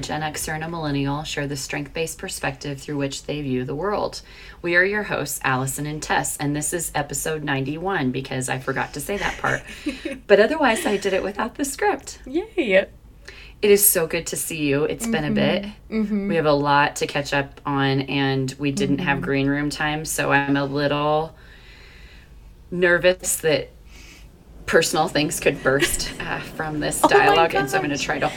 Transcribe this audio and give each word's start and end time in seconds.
Gen 0.00 0.22
Xer 0.22 0.54
and 0.54 0.64
a 0.64 0.68
millennial 0.68 1.24
share 1.24 1.46
the 1.46 1.56
strength 1.56 1.92
based 1.92 2.18
perspective 2.18 2.80
through 2.80 2.96
which 2.96 3.24
they 3.24 3.40
view 3.42 3.64
the 3.64 3.74
world. 3.74 4.22
We 4.62 4.76
are 4.76 4.84
your 4.84 5.04
hosts, 5.04 5.40
Allison 5.44 5.86
and 5.86 6.02
Tess, 6.02 6.36
and 6.36 6.54
this 6.54 6.72
is 6.72 6.92
episode 6.94 7.44
91 7.44 8.10
because 8.10 8.48
I 8.48 8.58
forgot 8.58 8.94
to 8.94 9.00
say 9.00 9.16
that 9.16 9.38
part. 9.38 9.62
but 10.26 10.40
otherwise, 10.40 10.86
I 10.86 10.96
did 10.96 11.12
it 11.12 11.22
without 11.22 11.56
the 11.56 11.64
script. 11.64 12.20
Yay. 12.26 12.86
It 13.60 13.70
is 13.70 13.86
so 13.86 14.06
good 14.06 14.26
to 14.28 14.36
see 14.36 14.66
you. 14.66 14.84
It's 14.84 15.06
been 15.06 15.24
a 15.24 15.26
mm-hmm. 15.26 15.34
bit. 15.34 15.64
Mm-hmm. 15.90 16.28
We 16.28 16.36
have 16.36 16.46
a 16.46 16.52
lot 16.52 16.96
to 16.96 17.06
catch 17.06 17.32
up 17.32 17.60
on, 17.66 18.02
and 18.02 18.54
we 18.58 18.70
didn't 18.70 18.98
have 18.98 19.16
mm-hmm. 19.16 19.24
green 19.24 19.46
room 19.48 19.70
time, 19.70 20.04
so 20.04 20.30
I'm 20.30 20.56
a 20.56 20.64
little 20.64 21.34
nervous 22.70 23.36
that 23.38 23.70
personal 24.66 25.08
things 25.08 25.40
could 25.40 25.60
burst 25.62 26.12
uh, 26.20 26.38
from 26.40 26.78
this 26.78 27.00
oh 27.04 27.08
my 27.10 27.16
dialogue, 27.16 27.54
and 27.54 27.68
so 27.68 27.78
I'm 27.78 27.84
going 27.84 27.96
to 27.96 28.02
try 28.02 28.20
to 28.20 28.30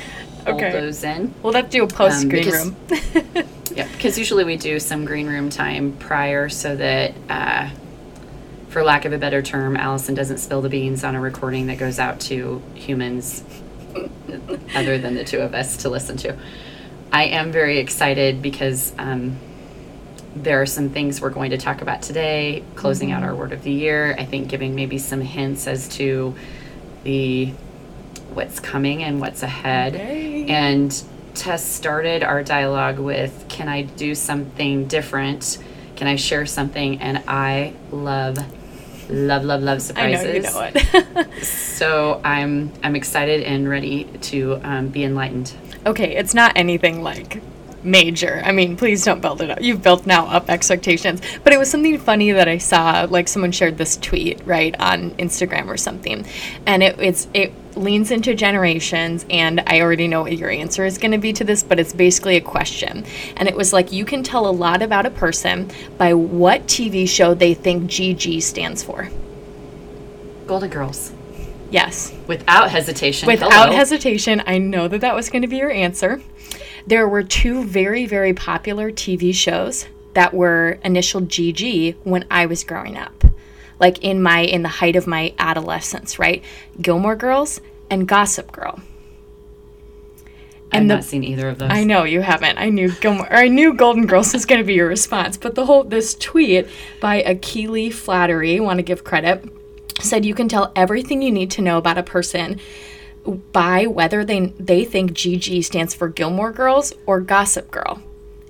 hold 0.46 0.58
Okay. 0.62 0.72
those 0.72 1.04
in. 1.04 1.34
We'll 1.44 1.54
have 1.54 1.66
to 1.66 1.72
do 1.72 1.84
a 1.84 1.88
post 1.88 2.24
Um, 2.24 2.30
green 2.30 2.46
because- 2.46 2.66
room. 2.66 3.46
Yeah, 3.74 3.88
because 3.94 4.20
usually 4.20 4.44
we 4.44 4.58
do 4.58 4.80
some 4.82 5.06
green 5.06 5.28
room 5.28 5.50
time 5.50 5.94
prior 5.94 6.50
so 6.50 6.76
that, 6.76 7.14
uh, 7.30 7.70
for 8.68 8.84
lack 8.84 9.06
of 9.06 9.14
a 9.14 9.18
better 9.18 9.42
term, 9.42 9.78
Allison 9.78 10.14
doesn't 10.14 10.40
spill 10.40 10.62
the 10.62 10.68
beans 10.68 11.06
on 11.06 11.16
a 11.16 11.22
recording 11.22 11.68
that 11.68 11.78
goes 11.78 11.98
out 11.98 12.20
to 12.22 12.62
humans 12.76 13.46
other 14.76 14.98
than 14.98 15.16
the 15.16 15.24
two 15.24 15.40
of 15.40 15.54
us 15.54 15.78
to 15.78 15.90
listen 15.90 16.18
to. 16.18 16.36
I 17.14 17.28
am 17.28 17.54
very 17.54 17.80
excited 17.80 18.42
because 18.42 18.92
um, 18.98 19.38
there 20.36 20.62
are 20.62 20.66
some 20.66 20.90
things 20.90 21.22
we're 21.22 21.30
going 21.30 21.52
to 21.52 21.58
talk 21.58 21.82
about 21.82 22.02
today, 22.02 22.64
closing 22.76 23.14
out 23.14 23.24
our 23.24 23.34
word 23.34 23.54
of 23.54 23.64
the 23.64 23.72
year. 23.72 24.16
I 24.20 24.26
think 24.26 24.50
giving 24.50 24.76
maybe 24.76 24.98
some 24.98 25.22
hints 25.22 25.66
as 25.68 25.88
to 25.96 26.36
the 27.06 27.54
what's 28.34 28.60
coming 28.60 29.04
and 29.04 29.20
what's 29.20 29.44
ahead. 29.44 29.96
Okay. 29.96 30.46
And 30.48 31.04
Tess 31.34 31.64
started 31.66 32.24
our 32.24 32.44
dialogue 32.44 33.00
with, 33.00 33.46
"Can 33.50 33.68
I 33.68 33.84
do 33.84 34.16
something 34.16 34.88
different? 34.88 35.58
Can 35.96 36.08
I 36.08 36.16
share 36.16 36.46
something?" 36.46 37.00
And 37.00 37.24
I 37.28 37.74
love, 37.92 38.38
love, 39.10 39.44
love, 39.44 39.62
love 39.62 39.82
surprises. 39.82 40.56
I 40.56 40.60
know 40.62 40.68
you 40.68 40.74
know 40.74 41.22
it. 41.22 41.28
So 41.82 42.22
I'm 42.24 42.72
I'm 42.84 42.96
excited 42.96 43.42
and 43.44 43.68
ready 43.68 44.04
to 44.04 44.60
um, 44.64 44.88
be 44.90 45.04
enlightened. 45.04 45.54
okay, 45.86 46.16
it's 46.16 46.34
not 46.34 46.52
anything 46.56 47.02
like 47.02 47.42
major. 47.84 48.42
I 48.44 48.52
mean, 48.52 48.78
please 48.78 49.04
don't 49.04 49.22
build 49.22 49.42
it 49.42 49.50
up. 49.50 49.62
You've 49.62 49.82
built 49.82 50.06
now 50.06 50.28
up 50.28 50.50
expectations. 50.50 51.22
But 51.44 51.54
it 51.54 51.60
was 51.60 51.70
something 51.70 51.98
funny 51.98 52.32
that 52.32 52.48
I 52.48 52.58
saw. 52.58 53.08
Like 53.10 53.28
someone 53.28 53.52
shared 53.52 53.78
this 53.78 53.98
tweet 53.98 54.42
right 54.46 54.80
on 54.80 55.12
Instagram 55.12 55.68
or 55.68 55.78
something, 55.78 56.26
and 56.66 56.84
it, 56.84 57.00
it's 57.00 57.28
it 57.34 57.54
leans 57.76 58.12
into 58.12 58.36
generations. 58.36 59.26
And 59.30 59.62
I 59.68 59.82
already 59.82 60.08
know 60.08 60.22
what 60.22 60.38
your 60.38 60.50
answer 60.50 60.86
is 60.86 60.98
going 60.98 61.12
to 61.12 61.18
be 61.18 61.34
to 61.34 61.44
this, 61.44 61.64
but 61.64 61.80
it's 61.80 61.94
basically 61.94 62.38
a 62.38 62.42
question. 62.42 63.06
And 63.38 63.48
it 63.48 63.56
was 63.56 63.74
like 63.74 63.92
you 63.92 64.06
can 64.06 64.24
tell 64.24 64.48
a 64.48 64.52
lot 64.52 64.82
about 64.82 65.06
a 65.06 65.12
person 65.12 65.72
by 65.98 66.14
what 66.14 66.68
TV 66.68 67.08
show 67.08 67.34
they 67.34 67.54
think 67.54 67.90
GG 67.90 68.42
stands 68.44 68.84
for. 68.84 69.10
Golden 70.48 70.70
Girls, 70.70 71.14
Yes. 71.70 72.12
without 72.28 72.70
hesitation. 72.70 73.28
Without 73.28 73.52
hello. 73.54 73.72
hesitation, 73.72 74.44
I 74.46 74.58
know 74.58 74.90
that 74.90 75.00
that 75.02 75.16
was 75.16 75.30
going 75.30 75.44
to 75.44 75.48
be 75.48 75.58
your 75.58 75.72
answer. 75.72 76.22
There 76.88 77.08
were 77.08 77.24
two 77.24 77.64
very, 77.64 78.06
very 78.06 78.34
popular 78.34 78.92
TV 78.92 79.34
shows 79.34 79.88
that 80.14 80.34
were 80.34 80.80
initial 80.84 81.22
GG 81.22 81.96
when 82.04 82.26
I 82.30 82.46
was 82.46 82.64
growing 82.64 82.98
up. 82.98 83.24
Like 83.80 84.00
in 84.04 84.22
my 84.22 84.40
in 84.42 84.62
the 84.62 84.70
height 84.70 84.96
of 84.96 85.08
my 85.08 85.34
adolescence, 85.40 86.20
right? 86.20 86.44
Gilmore 86.82 87.16
Girls 87.16 87.62
and 87.90 88.08
Gossip 88.08 88.52
Girl. 88.52 88.80
I've 90.72 90.84
the- 90.84 90.96
not 90.96 91.04
seen 91.04 91.24
either 91.24 91.50
of 91.50 91.60
those. 91.60 91.70
I 91.72 91.84
know 91.84 92.04
you 92.04 92.22
haven't. 92.22 92.58
I 92.58 92.70
knew 92.70 92.92
Gilmore, 92.92 93.28
or 93.28 93.36
I 93.36 93.48
knew 93.48 93.74
Golden 93.74 94.06
Girls 94.06 94.34
was 94.34 94.46
going 94.46 94.62
to 94.62 94.66
be 94.66 94.76
your 94.76 94.88
response, 94.88 95.36
but 95.36 95.56
the 95.56 95.66
whole 95.66 95.84
this 95.84 96.16
tweet 96.16 96.68
by 97.02 97.22
Akili 97.24 97.92
Flattery, 97.92 98.60
want 98.60 98.78
to 98.78 98.84
give 98.84 99.04
credit, 99.04 99.44
said 100.00 100.26
you 100.26 100.34
can 100.34 100.48
tell 100.48 100.72
everything 100.76 101.22
you 101.22 101.32
need 101.32 101.52
to 101.52 101.62
know 101.62 101.78
about 101.78 101.98
a 101.98 102.04
person 102.04 102.60
by 103.26 103.86
whether 103.86 104.24
they 104.26 104.48
they 104.60 104.86
think 104.86 105.12
GG 105.12 105.64
stands 105.64 105.94
for 105.94 106.08
Gilmore 106.08 106.52
Girls 106.52 106.94
or 107.06 107.20
Gossip 107.20 107.72
Girl. 107.72 108.02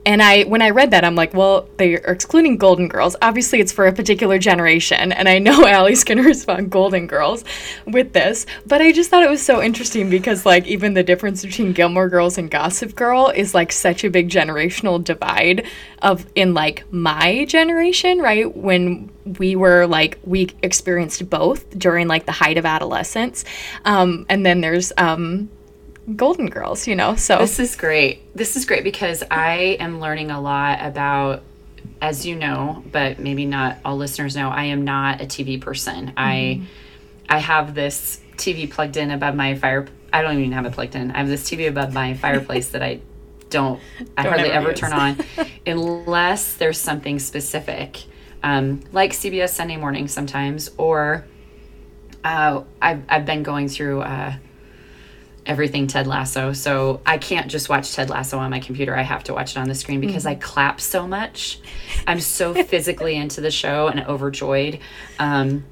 And 0.04 0.22
I 0.22 0.44
when 0.44 0.62
I 0.64 0.72
read 0.72 0.92
that 0.92 1.04
I'm 1.04 1.16
like, 1.16 1.34
well, 1.34 1.68
they 1.78 1.96
are 1.96 2.12
excluding 2.12 2.58
Golden 2.58 2.88
Girls. 2.88 3.16
Obviously 3.22 3.60
it's 3.60 3.72
for 3.72 3.86
a 3.86 3.94
particular 3.94 4.40
generation, 4.40 5.12
and 5.12 5.30
I 5.30 5.38
know 5.38 5.66
Allie's 5.68 6.04
gonna 6.04 6.24
respond 6.24 6.72
Golden 6.72 7.06
Girls 7.08 7.44
with 7.86 8.14
this. 8.14 8.46
But 8.66 8.82
I 8.82 8.92
just 8.92 9.10
thought 9.10 9.24
it 9.24 9.30
was 9.30 9.44
so 9.44 9.62
interesting 9.62 10.10
because 10.10 10.46
like 10.46 10.66
even 10.66 10.96
the 10.96 11.04
difference 11.04 11.46
between 11.46 11.74
Gilmore 11.74 12.10
Girls 12.10 12.38
and 12.38 12.50
Gossip 12.50 12.96
Girl 12.96 13.32
is 13.36 13.54
like 13.54 13.72
such 13.72 14.04
a 14.04 14.10
big 14.10 14.30
generational 14.30 15.04
divide 15.04 15.68
of 16.02 16.26
in 16.34 16.56
like 16.56 16.92
my 16.92 17.46
generation, 17.46 18.20
right? 18.20 18.56
When 18.56 19.12
we 19.38 19.56
were 19.56 19.86
like 19.86 20.18
we 20.24 20.50
experienced 20.64 21.30
both 21.30 21.70
during 21.78 22.08
like 22.08 22.26
the 22.26 22.32
height 22.32 22.58
of 22.58 22.66
adolescence. 22.66 23.46
Um, 23.86 24.26
and 24.30 24.44
then 24.44 24.62
there's 24.62 24.92
um 24.98 25.50
Golden 26.16 26.48
Girls, 26.48 26.88
you 26.88 26.96
know. 26.96 27.16
So 27.16 27.38
This 27.38 27.60
is 27.60 27.76
great. 27.76 28.36
This 28.36 28.56
is 28.56 28.66
great 28.66 28.84
because 28.84 29.24
I 29.30 29.78
am 29.80 30.00
learning 30.00 30.32
a 30.32 30.42
lot 30.42 30.80
about, 30.82 31.44
as 32.02 32.26
you 32.26 32.36
know, 32.36 32.84
but 32.92 33.20
maybe 33.20 33.46
not 33.46 33.78
all 33.86 33.98
listeners 33.98 34.36
know, 34.36 34.50
I 34.50 34.66
am 34.66 34.84
not 34.84 35.22
a 35.22 35.26
TV 35.26 35.62
person. 35.62 36.14
I 36.18 36.62
I 37.30 37.38
have 37.38 37.76
this 37.76 38.20
TV 38.36 38.70
plugged 38.70 38.98
in 38.98 39.12
above 39.12 39.36
my 39.36 39.56
fire. 39.56 39.88
I 40.12 40.22
don't 40.22 40.38
even 40.38 40.52
have 40.52 40.66
it 40.66 40.74
plugged 40.74 40.96
in. 40.96 41.12
I 41.12 41.20
have 41.20 41.28
this 41.28 41.50
TV 41.50 41.70
above 41.70 41.94
my 41.94 42.14
fireplace 42.16 42.70
that 42.70 42.82
I 42.82 43.00
don't. 43.50 43.80
I 44.18 44.24
Don't 44.24 44.34
hardly 44.34 44.52
ever 44.52 44.74
turn 44.74 44.94
on, 44.94 45.18
unless 45.68 46.56
there's 46.56 46.80
something 46.80 47.20
specific, 47.20 48.04
um, 48.44 48.82
like 48.92 49.12
CBS 49.12 49.50
Sunday 49.50 49.78
Morning 49.78 50.08
sometimes, 50.08 50.72
or 50.78 51.26
uh, 52.24 52.64
I've 52.82 53.04
I've 53.08 53.26
been 53.26 53.44
going 53.44 53.68
through. 53.70 54.02
Uh, 54.02 54.34
everything 55.52 55.86
Ted 55.86 56.08
Lasso. 56.08 56.54
So 56.54 57.02
I 57.06 57.18
can't 57.18 57.52
just 57.52 57.68
watch 57.68 57.94
Ted 57.94 58.10
Lasso 58.10 58.40
on 58.40 58.50
my 58.50 58.62
computer. 58.62 58.96
I 58.96 59.02
have 59.02 59.26
to 59.26 59.34
watch 59.34 59.52
it 59.52 59.58
on 59.58 59.68
the 59.68 59.76
screen 59.76 60.00
because 60.00 60.26
I 60.26 60.36
clap 60.36 60.80
so 60.80 61.06
much. 61.06 61.60
I'm 62.08 62.22
so 62.22 62.54
physically 62.64 63.18
into 63.18 63.42
the 63.42 63.52
show 63.52 63.88
and 63.90 64.00
overjoyed. 64.00 64.80
Um, 65.20 65.66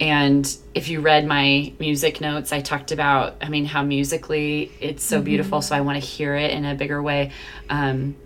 and 0.00 0.44
if 0.74 0.88
you 0.88 1.00
read 1.00 1.24
my 1.28 1.72
music 1.78 2.20
notes, 2.20 2.52
I 2.52 2.60
talked 2.60 2.90
about, 2.90 3.36
I 3.40 3.48
mean, 3.48 3.66
how 3.66 3.84
musically 3.84 4.72
it's 4.80 5.04
so 5.04 5.22
beautiful. 5.22 5.62
So 5.62 5.76
I 5.76 5.82
want 5.82 6.02
to 6.02 6.04
hear 6.04 6.34
it 6.34 6.50
in 6.50 6.64
a 6.64 6.74
bigger 6.74 7.00
way. 7.00 7.30
Um, 7.70 8.16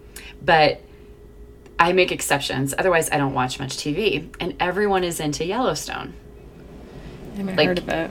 but 0.43 0.81
I 1.78 1.93
make 1.93 2.10
exceptions. 2.12 2.75
Otherwise, 2.78 3.10
I 3.10 3.19
don't 3.19 3.34
watch 3.34 3.60
much 3.60 3.76
TV. 3.76 4.34
And 4.41 4.56
everyone 4.59 5.05
is 5.05 5.20
into 5.20 5.44
Yellowstone. 5.44 6.15
I 7.34 7.37
haven't 7.37 7.56
like- 7.56 7.66
heard 7.69 7.78
of 7.78 7.88
it. 7.91 8.10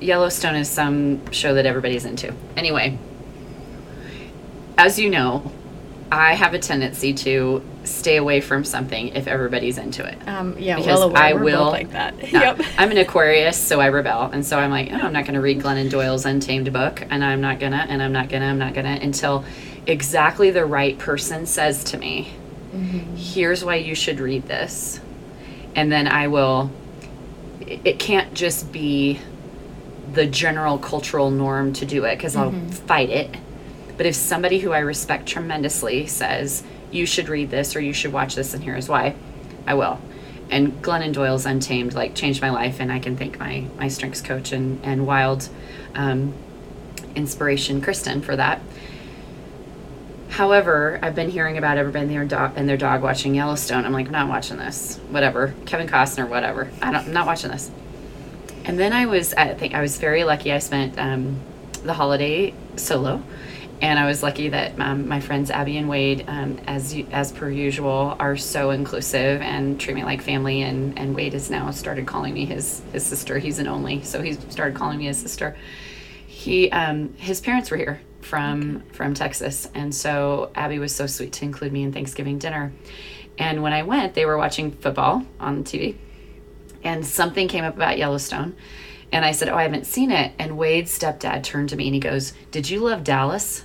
Yellowstone 0.00 0.54
is 0.56 0.68
some 0.68 1.30
show 1.32 1.54
that 1.54 1.66
everybody's 1.66 2.04
into. 2.04 2.32
Anyway, 2.56 2.98
as 4.76 4.98
you 4.98 5.10
know, 5.10 5.50
I 6.10 6.34
have 6.34 6.54
a 6.54 6.58
tendency 6.58 7.12
to 7.14 7.62
stay 7.84 8.16
away 8.16 8.40
from 8.40 8.64
something 8.64 9.08
if 9.08 9.26
everybody's 9.26 9.76
into 9.78 10.04
it. 10.06 10.16
Um, 10.28 10.56
yeah, 10.58 10.76
Because 10.76 10.86
well 10.98 11.02
aware. 11.04 11.22
I 11.22 11.32
will- 11.32 11.66
like 11.70 11.92
that. 11.92 12.14
Yeah, 12.32 12.56
Yep. 12.56 12.66
I'm 12.78 12.90
an 12.90 12.98
Aquarius, 12.98 13.56
so 13.56 13.80
I 13.80 13.88
rebel, 13.88 14.22
and 14.32 14.44
so 14.44 14.58
I'm 14.58 14.70
like, 14.70 14.90
oh, 14.92 14.96
I'm 14.96 15.12
not 15.12 15.24
going 15.24 15.34
to 15.34 15.40
read 15.40 15.60
Glennon 15.60 15.90
Doyle's 15.90 16.24
Untamed 16.26 16.72
book, 16.72 17.04
and 17.10 17.24
I'm 17.24 17.40
not 17.40 17.58
gonna, 17.60 17.86
and 17.88 18.02
I'm 18.02 18.12
not 18.12 18.28
gonna, 18.28 18.46
I'm 18.46 18.58
not 18.58 18.74
gonna 18.74 18.98
until 19.02 19.44
exactly 19.86 20.50
the 20.50 20.64
right 20.66 20.98
person 20.98 21.46
says 21.46 21.82
to 21.84 21.98
me, 21.98 22.28
"Here's 23.16 23.64
why 23.64 23.76
you 23.76 23.94
should 23.94 24.20
read 24.20 24.44
this," 24.46 25.00
and 25.74 25.90
then 25.90 26.06
I 26.08 26.28
will. 26.28 26.70
It 27.60 27.98
can't 27.98 28.32
just 28.34 28.70
be 28.72 29.18
the 30.12 30.26
general 30.26 30.78
cultural 30.78 31.30
norm 31.30 31.72
to 31.74 31.86
do 31.86 32.04
it 32.04 32.16
because 32.16 32.36
I'll 32.36 32.52
fight 32.70 33.10
it. 33.10 33.34
But 33.96 34.06
if 34.06 34.14
somebody 34.14 34.60
who 34.60 34.72
I 34.72 34.78
respect 34.78 35.26
tremendously 35.26 36.06
says, 36.06 36.62
you 36.90 37.04
should 37.04 37.28
read 37.28 37.50
this 37.50 37.76
or 37.76 37.80
you 37.80 37.92
should 37.92 38.12
watch 38.12 38.34
this 38.34 38.54
and 38.54 38.62
here's 38.62 38.88
why, 38.88 39.14
I 39.66 39.74
will. 39.74 40.00
And 40.50 40.80
Glennon 40.82 41.12
Doyle's 41.12 41.44
Untamed 41.44 41.94
like 41.94 42.14
changed 42.14 42.40
my 42.40 42.50
life 42.50 42.80
and 42.80 42.90
I 42.90 42.98
can 43.00 43.16
thank 43.16 43.38
my 43.38 43.66
my 43.76 43.88
strengths 43.88 44.22
coach 44.22 44.52
and, 44.52 44.80
and 44.82 45.06
wild 45.06 45.48
um, 45.94 46.32
inspiration 47.14 47.80
Kristen 47.80 48.22
for 48.22 48.36
that. 48.36 48.62
However, 50.30 50.98
I've 51.02 51.14
been 51.14 51.30
hearing 51.30 51.58
about 51.58 51.78
everybody 51.78 52.04
and 52.04 52.10
their 52.10 52.24
dog 52.24 52.52
and 52.56 52.68
their 52.68 52.76
dog 52.76 53.02
watching 53.02 53.34
Yellowstone. 53.34 53.84
I'm 53.84 53.92
like, 53.92 54.06
I'm 54.06 54.12
not 54.12 54.28
watching 54.28 54.58
this. 54.58 54.98
Whatever. 55.10 55.54
Kevin 55.66 55.88
Costner, 55.88 56.28
whatever. 56.28 56.70
I 56.80 56.92
don't 56.92 57.06
I'm 57.06 57.12
not 57.12 57.26
watching 57.26 57.50
this. 57.50 57.70
And 58.68 58.78
then 58.78 58.92
I 58.92 59.06
was, 59.06 59.32
I 59.32 59.54
think 59.54 59.74
I 59.74 59.80
was 59.80 59.96
very 59.96 60.24
lucky. 60.24 60.52
I 60.52 60.58
spent 60.58 60.98
um, 60.98 61.40
the 61.84 61.94
holiday 61.94 62.52
solo, 62.76 63.22
and 63.80 63.98
I 63.98 64.04
was 64.04 64.22
lucky 64.22 64.50
that 64.50 64.78
um, 64.78 65.08
my 65.08 65.20
friends 65.20 65.50
Abby 65.50 65.78
and 65.78 65.88
Wade, 65.88 66.26
um, 66.28 66.60
as 66.66 66.94
as 67.10 67.32
per 67.32 67.48
usual, 67.48 68.14
are 68.20 68.36
so 68.36 68.70
inclusive 68.70 69.40
and 69.40 69.80
treat 69.80 69.94
me 69.94 70.04
like 70.04 70.20
family. 70.20 70.60
And, 70.60 70.98
and 70.98 71.16
Wade 71.16 71.32
has 71.32 71.48
now 71.48 71.70
started 71.70 72.06
calling 72.06 72.34
me 72.34 72.44
his 72.44 72.82
his 72.92 73.06
sister. 73.06 73.38
He's 73.38 73.58
an 73.58 73.68
only, 73.68 74.02
so 74.02 74.20
he's 74.20 74.38
started 74.50 74.76
calling 74.76 74.98
me 74.98 75.06
his 75.06 75.18
sister. 75.18 75.56
He 76.26 76.70
um, 76.70 77.14
his 77.14 77.40
parents 77.40 77.70
were 77.70 77.78
here 77.78 78.02
from 78.20 78.82
from 78.92 79.14
Texas, 79.14 79.66
and 79.74 79.94
so 79.94 80.50
Abby 80.54 80.78
was 80.78 80.94
so 80.94 81.06
sweet 81.06 81.32
to 81.32 81.46
include 81.46 81.72
me 81.72 81.84
in 81.84 81.92
Thanksgiving 81.94 82.38
dinner. 82.38 82.70
And 83.38 83.62
when 83.62 83.72
I 83.72 83.84
went, 83.84 84.12
they 84.12 84.26
were 84.26 84.36
watching 84.36 84.72
football 84.72 85.24
on 85.40 85.64
TV, 85.64 85.96
and 86.82 87.06
something 87.06 87.48
came 87.48 87.64
up 87.64 87.76
about 87.76 87.98
Yellowstone. 87.98 88.56
And 89.10 89.24
I 89.24 89.32
said, 89.32 89.48
Oh, 89.48 89.56
I 89.56 89.62
haven't 89.62 89.86
seen 89.86 90.10
it. 90.10 90.32
And 90.38 90.58
Wade's 90.58 90.96
stepdad 90.96 91.42
turned 91.42 91.70
to 91.70 91.76
me 91.76 91.86
and 91.86 91.94
he 91.94 92.00
goes, 92.00 92.32
Did 92.50 92.68
you 92.68 92.80
love 92.80 93.04
Dallas? 93.04 93.64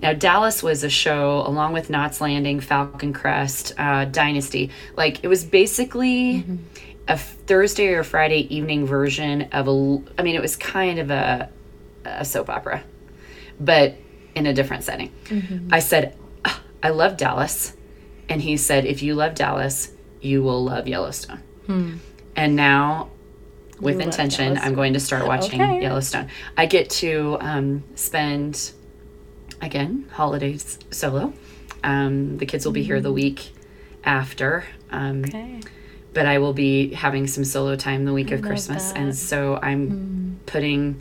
Now, 0.00 0.14
Dallas 0.14 0.62
was 0.62 0.82
a 0.82 0.88
show 0.88 1.46
along 1.46 1.74
with 1.74 1.90
Knots 1.90 2.22
Landing, 2.22 2.60
Falcon 2.60 3.12
Crest, 3.12 3.74
uh, 3.76 4.06
Dynasty. 4.06 4.70
Like, 4.96 5.22
it 5.22 5.28
was 5.28 5.44
basically 5.44 6.36
a 7.06 7.18
Thursday 7.18 7.88
or 7.88 8.02
Friday 8.02 8.54
evening 8.54 8.86
version 8.86 9.42
of 9.52 9.68
a, 9.68 10.02
I 10.18 10.22
mean, 10.22 10.36
it 10.36 10.40
was 10.40 10.56
kind 10.56 10.98
of 11.00 11.10
a, 11.10 11.50
a 12.06 12.24
soap 12.24 12.48
opera, 12.48 12.82
but 13.60 13.94
in 14.34 14.46
a 14.46 14.54
different 14.54 14.84
setting. 14.84 15.12
I 15.70 15.80
said, 15.80 16.16
"Ah, 16.46 16.62
I 16.82 16.90
love 16.90 17.18
Dallas. 17.18 17.76
And 18.28 18.40
he 18.40 18.56
said, 18.56 18.86
If 18.86 19.02
you 19.02 19.14
love 19.14 19.34
Dallas, 19.34 19.92
you 20.22 20.42
will 20.42 20.64
love 20.64 20.86
Yellowstone. 20.88 21.42
And 22.36 22.56
now, 22.56 23.10
with 23.80 23.96
love 23.96 24.04
intention, 24.06 24.58
I'm 24.58 24.74
going 24.74 24.92
to 24.94 25.00
start 25.00 25.26
watching 25.26 25.60
Okay. 25.60 25.82
Yellowstone. 25.82 26.28
I 26.56 26.66
get 26.66 26.90
to 26.90 27.36
um, 27.40 27.84
spend, 27.94 28.72
again, 29.60 30.06
holidays 30.12 30.78
solo. 30.90 31.32
Um, 31.82 32.38
the 32.38 32.46
kids 32.46 32.64
will 32.64 32.72
be 32.72 32.82
here 32.82 33.00
the 33.00 33.12
week 33.12 33.52
after. 34.04 34.64
Um, 34.90 35.24
Okay. 35.24 35.60
but 36.12 36.26
I 36.26 36.38
will 36.38 36.52
be 36.52 36.92
having 36.92 37.26
some 37.26 37.44
solo 37.44 37.76
time 37.76 38.04
the 38.04 38.12
week 38.12 38.30
of 38.32 38.42
Christmas. 38.42 38.92
that. 38.92 38.98
Hmm. 38.98 39.04
And 39.04 39.16
so 39.16 39.58
I'm 39.62 40.40
putting 40.46 41.00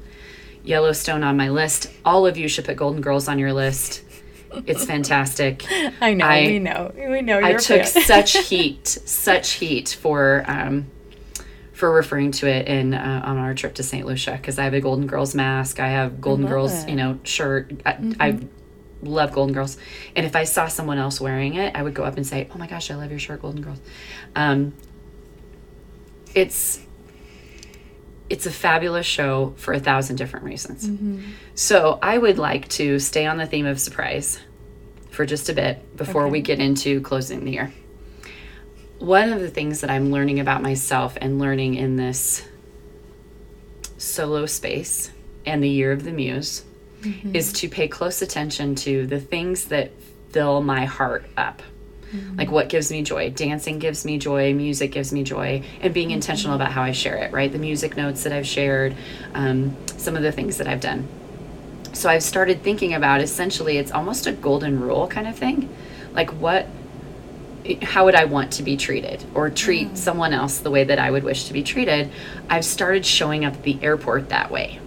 Yellowstone 0.63 1.23
on 1.23 1.35
my 1.37 1.49
list. 1.49 1.89
All 2.05 2.25
of 2.27 2.37
you 2.37 2.47
should 2.47 2.65
put 2.65 2.75
Golden 2.77 3.01
Girls 3.01 3.27
on 3.27 3.39
your 3.39 3.53
list. 3.53 4.03
It's 4.65 4.85
fantastic. 4.85 5.65
I 6.01 6.13
know. 6.13 6.25
I- 6.25 6.41
we 6.47 6.59
know. 6.59 6.91
We 6.95 7.21
know. 7.21 7.39
You're 7.39 7.45
I 7.45 7.53
took 7.55 7.85
such 7.85 8.37
heat, 8.47 8.87
such 8.87 9.51
heat 9.53 9.97
for 9.99 10.43
um, 10.47 10.87
for 11.73 11.91
referring 11.91 12.31
to 12.31 12.47
it 12.47 12.67
in 12.67 12.93
uh, 12.93 13.21
on 13.25 13.37
our 13.37 13.53
trip 13.53 13.75
to 13.75 13.83
St. 13.83 14.05
Lucia 14.05 14.33
because 14.33 14.59
I 14.59 14.63
have 14.65 14.73
a 14.73 14.81
Golden 14.81 15.07
Girls 15.07 15.35
mask. 15.35 15.79
I 15.79 15.89
have 15.89 16.19
Golden 16.19 16.45
Girls, 16.47 16.73
it. 16.73 16.75
Mm-hmm. 16.77 16.89
you 16.89 16.95
know, 16.95 17.19
shirt. 17.23 17.71
I, 17.85 18.15
I 18.19 18.39
love 19.01 19.31
Golden 19.31 19.53
Girls, 19.53 19.77
and 20.15 20.25
if 20.25 20.35
I 20.35 20.43
saw 20.43 20.67
someone 20.67 20.97
else 20.97 21.21
wearing 21.21 21.53
it, 21.55 21.75
I 21.75 21.83
would 21.83 21.93
go 21.93 22.03
up 22.03 22.17
and 22.17 22.25
say, 22.27 22.49
"Oh 22.53 22.57
my 22.57 22.67
gosh, 22.67 22.91
I 22.91 22.95
love 22.95 23.11
your 23.11 23.19
shirt, 23.19 23.41
Golden 23.41 23.61
Girls." 23.61 23.79
Um, 24.35 24.73
it's 26.35 26.85
it's 28.29 28.45
a 28.45 28.51
fabulous 28.51 29.05
show 29.05 29.53
for 29.57 29.73
a 29.73 29.79
thousand 29.79 30.17
different 30.17 30.45
reasons. 30.45 30.87
Mm-hmm. 30.87 31.21
So 31.55 31.99
I 32.01 32.17
would 32.17 32.37
like 32.37 32.67
to 32.69 32.99
stay 32.99 33.25
on 33.25 33.37
the 33.37 33.47
theme 33.47 33.65
of 33.65 33.79
surprise 33.79 34.39
for 35.09 35.25
just 35.25 35.49
a 35.49 35.53
bit 35.53 35.97
before 35.97 36.27
we 36.27 36.41
get 36.41 36.59
into 36.59 37.01
closing 37.01 37.43
the 37.43 37.51
year. 37.51 37.73
One 38.99 39.31
of 39.31 39.39
the 39.39 39.49
things 39.49 39.81
that 39.81 39.89
I'm 39.89 40.11
learning 40.11 40.39
about 40.39 40.61
myself 40.61 41.17
and 41.19 41.39
learning 41.39 41.75
in 41.75 41.95
this 41.95 42.45
solo 43.97 44.45
space 44.45 45.11
and 45.45 45.63
the 45.63 45.69
year 45.69 45.91
of 45.91 46.03
the 46.03 46.11
muse 46.11 46.63
is 47.33 47.53
to 47.53 47.69
pay 47.69 47.87
close 47.87 48.21
attention 48.21 48.75
to 48.75 49.07
the 49.07 49.19
things 49.19 49.65
that 49.65 49.91
fill 50.31 50.61
my 50.61 50.85
heart 50.85 51.25
up. 51.37 51.61
Like 52.35 52.51
what 52.51 52.69
gives 52.69 52.91
me 52.91 53.03
joy? 53.03 53.29
Dancing 53.29 53.79
gives 53.79 54.05
me 54.05 54.17
joy, 54.17 54.53
music 54.53 54.91
gives 54.91 55.11
me 55.11 55.23
joy, 55.23 55.63
and 55.81 55.93
being 55.93 56.11
intentional 56.11 56.55
about 56.55 56.71
how 56.71 56.81
I 56.81 56.91
share 56.91 57.17
it, 57.17 57.31
right? 57.31 57.51
The 57.51 57.59
music 57.59 57.95
notes 57.97 58.23
that 58.23 58.33
I've 58.33 58.47
shared, 58.47 58.95
um, 59.33 59.75
some 59.97 60.15
of 60.15 60.23
the 60.23 60.31
things 60.31 60.57
that 60.57 60.67
I've 60.67 60.81
done 60.81 61.07
so 61.93 62.09
I've 62.09 62.23
started 62.23 62.61
thinking 62.61 62.93
about 62.93 63.21
essentially 63.21 63.77
it's 63.77 63.91
almost 63.91 64.27
a 64.27 64.31
golden 64.31 64.79
rule 64.79 65.07
kind 65.07 65.27
of 65.27 65.35
thing. 65.35 65.69
Like 66.13 66.29
what 66.31 66.67
how 67.81 68.05
would 68.05 68.15
I 68.15 68.25
want 68.25 68.53
to 68.53 68.63
be 68.63 68.77
treated 68.77 69.23
or 69.35 69.49
treat 69.49 69.97
someone 69.97 70.33
else 70.33 70.59
the 70.59 70.71
way 70.71 70.85
that 70.85 70.97
I 70.97 71.11
would 71.11 71.23
wish 71.23 71.45
to 71.45 71.53
be 71.53 71.61
treated? 71.61 72.09
I've 72.49 72.65
started 72.65 73.05
showing 73.05 73.43
up 73.45 73.53
at 73.53 73.63
the 73.63 73.77
airport 73.81 74.29
that 74.29 74.49
way. 74.49 74.79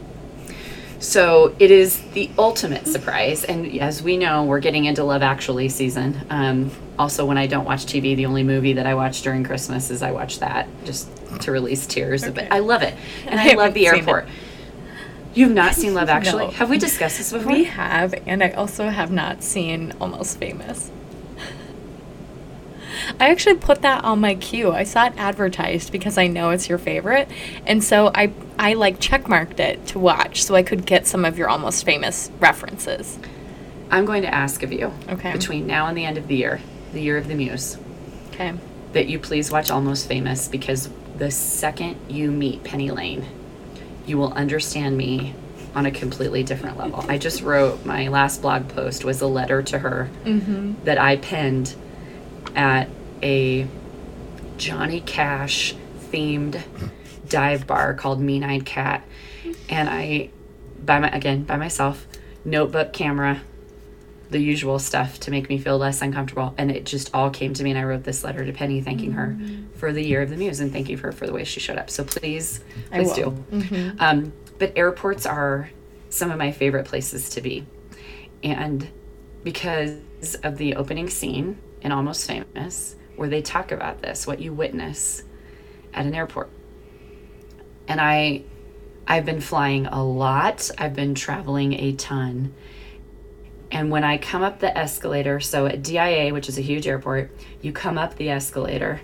So 1.03 1.55
it 1.59 1.73
is 1.73 2.01
the 2.13 2.31
ultimate 2.39 2.87
surprise. 2.87 3.43
And 3.43 3.81
as 3.81 4.03
we 4.05 4.17
know, 4.17 4.45
we're 4.45 4.61
getting 4.61 4.85
into 4.85 5.03
Love 5.03 5.23
Actually 5.23 5.69
season. 5.69 6.25
Um, 6.31 6.71
also, 6.97 7.27
when 7.27 7.37
I 7.37 7.49
don't 7.49 7.65
watch 7.65 7.87
TV, 7.87 8.15
the 8.15 8.27
only 8.27 8.45
movie 8.45 8.75
that 8.75 8.87
I 8.87 8.95
watch 8.95 9.23
during 9.23 9.43
Christmas 9.43 9.91
is 9.91 10.01
I 10.01 10.13
watch 10.13 10.39
that 10.39 10.69
just 10.85 11.11
to 11.41 11.51
release 11.51 11.89
tears. 11.89 12.23
Okay. 12.23 12.33
But 12.33 12.53
I 12.53 12.61
love 12.61 12.83
it. 12.83 12.95
And 13.27 13.41
I 13.41 13.51
I, 13.53 13.55
love 13.55 13.75
the 13.75 13.89
airport. 13.89 14.29
You've 15.35 15.51
not 15.51 15.75
seen 15.75 15.93
Love 15.93 16.09
Actually? 16.09 16.47
No. 16.47 16.51
Have 16.53 16.71
we 16.71 16.79
discussed 16.79 17.19
this 17.19 17.33
before? 17.33 17.53
We 17.53 17.65
have, 17.65 18.15
and 18.27 18.41
I 18.41 18.51
also 18.51 18.89
have 18.89 19.11
not 19.11 19.43
seen 19.43 19.93
Almost 20.01 20.39
Famous. 20.39 20.93
I 23.21 23.31
actually 23.31 23.57
put 23.57 23.83
that 23.83 24.05
on 24.05 24.21
my 24.21 24.35
queue. 24.35 24.73
I 24.73 24.85
saw 24.85 25.07
it 25.07 25.13
advertised 25.17 25.93
because 25.93 26.19
I 26.19 26.27
know 26.27 26.51
it's 26.51 26.69
your 26.69 26.79
favorite, 26.79 27.29
and 27.67 27.83
so 27.83 28.11
I 28.15 28.33
I 28.59 28.75
like 28.75 28.99
checkmarked 29.01 29.59
it 29.61 29.87
to 29.89 29.99
watch 29.99 30.43
so 30.45 30.55
I 30.55 30.63
could 30.63 30.87
get 30.87 31.07
some 31.07 31.25
of 31.25 31.39
your 31.39 31.49
Almost 31.49 31.85
Famous 31.85 32.31
references. 32.41 33.19
I'm 33.91 34.05
going 34.05 34.23
to 34.23 34.33
ask 34.35 34.63
of 34.63 34.73
you 34.73 34.93
Okay. 35.09 35.33
between 35.33 35.67
now 35.67 35.87
and 35.87 35.97
the 35.97 36.05
end 36.05 36.17
of 36.19 36.27
the 36.29 36.37
year, 36.37 36.61
the 36.93 37.01
year 37.03 37.19
of 37.19 37.29
the 37.29 37.35
muse, 37.35 37.77
Okay. 38.33 38.53
that 38.93 39.07
you 39.07 39.19
please 39.19 39.51
watch 39.51 39.71
Almost 39.71 40.09
Famous 40.09 40.49
because 40.49 40.89
the 41.19 41.31
second 41.31 41.97
you 42.09 42.31
meet 42.31 42.65
Penny 42.65 42.91
Lane, 42.91 43.27
you 44.07 44.17
will 44.19 44.33
understand 44.33 44.97
me 44.97 45.35
on 45.75 45.87
a 45.87 45.91
completely 45.91 46.43
different 46.43 46.77
level. 46.79 47.05
I 47.09 47.19
just 47.19 47.43
wrote 47.43 47.85
my 47.85 48.09
last 48.09 48.43
blog 48.43 48.69
post 48.69 49.05
was 49.05 49.21
a 49.21 49.27
letter 49.27 49.63
to 49.63 49.79
her 49.79 50.09
Mm-hmm. 50.25 50.85
that 50.85 50.99
I 50.99 51.17
penned 51.17 51.75
at 52.55 52.89
a 53.23 53.67
Johnny 54.57 55.01
Cash 55.01 55.75
themed 56.11 56.63
dive 57.29 57.67
bar 57.67 57.95
called 57.95 58.21
Mean 58.21 58.45
Eyed 58.45 58.67
Cat. 58.67 59.05
And 59.69 59.89
I, 59.89 60.31
by 60.85 61.01
my, 61.01 61.09
again, 61.09 61.45
by 61.45 61.57
myself, 61.57 62.07
notebook, 62.45 62.93
camera, 62.93 63.41
the 64.31 64.39
usual 64.39 64.79
stuff 64.79 65.21
to 65.21 65.31
make 65.31 65.49
me 65.49 65.59
feel 65.59 65.79
less 65.79 66.03
uncomfortable. 66.03 66.55
And 66.59 66.71
it 66.71 66.85
just 66.85 67.11
all 67.15 67.31
came 67.31 67.55
to 67.55 67.63
me. 67.65 67.71
And 67.71 67.79
I 67.79 67.85
wrote 67.85 68.05
this 68.05 68.25
letter 68.25 68.45
to 68.45 68.53
Penny 68.53 68.81
thanking 68.81 69.13
her 69.13 69.37
for 69.77 69.93
the 69.93 70.03
year 70.03 70.23
of 70.23 70.31
the 70.31 70.37
muse 70.37 70.61
and 70.61 70.73
thanking 70.73 70.99
her 70.99 71.13
for 71.13 71.27
the 71.27 71.33
way 71.33 71.45
she 71.45 71.61
showed 71.61 71.79
up. 71.79 71.91
So 71.91 72.05
please, 72.05 72.61
please 72.91 73.13
do. 73.13 73.45
Um, 73.99 74.33
but 74.59 74.73
airports 74.77 75.27
are 75.27 75.71
some 76.09 76.31
of 76.31 76.39
my 76.39 76.53
favorite 76.53 76.87
places 76.87 77.31
to 77.31 77.41
be. 77.41 77.67
And 78.43 78.89
because 79.43 79.97
of 80.43 80.57
the 80.59 80.77
opening 80.77 81.11
scene 81.11 81.59
in 81.83 81.93
Almost 81.93 82.27
Famous, 82.27 82.97
where 83.17 83.29
they 83.29 83.43
talk 83.43 83.73
about 83.73 84.01
this, 84.01 84.27
what 84.27 84.41
you 84.41 84.53
witness 84.53 85.23
at 85.93 86.07
an 86.07 86.15
airport. 86.15 86.51
And 87.87 88.01
I 88.01 88.45
I've 89.07 89.27
been 89.27 89.41
flying 89.41 89.87
a 89.87 90.03
lot. 90.03 90.71
I've 90.79 90.95
been 90.95 91.15
traveling 91.15 91.75
a 91.75 91.93
ton. 91.93 92.55
And 93.71 93.91
when 93.91 94.05
I 94.05 94.19
come 94.19 94.43
up 94.43 94.61
the 94.61 94.77
escalator, 94.77 95.41
so 95.41 95.67
at 95.67 95.83
DIA, 95.83 96.33
which 96.33 96.49
is 96.49 96.59
a 96.59 96.63
huge 96.63 96.87
airport, 96.87 97.35
you 97.61 97.73
come 97.73 97.99
up 97.99 98.15
the 98.17 98.29
escalator 98.29 99.01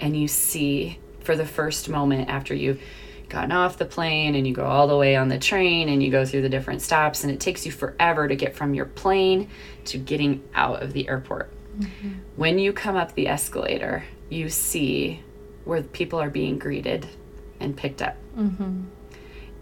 and 0.00 0.16
you 0.16 0.28
see 0.28 0.98
for 1.20 1.36
the 1.36 1.44
first 1.44 1.88
moment 1.88 2.28
after 2.28 2.54
you've 2.54 2.80
gotten 3.28 3.52
off 3.52 3.78
the 3.78 3.84
plane 3.84 4.34
and 4.34 4.46
you 4.46 4.54
go 4.54 4.64
all 4.64 4.86
the 4.86 4.96
way 4.96 5.16
on 5.16 5.28
the 5.28 5.38
train 5.38 5.88
and 5.88 6.02
you 6.02 6.10
go 6.10 6.24
through 6.24 6.42
the 6.42 6.48
different 6.48 6.82
stops 6.82 7.24
and 7.24 7.32
it 7.32 7.40
takes 7.40 7.66
you 7.66 7.72
forever 7.72 8.28
to 8.28 8.36
get 8.36 8.54
from 8.54 8.74
your 8.74 8.84
plane 8.84 9.48
to 9.86 9.98
getting 9.98 10.42
out 10.54 10.82
of 10.82 10.92
the 10.92 11.08
airport. 11.08 11.52
Mm-hmm. 11.78 12.10
When 12.36 12.58
you 12.58 12.72
come 12.72 12.96
up 12.96 13.14
the 13.14 13.28
escalator, 13.28 14.04
you 14.28 14.48
see 14.48 15.22
where 15.64 15.82
people 15.82 16.20
are 16.20 16.30
being 16.30 16.58
greeted 16.58 17.06
and 17.60 17.76
picked 17.76 18.02
up. 18.02 18.16
Mm-hmm. 18.36 18.82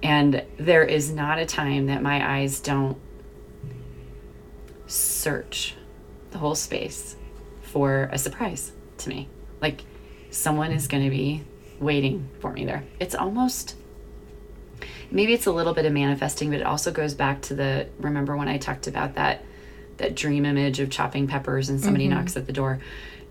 And 0.02 0.44
there 0.56 0.84
is 0.84 1.10
not 1.10 1.38
a 1.38 1.46
time 1.46 1.86
that 1.86 2.02
my 2.02 2.38
eyes 2.38 2.60
don't 2.60 2.96
search 4.86 5.74
the 6.30 6.38
whole 6.38 6.54
space 6.54 7.16
for 7.62 8.08
a 8.12 8.18
surprise 8.18 8.72
to 8.98 9.08
me. 9.08 9.28
Like 9.60 9.82
someone 10.30 10.72
is 10.72 10.88
going 10.88 11.04
to 11.04 11.10
be 11.10 11.44
waiting 11.78 12.28
for 12.40 12.52
me 12.52 12.64
there. 12.64 12.84
It's 12.98 13.14
almost 13.14 13.76
maybe 15.10 15.34
it's 15.34 15.46
a 15.46 15.52
little 15.52 15.74
bit 15.74 15.86
of 15.86 15.92
manifesting, 15.92 16.50
but 16.50 16.60
it 16.60 16.66
also 16.66 16.90
goes 16.90 17.14
back 17.14 17.42
to 17.42 17.54
the 17.54 17.88
remember 17.98 18.36
when 18.36 18.48
I 18.48 18.58
talked 18.58 18.86
about 18.86 19.14
that 19.14 19.44
that 20.00 20.14
dream 20.14 20.44
image 20.44 20.80
of 20.80 20.90
chopping 20.90 21.26
peppers 21.28 21.68
and 21.68 21.80
somebody 21.80 22.08
knocks 22.08 22.36
at 22.36 22.46
the 22.46 22.52
door. 22.52 22.80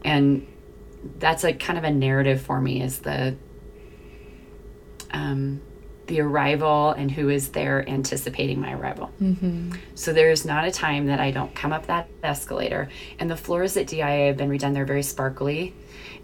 And 0.03 0.47
that's 1.17 1.43
like 1.43 1.59
kind 1.59 1.77
of 1.77 1.83
a 1.83 1.91
narrative 1.91 2.41
for 2.41 2.59
me 2.59 2.81
is 2.81 2.99
the 2.99 3.35
um 5.11 5.61
the 6.07 6.19
arrival 6.21 6.89
and 6.89 7.11
who 7.11 7.29
is 7.29 7.49
there 7.49 7.87
anticipating 7.87 8.59
my 8.59 8.73
arrival. 8.73 9.11
So 9.93 10.11
there 10.11 10.31
is 10.31 10.43
not 10.43 10.65
a 10.65 10.71
time 10.71 11.05
that 11.05 11.19
I 11.19 11.29
don't 11.29 11.53
come 11.53 11.71
up 11.71 11.85
that 11.85 12.09
escalator. 12.23 12.89
And 13.19 13.29
the 13.29 13.37
floors 13.37 13.77
at 13.77 13.85
DIA 13.85 14.25
have 14.27 14.37
been 14.37 14.49
redone. 14.49 14.73
They're 14.73 14.85
very 14.85 15.03
sparkly. 15.03 15.75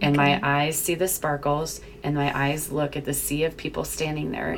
And 0.01 0.17
my 0.17 0.39
eyes 0.41 0.75
see 0.75 0.95
the 0.95 1.07
sparkles 1.07 1.81
and 2.03 2.15
my 2.15 2.35
eyes 2.35 2.71
look 2.71 2.97
at 2.97 3.05
the 3.05 3.13
sea 3.13 3.43
of 3.43 3.55
people 3.57 3.83
standing 3.83 4.31
there. 4.31 4.57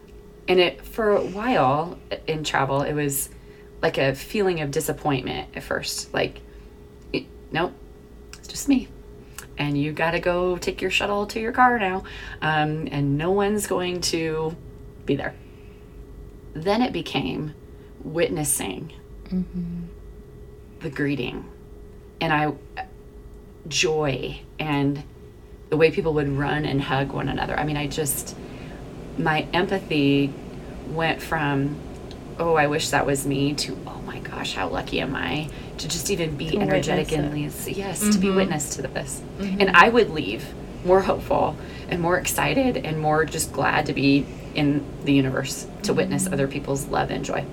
and 0.48 0.60
it 0.60 0.86
for 0.86 1.16
a 1.16 1.22
while 1.22 1.98
in 2.28 2.44
travel, 2.44 2.82
it 2.82 2.94
was 2.94 3.30
like 3.82 3.98
a 3.98 4.14
feeling 4.14 4.60
of 4.60 4.70
disappointment 4.70 5.48
at 5.54 5.62
first. 5.62 6.12
Like, 6.12 6.40
it, 7.12 7.24
nope, 7.52 7.72
it's 8.38 8.48
just 8.48 8.68
me. 8.68 8.88
And 9.56 9.80
you 9.80 9.92
got 9.92 10.12
to 10.12 10.20
go 10.20 10.56
take 10.56 10.80
your 10.80 10.90
shuttle 10.90 11.26
to 11.26 11.40
your 11.40 11.52
car 11.52 11.78
now. 11.78 12.04
Um, 12.40 12.88
and 12.90 13.18
no 13.18 13.32
one's 13.32 13.66
going 13.66 14.00
to 14.02 14.56
be 15.04 15.16
there. 15.16 15.34
Then 16.54 16.82
it 16.82 16.92
became 16.92 17.54
witnessing 18.02 18.92
the 20.80 20.90
greeting 20.90 21.44
and 22.20 22.32
I 22.32 22.52
joy 23.68 24.40
and 24.58 25.02
the 25.68 25.76
way 25.76 25.90
people 25.90 26.14
would 26.14 26.28
run 26.28 26.64
and 26.64 26.80
hug 26.80 27.12
one 27.12 27.28
another. 27.28 27.58
I 27.58 27.64
mean, 27.64 27.76
I 27.76 27.86
just 27.86 28.36
my 29.18 29.46
empathy 29.52 30.32
went 30.90 31.20
from 31.20 31.78
oh, 32.38 32.54
I 32.54 32.66
wish 32.66 32.90
that 32.90 33.06
was 33.06 33.26
me 33.26 33.54
to 33.54 33.76
oh 33.86 34.00
my 34.06 34.18
gosh, 34.20 34.54
how 34.54 34.68
lucky 34.68 35.00
am 35.00 35.14
I 35.14 35.48
to 35.78 35.88
just 35.88 36.10
even 36.10 36.36
be 36.36 36.50
To 36.50 36.58
energetic 36.58 37.12
and 37.12 37.34
yes, 37.66 38.00
to 38.00 38.18
be 38.18 38.30
witness 38.30 38.76
to 38.76 38.82
this. 38.82 39.22
And 39.38 39.70
I 39.70 39.88
would 39.88 40.10
leave 40.10 40.54
more 40.84 41.02
hopeful 41.02 41.56
and 41.88 42.00
more 42.00 42.18
excited 42.18 42.76
and 42.76 43.00
more 43.00 43.24
just 43.24 43.52
glad 43.52 43.86
to 43.86 43.92
be 43.92 44.26
in 44.54 44.84
the 45.04 45.12
universe 45.12 45.66
to 45.82 45.92
witness 45.92 46.26
other 46.26 46.48
people's 46.48 46.86
love 46.86 47.10
and 47.10 47.24
joy. 47.24 47.44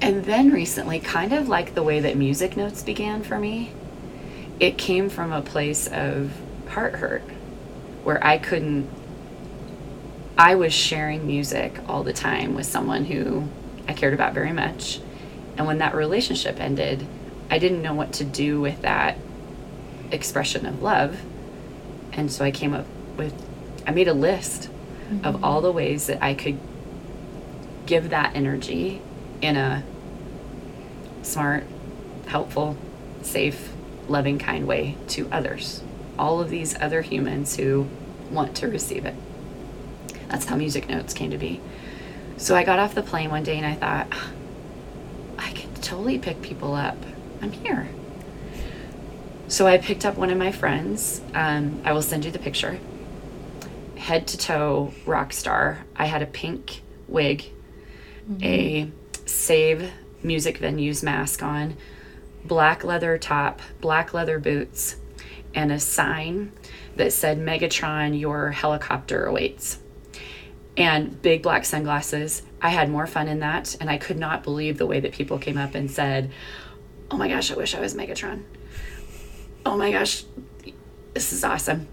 And 0.00 0.24
then 0.24 0.50
recently, 0.50 1.00
kind 1.00 1.32
of 1.32 1.48
like 1.48 1.74
the 1.74 1.82
way 1.82 2.00
that 2.00 2.16
music 2.16 2.56
notes 2.56 2.82
began 2.82 3.22
for 3.22 3.38
me, 3.38 3.72
it 4.60 4.78
came 4.78 5.08
from 5.08 5.32
a 5.32 5.42
place 5.42 5.88
of 5.88 6.32
heart 6.68 6.94
hurt 6.94 7.22
where 8.04 8.24
I 8.24 8.38
couldn't, 8.38 8.88
I 10.38 10.54
was 10.54 10.72
sharing 10.72 11.26
music 11.26 11.80
all 11.88 12.04
the 12.04 12.12
time 12.12 12.54
with 12.54 12.66
someone 12.66 13.04
who 13.06 13.48
I 13.88 13.92
cared 13.92 14.14
about 14.14 14.34
very 14.34 14.52
much. 14.52 15.00
And 15.56 15.66
when 15.66 15.78
that 15.78 15.96
relationship 15.96 16.60
ended, 16.60 17.04
I 17.50 17.58
didn't 17.58 17.82
know 17.82 17.92
what 17.92 18.12
to 18.14 18.24
do 18.24 18.60
with 18.60 18.82
that 18.82 19.18
expression 20.12 20.64
of 20.64 20.80
love. 20.80 21.20
And 22.12 22.30
so 22.30 22.44
I 22.44 22.52
came 22.52 22.72
up 22.72 22.86
with, 23.16 23.34
I 23.84 23.90
made 23.90 24.06
a 24.06 24.14
list 24.14 24.66
of 25.24 25.34
mm-hmm. 25.34 25.44
all 25.44 25.60
the 25.60 25.72
ways 25.72 26.06
that 26.06 26.22
I 26.22 26.34
could 26.34 26.60
give 27.86 28.10
that 28.10 28.36
energy 28.36 29.02
in 29.40 29.56
a 29.56 29.82
smart, 31.22 31.64
helpful, 32.28 32.76
safe, 33.22 33.72
loving, 34.06 34.38
kind 34.38 34.68
way 34.68 34.96
to 35.08 35.28
others. 35.32 35.82
All 36.16 36.40
of 36.40 36.48
these 36.48 36.80
other 36.80 37.02
humans 37.02 37.56
who 37.56 37.88
want 38.30 38.54
to 38.58 38.68
receive 38.68 39.04
it. 39.04 39.14
That's 40.28 40.44
how 40.44 40.56
music 40.56 40.88
notes 40.88 41.14
came 41.14 41.30
to 41.30 41.38
be. 41.38 41.60
So 42.36 42.54
I 42.54 42.64
got 42.64 42.78
off 42.78 42.94
the 42.94 43.02
plane 43.02 43.30
one 43.30 43.42
day 43.42 43.56
and 43.56 43.66
I 43.66 43.74
thought, 43.74 44.06
"Ah, 44.12 44.30
I 45.38 45.50
could 45.50 45.82
totally 45.82 46.18
pick 46.18 46.42
people 46.42 46.74
up. 46.74 46.96
I'm 47.42 47.52
here. 47.52 47.88
So 49.48 49.66
I 49.66 49.78
picked 49.78 50.04
up 50.04 50.16
one 50.16 50.30
of 50.30 50.38
my 50.38 50.52
friends. 50.52 51.20
Um, 51.34 51.80
I 51.84 51.92
will 51.92 52.02
send 52.02 52.24
you 52.24 52.30
the 52.30 52.38
picture. 52.38 52.78
Head 53.96 54.26
to 54.28 54.38
toe 54.38 54.92
rock 55.06 55.32
star. 55.32 55.78
I 55.96 56.06
had 56.06 56.22
a 56.22 56.26
pink 56.26 56.82
wig, 57.08 57.46
a 58.42 58.90
save 59.24 59.90
music 60.22 60.58
venues 60.58 61.02
mask 61.02 61.42
on, 61.42 61.76
black 62.44 62.84
leather 62.84 63.16
top, 63.18 63.60
black 63.80 64.12
leather 64.12 64.38
boots, 64.38 64.96
and 65.54 65.72
a 65.72 65.80
sign 65.80 66.52
that 66.96 67.12
said 67.12 67.38
Megatron, 67.38 68.18
your 68.18 68.50
helicopter 68.50 69.24
awaits. 69.24 69.78
And 70.78 71.20
big 71.20 71.42
black 71.42 71.64
sunglasses. 71.64 72.42
I 72.62 72.70
had 72.70 72.88
more 72.88 73.06
fun 73.06 73.28
in 73.28 73.40
that, 73.40 73.76
and 73.80 73.90
I 73.90 73.98
could 73.98 74.18
not 74.18 74.42
believe 74.42 74.78
the 74.78 74.86
way 74.86 75.00
that 75.00 75.12
people 75.12 75.38
came 75.38 75.58
up 75.58 75.74
and 75.74 75.90
said, 75.90 76.30
Oh 77.10 77.16
my 77.16 77.28
gosh, 77.28 77.50
I 77.50 77.56
wish 77.56 77.74
I 77.74 77.80
was 77.80 77.94
Megatron. 77.94 78.44
Oh 79.66 79.76
my 79.76 79.90
gosh, 79.90 80.24
this 81.14 81.32
is 81.32 81.42
awesome. 81.42 81.88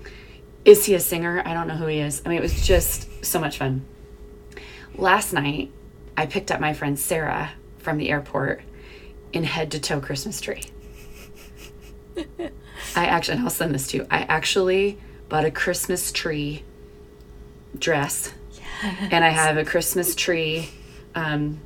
Is 0.66 0.86
he 0.86 0.94
a 0.94 1.00
singer? 1.00 1.42
I 1.46 1.54
don't 1.54 1.68
know 1.68 1.76
who 1.76 1.88
he 1.88 2.00
is. 2.00 2.22
I 2.26 2.30
mean, 2.30 2.38
it 2.38 2.42
was 2.42 2.66
just 2.66 3.26
so 3.26 3.40
much 3.40 3.58
fun. 3.58 3.86
Last 4.96 5.34
night, 5.34 5.72
I 6.18 6.26
picked 6.26 6.52
up 6.52 6.60
my 6.60 6.74
friend 6.74 6.98
Sarah 6.98 7.52
from 7.80 7.98
the 7.98 8.10
airport 8.10 8.62
in 9.34 9.44
head 9.44 9.72
to 9.72 9.80
toe 9.80 10.00
Christmas 10.00 10.40
tree. 10.40 10.64
I 12.96 13.06
actually, 13.06 13.38
and 13.38 13.44
I'll 13.44 13.50
send 13.50 13.74
this 13.74 13.88
to 13.88 13.98
you. 13.98 14.08
I 14.10 14.20
actually 14.20 14.98
bought 15.28 15.46
a 15.46 15.52
Christmas 15.52 16.12
tree 16.12 16.64
dress, 17.78 18.34
and 18.84 19.24
I 19.24 19.30
have 19.30 19.58
a 19.58 19.66
Christmas 19.66 20.16
tree 20.16 20.70
um, 21.16 21.60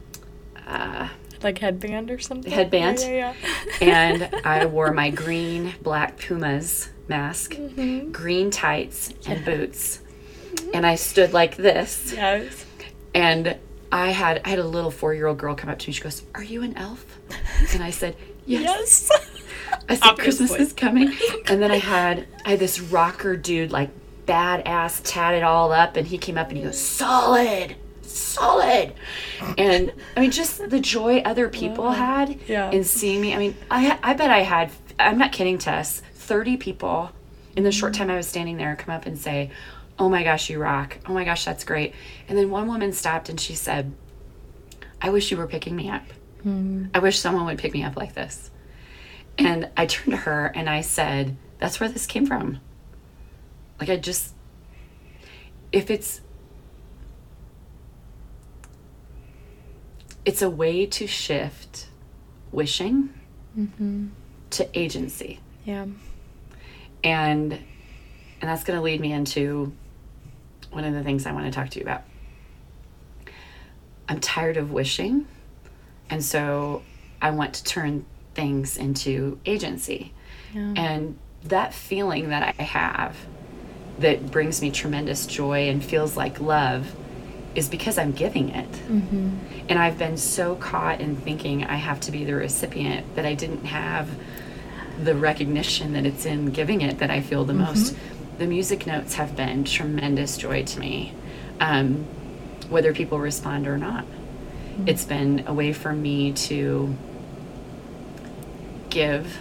Like 1.44 1.58
headband 1.60 2.12
or 2.12 2.20
something? 2.20 2.52
Headband. 2.52 3.00
Yeah, 3.00 3.08
yeah, 3.10 3.34
yeah. 3.82 3.88
and 3.88 4.36
I 4.46 4.66
wore 4.76 4.92
my 4.92 5.10
green 5.10 5.74
black 5.82 6.18
Pumas 6.18 6.90
mask, 7.08 7.58
green 8.12 8.52
tights, 8.52 9.14
and 9.26 9.44
boots. 9.44 10.02
And 10.74 10.86
I 10.86 10.96
stood 10.96 11.34
like 11.34 11.56
this, 11.58 12.14
yes. 12.14 12.66
and 13.14 13.56
I 13.92 14.10
had 14.12 14.42
I 14.46 14.50
had 14.50 14.60
a 14.60 14.68
little 14.68 14.92
four 14.92 15.14
year 15.14 15.28
old 15.28 15.38
girl 15.38 15.56
come 15.56 15.70
up 15.70 15.80
to 15.80 15.88
me. 15.90 15.94
She 15.94 16.02
goes, 16.02 16.24
"Are 16.36 16.44
you 16.44 16.62
an 16.64 16.76
elf?" 16.78 17.20
And 17.74 17.84
I 17.84 17.90
said, 17.92 18.16
"Yes." 18.46 19.10
Yes. 19.10 19.28
I 19.88 19.96
said, 19.96 20.18
"Christmas 20.18 20.52
is 20.56 20.74
coming." 20.74 21.12
And 21.48 21.62
then 21.62 21.72
I 21.72 21.78
had 21.78 22.28
I 22.46 22.52
had 22.52 22.60
this 22.60 22.80
rocker 22.80 23.36
dude, 23.36 23.72
like 23.72 23.90
badass, 24.30 25.02
tatted 25.04 25.44
all 25.44 25.72
up, 25.72 25.98
and 25.98 26.08
he 26.08 26.18
came 26.18 26.38
up 26.38 26.50
and 26.50 26.58
he 26.58 26.64
goes, 26.64 26.80
"Solid." 26.80 27.76
Solid, 28.02 28.94
and 29.58 29.94
I 30.18 30.22
mean, 30.22 30.32
just 30.32 30.70
the 30.70 30.80
joy 30.80 31.20
other 31.20 31.48
people 31.48 31.92
had 31.92 32.40
Yeah. 32.48 32.72
in 32.72 32.84
seeing 32.84 33.22
me. 33.22 33.36
I 33.36 33.38
mean, 33.38 33.56
I 33.70 34.00
I 34.02 34.14
bet 34.14 34.32
I 34.32 34.40
had. 34.40 34.72
I'm 34.98 35.18
not 35.20 35.32
kidding, 35.32 35.58
Tess. 35.60 36.02
Thirty 36.16 36.58
people 36.58 37.12
in 37.56 37.64
the 37.64 37.72
short 37.72 37.94
mm-hmm. 37.94 38.04
time 38.04 38.10
I 38.10 38.18
was 38.18 38.28
standing 38.28 38.58
there 38.58 38.76
come 38.76 38.96
up 38.96 39.06
and 39.06 39.18
say, 39.18 39.52
"Oh 40.00 40.10
my 40.10 40.24
gosh, 40.24 40.50
you 40.50 40.60
rock! 40.60 40.98
Oh 41.08 41.14
my 41.14 41.24
gosh, 41.24 41.46
that's 41.46 41.64
great!" 41.64 41.94
And 42.28 42.38
then 42.38 42.50
one 42.50 42.68
woman 42.68 42.94
stopped 42.94 43.30
and 43.30 43.40
she 43.40 43.54
said, 43.54 43.94
"I 45.02 45.12
wish 45.12 45.30
you 45.30 45.38
were 45.38 45.48
picking 45.48 45.76
me 45.76 45.90
up. 45.90 46.04
Mm-hmm. 46.40 46.86
I 46.96 47.00
wish 47.00 47.20
someone 47.20 47.46
would 47.46 47.60
pick 47.60 47.74
me 47.74 47.84
up 47.84 47.96
like 47.96 48.16
this." 48.16 48.50
And 49.38 49.70
I 49.78 49.86
turned 49.86 50.12
to 50.12 50.18
her 50.18 50.52
and 50.56 50.68
I 50.68 50.82
said, 50.82 51.38
"That's 51.60 51.80
where 51.80 51.90
this 51.90 52.08
came 52.08 52.26
from. 52.26 52.60
Like 53.80 53.90
I 53.90 53.98
just, 53.98 54.34
if 55.72 55.90
it's." 55.90 56.22
It's 60.26 60.42
a 60.42 60.50
way 60.50 60.86
to 60.86 61.08
shift 61.08 61.88
wishing 62.52 63.10
mm-hmm. 63.58 64.08
to 64.52 64.80
agency 64.80 65.40
Yeah. 65.66 65.86
and 67.04 67.54
and 67.54 67.62
that's 68.42 68.64
going 68.64 68.78
to 68.78 68.84
lead 68.84 69.02
me 69.02 69.12
into 69.12 69.74
one 70.72 70.84
of 70.84 70.94
the 70.94 71.04
things 71.04 71.26
I 71.26 71.32
want 71.32 71.46
to 71.46 71.52
talk 71.52 71.70
to 71.70 71.80
you 71.80 71.84
about. 71.84 72.04
I'm 74.08 74.20
tired 74.20 74.58
of 74.58 74.72
wishing, 74.72 75.28
and 76.10 76.24
so 76.24 76.84
I 77.22 77.32
want 77.32 77.56
to 77.56 77.64
turn 77.64 78.06
things 78.34 78.78
into 78.78 79.40
agency. 79.46 80.14
Yeah. 80.54 80.74
And 80.76 81.18
that 81.46 81.74
feeling 81.74 82.30
that 82.30 82.56
I 82.58 82.64
have 82.64 83.16
that 84.00 84.32
brings 84.32 84.62
me 84.62 84.72
tremendous 84.72 85.26
joy 85.26 85.70
and 85.70 85.84
feels 85.84 86.16
like 86.18 86.40
love 86.40 86.96
is 87.56 87.68
because 87.68 87.98
I'm 87.98 88.12
giving 88.12 88.50
it. 88.50 88.72
Mm-hmm. 88.72 89.38
And 89.70 89.80
I've 89.80 89.98
been 89.98 90.18
so 90.18 90.56
caught 90.56 91.02
in 91.02 91.16
thinking 91.16 91.64
I 91.64 91.76
have 91.76 92.00
to 92.02 92.12
be 92.12 92.24
the 92.24 92.36
recipient 92.36 93.16
that 93.16 93.26
I 93.26 93.34
didn't 93.34 93.66
have 93.66 94.10
the 95.04 95.16
recognition 95.16 95.94
that 95.94 96.06
it's 96.06 96.26
in 96.26 96.48
giving 96.48 96.82
it 96.82 97.00
that 97.00 97.10
I 97.10 97.22
feel 97.22 97.46
the 97.46 97.54
mm-hmm. 97.54 97.64
most. 97.64 97.96
The 98.38 98.48
music 98.48 98.88
notes 98.88 99.16
have 99.16 99.36
been 99.36 99.64
tremendous 99.64 100.38
joy 100.38 100.64
to 100.64 100.80
me, 100.80 101.14
um, 101.60 102.06
whether 102.70 102.94
people 102.94 103.20
respond 103.20 103.68
or 103.68 103.78
not. 103.78 104.06
Mm-hmm. 104.06 104.88
It's 104.88 105.04
been 105.04 105.44
a 105.48 105.54
way 105.54 105.74
for 105.74 105.92
me 105.92 106.34
to 106.34 106.96
give 108.90 109.38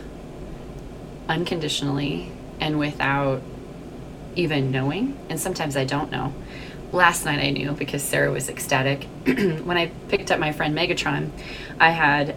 unconditionally 1.28 2.32
and 2.60 2.78
without 2.78 3.42
even 4.36 4.70
knowing. 4.70 5.18
And 5.28 5.38
sometimes 5.40 5.76
I 5.76 5.84
don't 5.84 6.10
know. 6.10 6.32
Last 6.92 7.24
night 7.24 7.38
I 7.38 7.50
knew 7.50 7.72
because 7.72 8.02
Sarah 8.02 8.30
was 8.30 8.48
ecstatic. 8.48 9.04
when 9.24 9.76
I 9.76 9.90
picked 10.08 10.30
up 10.30 10.38
my 10.38 10.52
friend 10.52 10.76
Megatron, 10.76 11.30
I 11.78 11.90
had 11.90 12.34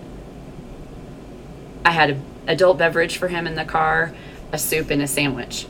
I 1.83 1.91
had 1.91 2.11
an 2.11 2.23
adult 2.47 2.77
beverage 2.77 3.17
for 3.17 3.27
him 3.27 3.47
in 3.47 3.55
the 3.55 3.65
car, 3.65 4.13
a 4.51 4.57
soup, 4.57 4.91
and 4.91 5.01
a 5.01 5.07
sandwich. 5.07 5.63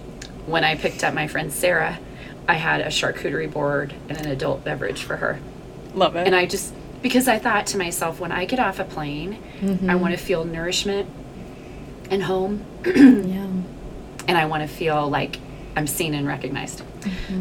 When 0.46 0.64
I 0.64 0.76
picked 0.76 1.04
up 1.04 1.14
my 1.14 1.28
friend 1.28 1.54
Sarah, 1.54 2.00
I 2.48 2.56
had 2.56 2.82
a 2.82 2.88
charcuterie 2.88 3.52
board 3.52 3.94
and 4.10 4.18
an 4.20 4.28
adult 4.28 4.64
beverage 4.64 5.04
for 5.04 5.18
her. 5.18 5.40
Love 5.94 6.16
it. 6.16 6.26
And 6.26 6.36
I 6.36 6.46
just, 6.46 6.74
because 7.02 7.28
I 7.28 7.38
thought 7.40 7.68
to 7.68 7.78
myself, 7.78 8.20
when 8.20 8.32
I 8.32 8.46
get 8.46 8.60
off 8.60 8.80
a 8.80 8.84
plane, 8.84 9.38
I 9.62 9.66
mm-hmm. 9.66 10.00
want 10.00 10.14
to 10.14 10.18
feel 10.18 10.44
nourishment 10.44 11.10
and 12.10 12.24
home, 12.24 12.66
yeah. 12.86 13.48
and 14.28 14.38
I 14.38 14.46
want 14.46 14.64
to 14.64 14.68
feel 14.68 15.08
like 15.08 15.38
I'm 15.76 15.88
seen 15.88 16.14
and 16.14 16.28
recognized. 16.28 16.84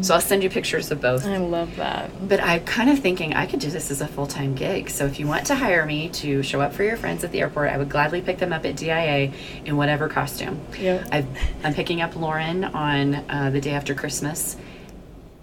So 0.01 0.13
I'll 0.13 0.21
send 0.21 0.41
you 0.41 0.49
pictures 0.49 0.89
of 0.89 1.01
both. 1.01 1.25
I 1.25 1.37
love 1.37 1.75
that. 1.75 2.09
But 2.27 2.41
I'm 2.41 2.63
kind 2.63 2.89
of 2.89 2.99
thinking 2.99 3.33
I 3.33 3.45
could 3.45 3.59
do 3.59 3.69
this 3.69 3.91
as 3.91 4.01
a 4.01 4.07
full 4.07 4.27
time 4.27 4.55
gig. 4.55 4.89
So 4.89 5.05
if 5.05 5.19
you 5.19 5.27
want 5.27 5.47
to 5.47 5.55
hire 5.55 5.85
me 5.85 6.09
to 6.09 6.41
show 6.41 6.61
up 6.61 6.73
for 6.73 6.83
your 6.83 6.97
friends 6.97 7.23
at 7.23 7.31
the 7.31 7.41
airport, 7.41 7.69
I 7.69 7.77
would 7.77 7.89
gladly 7.89 8.21
pick 8.21 8.37
them 8.37 8.53
up 8.53 8.65
at 8.65 8.77
DIA 8.77 9.33
in 9.65 9.77
whatever 9.77 10.07
costume. 10.07 10.61
Yep. 10.79 11.07
I've, 11.11 11.27
I'm 11.63 11.73
picking 11.73 12.01
up 12.01 12.15
Lauren 12.15 12.63
on 12.63 13.15
uh, 13.15 13.49
the 13.51 13.61
day 13.61 13.71
after 13.71 13.93
Christmas. 13.93 14.57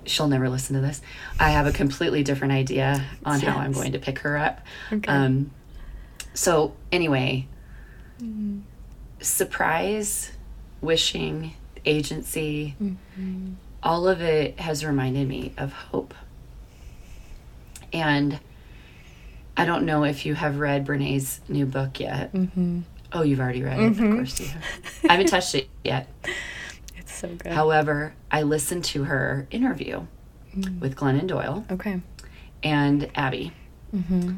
She'll 0.07 0.29
never 0.29 0.49
listen 0.49 0.75
to 0.75 0.81
this. 0.81 1.03
I 1.39 1.51
have 1.51 1.67
a 1.67 1.73
completely 1.73 2.23
different 2.23 2.55
idea 2.55 3.05
on 3.25 3.41
how 3.41 3.59
I'm 3.59 3.73
going 3.73 3.93
to 3.93 3.99
pick 3.99 4.21
her 4.21 4.39
up. 4.39 4.63
Okay. 4.91 5.11
Um, 5.11 5.51
so, 6.33 6.75
anyway, 6.91 7.47
surprise, 9.21 10.33
wishing, 10.81 11.55
agency, 11.85 12.77
all 13.83 14.09
of 14.09 14.21
it 14.21 14.59
has 14.61 14.85
reminded 14.85 15.29
me 15.29 15.53
of 15.57 15.73
hope. 15.73 16.15
And 17.93 18.39
I 19.57 19.65
don't 19.65 19.85
know 19.85 20.05
if 20.05 20.25
you 20.27 20.35
have 20.35 20.59
read 20.59 20.85
Brene's 20.85 21.41
new 21.49 21.67
book 21.67 22.01
yet. 22.01 22.33
Mm-hmm. 22.33 22.81
Oh, 23.13 23.23
you've 23.23 23.41
already 23.41 23.63
read 23.63 23.81
it. 23.81 23.91
Of 23.93 23.99
course 23.99 24.39
you 24.41 24.47
have. 24.47 24.65
I 25.09 25.13
haven't 25.13 25.29
touched 25.29 25.55
it 25.55 25.69
yet. 25.85 26.09
It's 26.97 27.15
so 27.15 27.29
good. 27.29 27.53
However, 27.53 28.15
I 28.31 28.43
listened 28.43 28.85
to 28.87 29.05
her 29.05 29.47
interview 29.51 30.05
with 30.79 30.95
Glennon 30.95 31.27
Doyle 31.27 31.65
okay. 31.71 32.03
and 32.63 33.11
Abby. 33.15 33.53
Mm-hmm. 33.95 34.37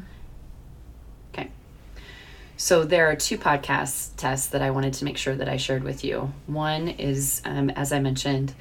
So 2.61 2.83
there 2.83 3.09
are 3.09 3.15
two 3.15 3.39
podcast 3.39 4.17
tests 4.17 4.49
that 4.49 4.61
I 4.61 4.69
wanted 4.69 4.93
to 4.93 5.05
make 5.05 5.17
sure 5.17 5.35
that 5.35 5.49
I 5.49 5.57
shared 5.57 5.83
with 5.83 6.03
you. 6.03 6.31
One 6.45 6.89
is, 6.89 7.41
um, 7.43 7.71
as 7.71 7.91
I 7.91 7.99
mentioned, 7.99 8.53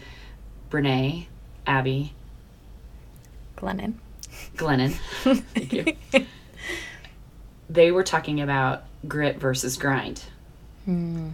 Brene, 0.71 1.27
Abby, 1.67 2.15
Glennon. 3.59 3.97
Glennon. 4.57 4.93
Thank 5.53 5.73
you. 6.15 6.27
They 7.69 7.91
were 7.91 8.03
talking 8.03 8.41
about 8.41 8.85
grit 9.07 9.37
versus 9.37 9.77
grind. 9.77 10.25
Hmm. 10.87 11.33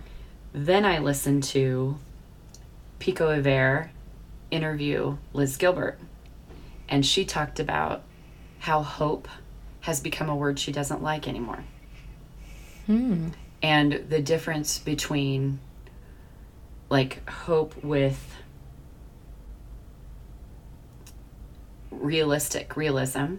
Then 0.53 0.85
I 0.85 0.99
listened 0.99 1.45
to 1.45 1.97
Pico 2.99 3.29
Iyer 3.31 3.93
interview 4.51 5.19
Liz 5.33 5.57
Gilbert, 5.57 6.01
and 6.89 7.07
she 7.07 7.25
talked 7.25 7.61
about 7.61 8.03
how 8.59 8.83
hope 8.83 9.29
has 9.83 10.01
become 10.01 10.29
a 10.29 10.35
word 10.35 10.59
she 10.59 10.73
doesn't 10.73 11.01
like 11.01 11.29
anymore. 11.29 11.63
Hmm. 12.87 13.29
and 13.63 14.05
the 14.09 14.21
difference 14.23 14.79
between 14.79 15.59
like 16.89 17.29
hope 17.29 17.83
with 17.83 18.37
realistic 21.91 22.77
realism 22.77 23.37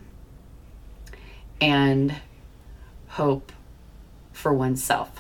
and 1.62 2.16
hope 3.08 3.52
for 4.34 4.54
oneself. 4.54 5.12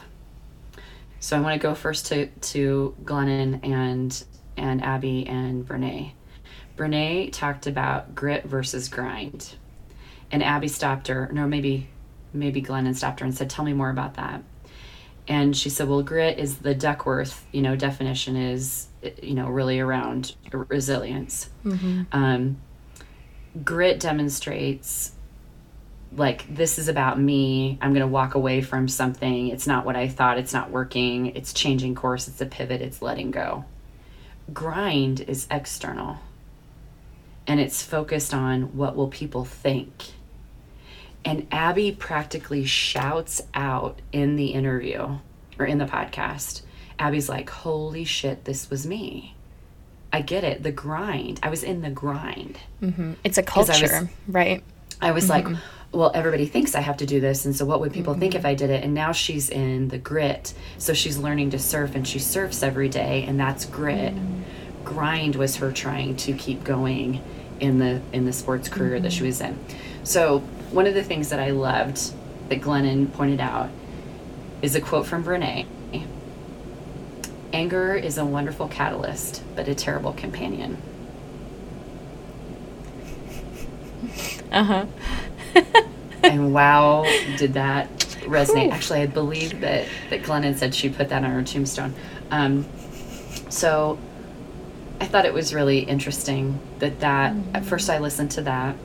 So 1.19 1.37
i 1.37 1.39
want 1.39 1.59
to 1.59 1.67
go 1.67 1.73
first 1.73 2.07
to 2.07 2.27
to 2.27 2.95
glennon 3.03 3.65
and 3.65 4.23
and 4.55 4.83
abby 4.83 5.25
and 5.27 5.67
brene. 5.67 6.11
Brene 6.75 7.31
talked 7.31 7.65
about 7.65 8.13
grit 8.13 8.43
versus 8.43 8.89
grind. 8.89 9.55
And 10.31 10.43
abby 10.43 10.67
stopped 10.67 11.07
her 11.07 11.29
no 11.31 11.47
maybe 11.47 11.87
maybe 12.33 12.61
glennon 12.61 12.95
stopped 12.95 13.19
her 13.19 13.25
and 13.25 13.35
said 13.35 13.49
tell 13.49 13.65
me 13.65 13.73
more 13.73 13.89
about 13.89 14.15
that. 14.15 14.43
And 15.27 15.55
she 15.55 15.69
said 15.69 15.87
well 15.87 16.03
grit 16.03 16.39
is 16.39 16.59
the 16.59 16.75
duckworth 16.75 17.45
you 17.51 17.61
know 17.61 17.75
definition 17.75 18.35
is 18.35 18.87
you 19.21 19.33
know 19.33 19.47
really 19.49 19.79
around 19.79 20.35
resilience. 20.51 21.49
Mm-hmm. 21.65 22.03
um, 22.11 22.57
grit 23.63 23.99
demonstrates 23.99 25.13
like 26.15 26.53
this 26.53 26.79
is 26.79 26.87
about 26.87 27.19
me. 27.19 27.77
I'm 27.81 27.91
going 27.91 28.01
to 28.01 28.07
walk 28.07 28.35
away 28.35 28.61
from 28.61 28.87
something. 28.87 29.49
It's 29.49 29.67
not 29.67 29.85
what 29.85 29.95
i 29.95 30.07
thought. 30.07 30.37
It's 30.37 30.53
not 30.53 30.71
working. 30.71 31.35
It's 31.35 31.51
changing 31.51 31.95
course. 31.95 32.27
It's 32.27 32.39
a 32.39 32.45
pivot. 32.45 32.81
It's 32.81 33.01
letting 33.01 33.31
go. 33.31 33.65
Grind 34.53 35.19
is 35.21 35.47
external 35.51 36.19
and 37.47 37.59
it's 37.59 37.81
focused 37.83 38.33
on 38.33 38.75
what 38.75 38.95
will 38.95 39.07
people 39.07 39.45
think 39.45 39.91
and 41.27 41.45
abby 41.51 41.91
practically 41.91 42.65
shouts 42.65 43.41
out 43.53 44.01
in 44.11 44.35
the 44.35 44.47
interview 44.47 45.19
or 45.59 45.65
in 45.65 45.77
the 45.77 45.85
podcast 45.85 46.61
abby's 46.97 47.29
like 47.29 47.49
holy 47.49 48.03
shit 48.03 48.45
this 48.45 48.69
was 48.69 48.87
me 48.87 49.35
i 50.11 50.21
get 50.21 50.43
it 50.43 50.63
the 50.63 50.71
grind 50.71 51.39
i 51.43 51.49
was 51.49 51.63
in 51.63 51.81
the 51.81 51.89
grind 51.91 52.57
Mm-hmm. 52.81 53.13
It's 53.23 53.37
a 53.37 53.43
'Cause 53.43 53.69
I 53.69 53.81
was- 53.81 53.91
culture, 53.91 54.09
right? 54.27 54.63
I 55.01 55.11
was 55.11 55.29
like, 55.29 55.45
mm-hmm. 55.45 55.97
well, 55.97 56.11
everybody 56.13 56.45
thinks 56.47 56.73
I 56.73 56.81
have 56.81 56.97
to 56.97 57.05
do 57.05 57.19
this. 57.19 57.45
And 57.45 57.55
so 57.55 57.65
what 57.65 57.79
would 57.81 57.93
people 57.93 58.13
think 58.15 58.33
mm-hmm. 58.33 58.39
if 58.39 58.45
I 58.45 58.55
did 58.55 58.69
it? 58.71 58.83
And 58.83 58.93
now 58.93 59.11
she's 59.11 59.49
in 59.49 59.89
the 59.89 59.97
grit. 59.99 60.53
So 60.79 60.93
she's 60.93 61.17
learning 61.19 61.51
to 61.51 61.59
surf 61.59 61.93
and 61.95 62.07
she 62.07 62.19
surfs 62.19 62.63
every 62.63 62.89
day 62.89 63.23
and 63.27 63.39
that's 63.39 63.65
grit. 63.65 64.13
Grind 64.83 65.35
was 65.35 65.57
her 65.57 65.71
trying 65.71 66.15
to 66.17 66.33
keep 66.33 66.63
going 66.63 67.21
in 67.59 67.79
the 67.79 68.01
in 68.13 68.25
the 68.25 68.33
sports 68.33 68.69
career 68.69 68.99
that 68.99 69.09
mm-hmm. 69.09 69.17
she 69.17 69.23
was 69.23 69.41
in. 69.41 69.57
So 70.07 70.39
one 70.71 70.87
of 70.87 70.93
the 70.93 71.03
things 71.03 71.31
that 71.31 71.39
I 71.41 71.49
loved 71.49 72.13
that 72.47 72.61
Glennon 72.61 73.11
pointed 73.11 73.41
out 73.41 73.69
is 74.61 74.73
a 74.73 74.79
quote 74.79 75.05
from 75.05 75.21
Brene. 75.21 75.65
Anger 77.51 77.93
is 77.93 78.17
a 78.17 78.23
wonderful 78.23 78.69
catalyst, 78.69 79.43
but 79.53 79.67
a 79.67 79.75
terrible 79.75 80.13
companion. 80.13 80.77
Uh 84.49 84.63
huh. 84.63 84.85
and 86.23 86.53
wow, 86.53 87.03
did 87.37 87.55
that 87.55 87.89
resonate? 88.21 88.71
Actually, 88.71 89.01
I 89.01 89.07
believe 89.07 89.59
that 89.59 89.87
that 90.09 90.23
Glennon 90.23 90.55
said 90.55 90.73
she 90.73 90.87
put 90.87 91.09
that 91.09 91.25
on 91.25 91.31
her 91.31 91.43
tombstone. 91.43 91.93
Um, 92.31 92.65
so 93.49 93.99
I 95.01 95.05
thought 95.05 95.25
it 95.25 95.33
was 95.33 95.53
really 95.53 95.79
interesting 95.79 96.61
that 96.79 97.01
that 97.01 97.35
at 97.53 97.65
first 97.65 97.89
I 97.89 97.97
listened 97.97 98.31
to 98.31 98.41
that, 98.43 98.77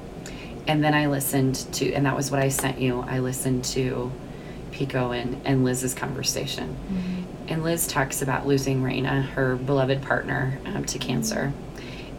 and 0.67 0.83
then 0.83 0.95
I 0.95 1.07
listened 1.07 1.57
to, 1.75 1.93
and 1.93 2.07
that 2.07 2.17
was 2.17 2.31
what 2.31 2.41
I 2.41 2.49
sent 2.49 2.81
you. 2.81 3.01
I 3.01 3.19
listened 3.19 3.65
to 3.67 4.13
Pico 4.71 5.11
and 5.11 5.41
and 5.45 5.65
Liz's 5.65 5.95
conversation, 5.95 6.75
mm-hmm. 6.75 7.49
and 7.49 7.63
Liz 7.63 7.87
talks 7.87 8.23
about 8.23 8.47
losing 8.47 8.83
Rayya, 8.83 9.23
her 9.31 9.57
beloved 9.57 10.03
partner, 10.03 10.59
um, 10.65 10.85
to 10.87 10.99
cancer. 10.99 11.53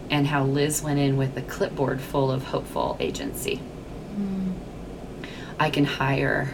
And 0.10 0.28
how 0.28 0.44
Liz 0.44 0.84
went 0.84 1.00
in 1.00 1.18
with 1.18 1.36
a 1.38 1.42
clipboard 1.42 2.00
full 2.00 2.32
of 2.32 2.44
hopeful 2.44 2.98
agency. 3.00 3.56
Mm-hmm. 3.56 4.52
I 5.60 5.70
can 5.72 5.86
hire 5.86 6.54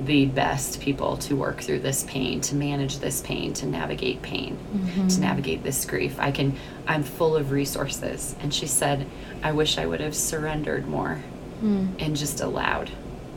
the 0.00 0.26
best 0.26 0.80
people 0.80 1.16
to 1.16 1.34
work 1.34 1.60
through 1.60 1.80
this 1.80 2.04
pain, 2.04 2.40
to 2.42 2.54
manage 2.54 3.00
this 3.00 3.20
pain, 3.20 3.52
to 3.54 3.66
navigate 3.66 4.22
pain, 4.22 4.56
to 4.56 4.78
mm-hmm. 4.78 5.20
navigate 5.20 5.62
this 5.64 5.84
grief. 5.84 6.18
I 6.18 6.30
can, 6.30 6.56
I'm 6.88 7.02
full 7.04 7.36
of 7.36 7.50
resources. 7.52 8.34
And 8.40 8.52
she 8.52 8.66
said, 8.66 9.06
I 9.42 9.52
wish 9.52 9.78
I 9.78 9.86
would 9.86 10.00
have 10.00 10.16
surrendered 10.16 10.88
more 10.88 11.22
and 11.62 12.16
just 12.16 12.40
allowed 12.40 12.90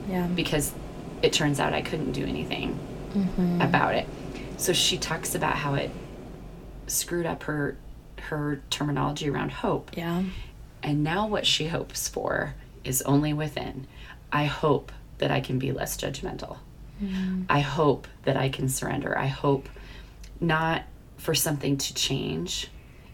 Yeah. 0.09 0.27
because 0.27 0.71
it 1.23 1.33
turns 1.33 1.59
out 1.59 1.73
I 1.73 1.81
couldn't 1.81 2.11
do 2.13 2.25
anything 2.25 2.79
Mm-hmm. 3.13 3.59
about 3.61 3.93
it. 3.95 4.07
So 4.57 4.71
she 4.73 4.97
talks 4.97 5.35
about 5.35 5.55
how 5.55 5.73
it 5.73 5.91
screwed 6.87 7.25
up 7.25 7.43
her 7.43 7.75
her 8.29 8.61
terminology 8.69 9.29
around 9.29 9.51
hope. 9.51 9.91
Yeah. 9.97 10.23
And 10.83 11.03
now 11.03 11.27
what 11.27 11.45
she 11.45 11.67
hopes 11.67 12.07
for 12.07 12.53
is 12.85 13.01
only 13.01 13.33
within. 13.33 13.85
I 14.31 14.45
hope 14.45 14.91
that 15.17 15.29
I 15.31 15.41
can 15.41 15.59
be 15.59 15.71
less 15.73 15.97
judgmental. 15.97 16.57
I 17.49 17.59
hope 17.59 18.07
that 18.23 18.37
I 18.37 18.47
can 18.49 18.69
surrender. 18.69 19.17
I 19.17 19.25
hope 19.27 19.67
not 20.39 20.83
for 21.17 21.33
something 21.35 21.75
to 21.77 21.93
change, 21.95 22.69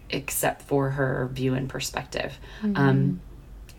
except 0.09 0.61
for 0.63 0.91
her 0.91 1.29
view 1.31 1.53
and 1.53 1.67
perspective. 1.69 2.37
Um, 2.75 3.21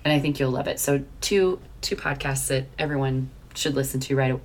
and 0.04 0.12
I 0.12 0.18
think 0.20 0.38
you'll 0.38 0.50
love 0.50 0.68
it. 0.68 0.78
So 0.80 1.04
two 1.20 1.60
two 1.80 1.96
podcasts 1.96 2.48
that 2.48 2.66
everyone 2.78 3.30
should 3.54 3.74
listen 3.74 4.00
to 4.00 4.16
right. 4.16 4.38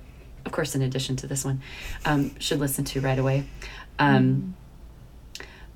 Of 0.46 0.52
course, 0.52 0.74
in 0.74 0.82
addition 0.82 1.16
to 1.16 1.26
this 1.26 1.44
one, 1.44 1.60
um, 2.04 2.38
should 2.38 2.60
listen 2.60 2.84
to 2.86 3.00
right 3.00 3.18
away. 3.18 3.44
Um, 3.98 4.54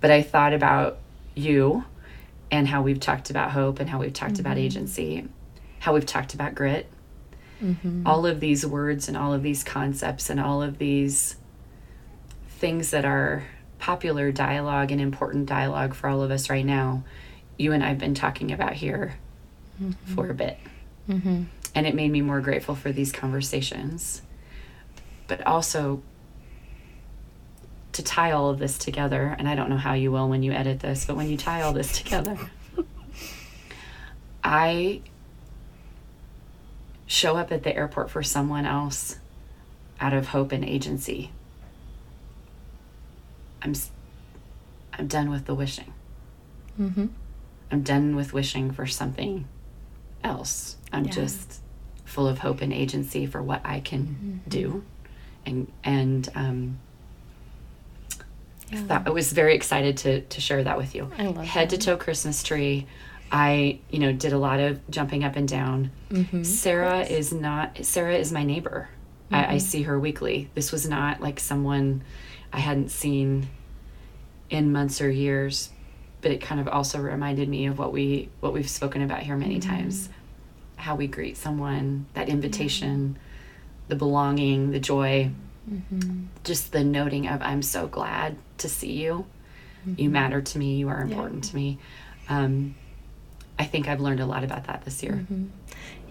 But 0.00 0.10
I 0.10 0.22
thought 0.22 0.52
about 0.52 0.98
you 1.34 1.84
and 2.50 2.68
how 2.68 2.82
we've 2.82 3.00
talked 3.00 3.30
about 3.30 3.50
hope 3.50 3.80
and 3.80 3.88
how 3.90 3.98
we've 3.98 4.12
talked 4.12 4.38
about 4.38 4.56
agency, 4.58 5.26
how 5.80 5.94
we've 5.94 6.06
talked 6.06 6.34
about 6.34 6.54
grit. 6.54 6.86
All 8.06 8.24
of 8.26 8.38
these 8.40 8.64
words 8.64 9.08
and 9.08 9.16
all 9.16 9.32
of 9.34 9.42
these 9.42 9.64
concepts 9.64 10.30
and 10.30 10.38
all 10.38 10.62
of 10.62 10.78
these 10.78 11.34
things 12.60 12.90
that 12.90 13.04
are 13.04 13.42
popular 13.78 14.32
dialogue 14.32 14.90
and 14.90 15.00
important 15.00 15.46
dialogue 15.46 15.94
for 15.94 16.08
all 16.08 16.22
of 16.22 16.30
us 16.30 16.50
right 16.50 16.64
now, 16.64 17.04
you 17.56 17.72
and 17.72 17.82
I've 17.82 17.98
been 17.98 18.14
talking 18.14 18.52
about 18.52 18.74
here 18.74 19.16
for 20.14 20.30
a 20.30 20.34
bit. 20.34 20.58
Mm-hmm. 21.08 21.44
And 21.74 21.86
it 21.86 21.94
made 21.94 22.10
me 22.10 22.20
more 22.20 22.40
grateful 22.40 22.74
for 22.74 22.92
these 22.92 23.12
conversations, 23.12 24.22
but 25.26 25.46
also 25.46 26.02
to 27.92 28.02
tie 28.02 28.32
all 28.32 28.50
of 28.50 28.58
this 28.58 28.78
together, 28.78 29.34
and 29.38 29.48
I 29.48 29.54
don't 29.54 29.70
know 29.70 29.76
how 29.76 29.94
you 29.94 30.12
will 30.12 30.28
when 30.28 30.42
you 30.42 30.52
edit 30.52 30.80
this, 30.80 31.04
but 31.04 31.16
when 31.16 31.28
you 31.28 31.36
tie 31.36 31.62
all 31.62 31.72
this 31.72 31.98
together, 31.98 32.38
I 34.44 35.02
show 37.06 37.36
up 37.36 37.50
at 37.50 37.62
the 37.62 37.74
airport 37.74 38.10
for 38.10 38.22
someone 38.22 38.66
else 38.66 39.18
out 40.00 40.12
of 40.12 40.28
hope 40.28 40.52
and 40.52 40.64
agency. 40.64 41.32
I'm 43.62 43.74
I'm 44.98 45.06
done 45.06 45.30
with 45.30 45.46
the 45.46 45.54
wishing. 45.54 45.92
Mm-hmm. 46.80 47.06
I'm 47.70 47.82
done 47.82 48.16
with 48.16 48.32
wishing 48.32 48.70
for 48.70 48.86
something 48.86 49.46
else. 50.24 50.76
I'm 50.92 51.04
Yeah. 51.04 51.10
just 51.12 51.60
full 52.04 52.26
of 52.26 52.38
hope 52.38 52.60
and 52.62 52.72
agency 52.72 53.26
for 53.26 53.42
what 53.42 53.60
I 53.64 53.80
can 53.80 54.00
Mm-hmm. 54.06 54.48
do, 54.50 54.84
and 55.46 55.70
and 55.84 56.28
um, 56.34 56.78
Yeah. 58.70 58.82
that 58.88 59.02
I 59.06 59.10
was 59.10 59.32
very 59.32 59.54
excited 59.54 59.96
to 59.98 60.20
to 60.22 60.40
share 60.40 60.64
that 60.64 60.76
with 60.76 60.94
you. 60.94 61.10
I 61.18 61.26
love 61.26 61.44
Head 61.46 61.70
to 61.70 61.78
toe 61.78 61.96
Christmas 61.96 62.42
tree. 62.42 62.86
I 63.30 63.78
you 63.90 63.98
know 63.98 64.12
did 64.12 64.32
a 64.32 64.38
lot 64.38 64.60
of 64.60 64.80
jumping 64.90 65.24
up 65.24 65.36
and 65.36 65.46
down. 65.48 65.90
Mm-hmm. 66.10 66.42
Sarah 66.44 67.00
is 67.00 67.32
not. 67.32 67.84
Sarah 67.84 68.16
is 68.16 68.32
my 68.32 68.44
neighbor. 68.44 68.88
I, 69.30 69.42
Mm-hmm. 69.42 69.52
I 69.52 69.58
see 69.58 69.82
her 69.82 70.00
weekly. 70.00 70.48
This 70.54 70.72
was 70.72 70.88
not 70.88 71.20
like 71.20 71.38
someone 71.38 72.02
I 72.52 72.58
hadn't 72.60 72.90
seen 72.90 73.48
in 74.50 74.72
months 74.72 75.00
or 75.00 75.10
years, 75.10 75.70
but 76.20 76.30
it 76.30 76.40
kind 76.40 76.60
of 76.60 76.68
also 76.68 76.98
reminded 76.98 77.48
me 77.48 77.66
of 77.66 77.78
what 77.78 77.92
we 77.92 78.28
what 78.40 78.52
we've 78.52 78.68
spoken 78.70 79.02
about 79.02 79.20
here 79.20 79.36
many 79.36 79.58
Mm-hmm. 79.58 79.70
times. 79.70 80.08
How 80.76 80.94
we 80.94 81.06
greet 81.08 81.36
someone, 81.36 82.06
that 82.14 82.28
invitation, 82.28 83.18
the 83.88 83.96
belonging, 83.96 84.70
the 84.70 84.80
joy, 84.80 85.30
Mm-hmm. 85.70 86.24
just 86.44 86.72
the 86.72 86.82
noting 86.82 87.28
of 87.28 87.42
I'm 87.42 87.60
so 87.62 87.86
glad 87.86 88.36
to 88.58 88.68
see 88.70 88.92
you. 88.92 89.26
You 89.96 90.08
matter 90.10 90.40
to 90.42 90.58
me. 90.58 90.76
You 90.76 90.88
are 90.88 91.00
important 91.02 91.44
to 91.44 91.54
me. 91.56 91.78
Um, 92.28 92.74
I 93.58 93.64
think 93.64 93.86
I've 93.88 94.00
learned 94.00 94.20
a 94.20 94.26
lot 94.26 94.44
about 94.44 94.64
that 94.66 94.84
this 94.84 95.02
year. 95.02 95.12
Mm-hmm. 95.12 95.44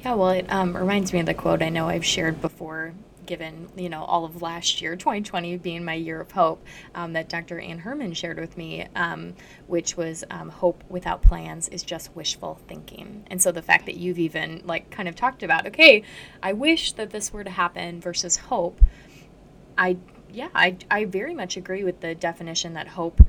Yeah, 0.03 0.13
well, 0.15 0.29
it 0.29 0.45
um, 0.51 0.75
reminds 0.77 1.11
me 1.13 1.19
of 1.19 1.25
the 1.25 1.33
quote 1.33 1.61
I 1.63 1.69
know 1.69 1.87
I've 1.89 2.05
shared 2.05 2.39
before, 2.41 2.93
given, 3.27 3.69
you 3.75 3.89
know, 3.89 4.03
all 4.03 4.25
of 4.25 4.41
last 4.41 4.81
year, 4.81 4.95
2020 4.95 5.57
being 5.57 5.85
my 5.85 5.93
year 5.93 6.19
of 6.21 6.31
hope, 6.31 6.65
um, 6.95 7.13
that 7.13 7.29
Dr. 7.29 7.59
Ann 7.59 7.79
Herman 7.79 8.13
shared 8.13 8.39
with 8.39 8.57
me, 8.57 8.87
um, 8.95 9.35
which 9.67 9.95
was 9.95 10.23
um, 10.31 10.49
hope 10.49 10.83
without 10.89 11.21
plans 11.21 11.67
is 11.69 11.83
just 11.83 12.15
wishful 12.15 12.59
thinking. 12.67 13.25
And 13.27 13.41
so 13.41 13.51
the 13.51 13.61
fact 13.61 13.85
that 13.85 13.95
you've 13.95 14.19
even, 14.19 14.61
like, 14.65 14.89
kind 14.89 15.07
of 15.07 15.15
talked 15.15 15.43
about, 15.43 15.67
okay, 15.67 16.03
I 16.41 16.53
wish 16.53 16.93
that 16.93 17.11
this 17.11 17.31
were 17.31 17.43
to 17.43 17.49
happen 17.51 18.01
versus 18.01 18.37
hope, 18.37 18.81
I, 19.77 19.97
yeah, 20.31 20.49
I, 20.55 20.77
I 20.89 21.05
very 21.05 21.35
much 21.35 21.57
agree 21.57 21.83
with 21.83 22.01
the 22.01 22.15
definition 22.15 22.73
that 22.73 22.87
hope 22.87 23.21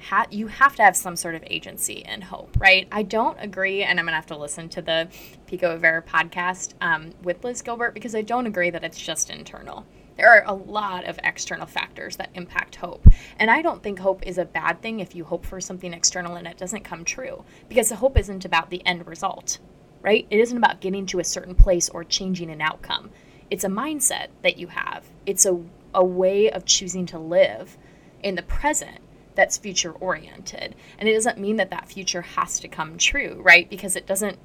ha- 0.00 0.26
you 0.30 0.46
have 0.46 0.76
to 0.76 0.82
have 0.82 0.96
some 0.96 1.16
sort 1.16 1.34
of 1.34 1.44
agency 1.46 2.04
and 2.04 2.24
hope, 2.24 2.56
right? 2.58 2.88
I 2.92 3.02
don't 3.02 3.36
agree, 3.40 3.82
and 3.82 3.98
I'm 3.98 4.06
gonna 4.06 4.16
have 4.16 4.26
to 4.26 4.36
listen 4.36 4.68
to 4.70 4.82
the 4.82 5.08
Pico 5.46 5.72
Rivera 5.72 6.02
podcast 6.02 6.74
um, 6.80 7.10
with 7.22 7.44
Liz 7.44 7.62
Gilbert 7.62 7.94
because 7.94 8.14
I 8.14 8.22
don't 8.22 8.46
agree 8.46 8.70
that 8.70 8.84
it's 8.84 9.00
just 9.00 9.30
internal. 9.30 9.86
There 10.18 10.28
are 10.28 10.42
a 10.46 10.52
lot 10.52 11.04
of 11.04 11.18
external 11.22 11.66
factors 11.66 12.16
that 12.16 12.30
impact 12.34 12.74
hope. 12.74 13.06
And 13.38 13.48
I 13.52 13.62
don't 13.62 13.82
think 13.84 14.00
hope 14.00 14.26
is 14.26 14.36
a 14.36 14.44
bad 14.44 14.82
thing 14.82 14.98
if 14.98 15.14
you 15.14 15.22
hope 15.22 15.46
for 15.46 15.60
something 15.60 15.94
external 15.94 16.34
and 16.34 16.46
it 16.48 16.58
doesn't 16.58 16.82
come 16.82 17.04
true. 17.04 17.44
Because 17.68 17.88
the 17.88 17.96
hope 17.96 18.18
isn't 18.18 18.44
about 18.44 18.68
the 18.68 18.84
end 18.84 19.06
result, 19.06 19.60
right? 20.02 20.26
It 20.28 20.40
isn't 20.40 20.58
about 20.58 20.80
getting 20.80 21.06
to 21.06 21.20
a 21.20 21.24
certain 21.24 21.54
place 21.54 21.88
or 21.88 22.02
changing 22.02 22.50
an 22.50 22.60
outcome. 22.60 23.10
It's 23.48 23.62
a 23.62 23.68
mindset 23.68 24.26
that 24.42 24.58
you 24.58 24.66
have, 24.66 25.06
it's 25.24 25.46
a, 25.46 25.60
a 25.94 26.04
way 26.04 26.50
of 26.50 26.64
choosing 26.64 27.06
to 27.06 27.18
live 27.18 27.78
in 28.20 28.34
the 28.34 28.42
present 28.42 28.98
that's 29.38 29.56
future 29.56 29.92
oriented. 29.92 30.74
And 30.98 31.08
it 31.08 31.14
doesn't 31.14 31.38
mean 31.38 31.56
that 31.56 31.70
that 31.70 31.88
future 31.88 32.22
has 32.22 32.58
to 32.58 32.66
come 32.66 32.98
true, 32.98 33.40
right? 33.40 33.70
Because 33.70 33.94
it 33.94 34.04
doesn't, 34.04 34.36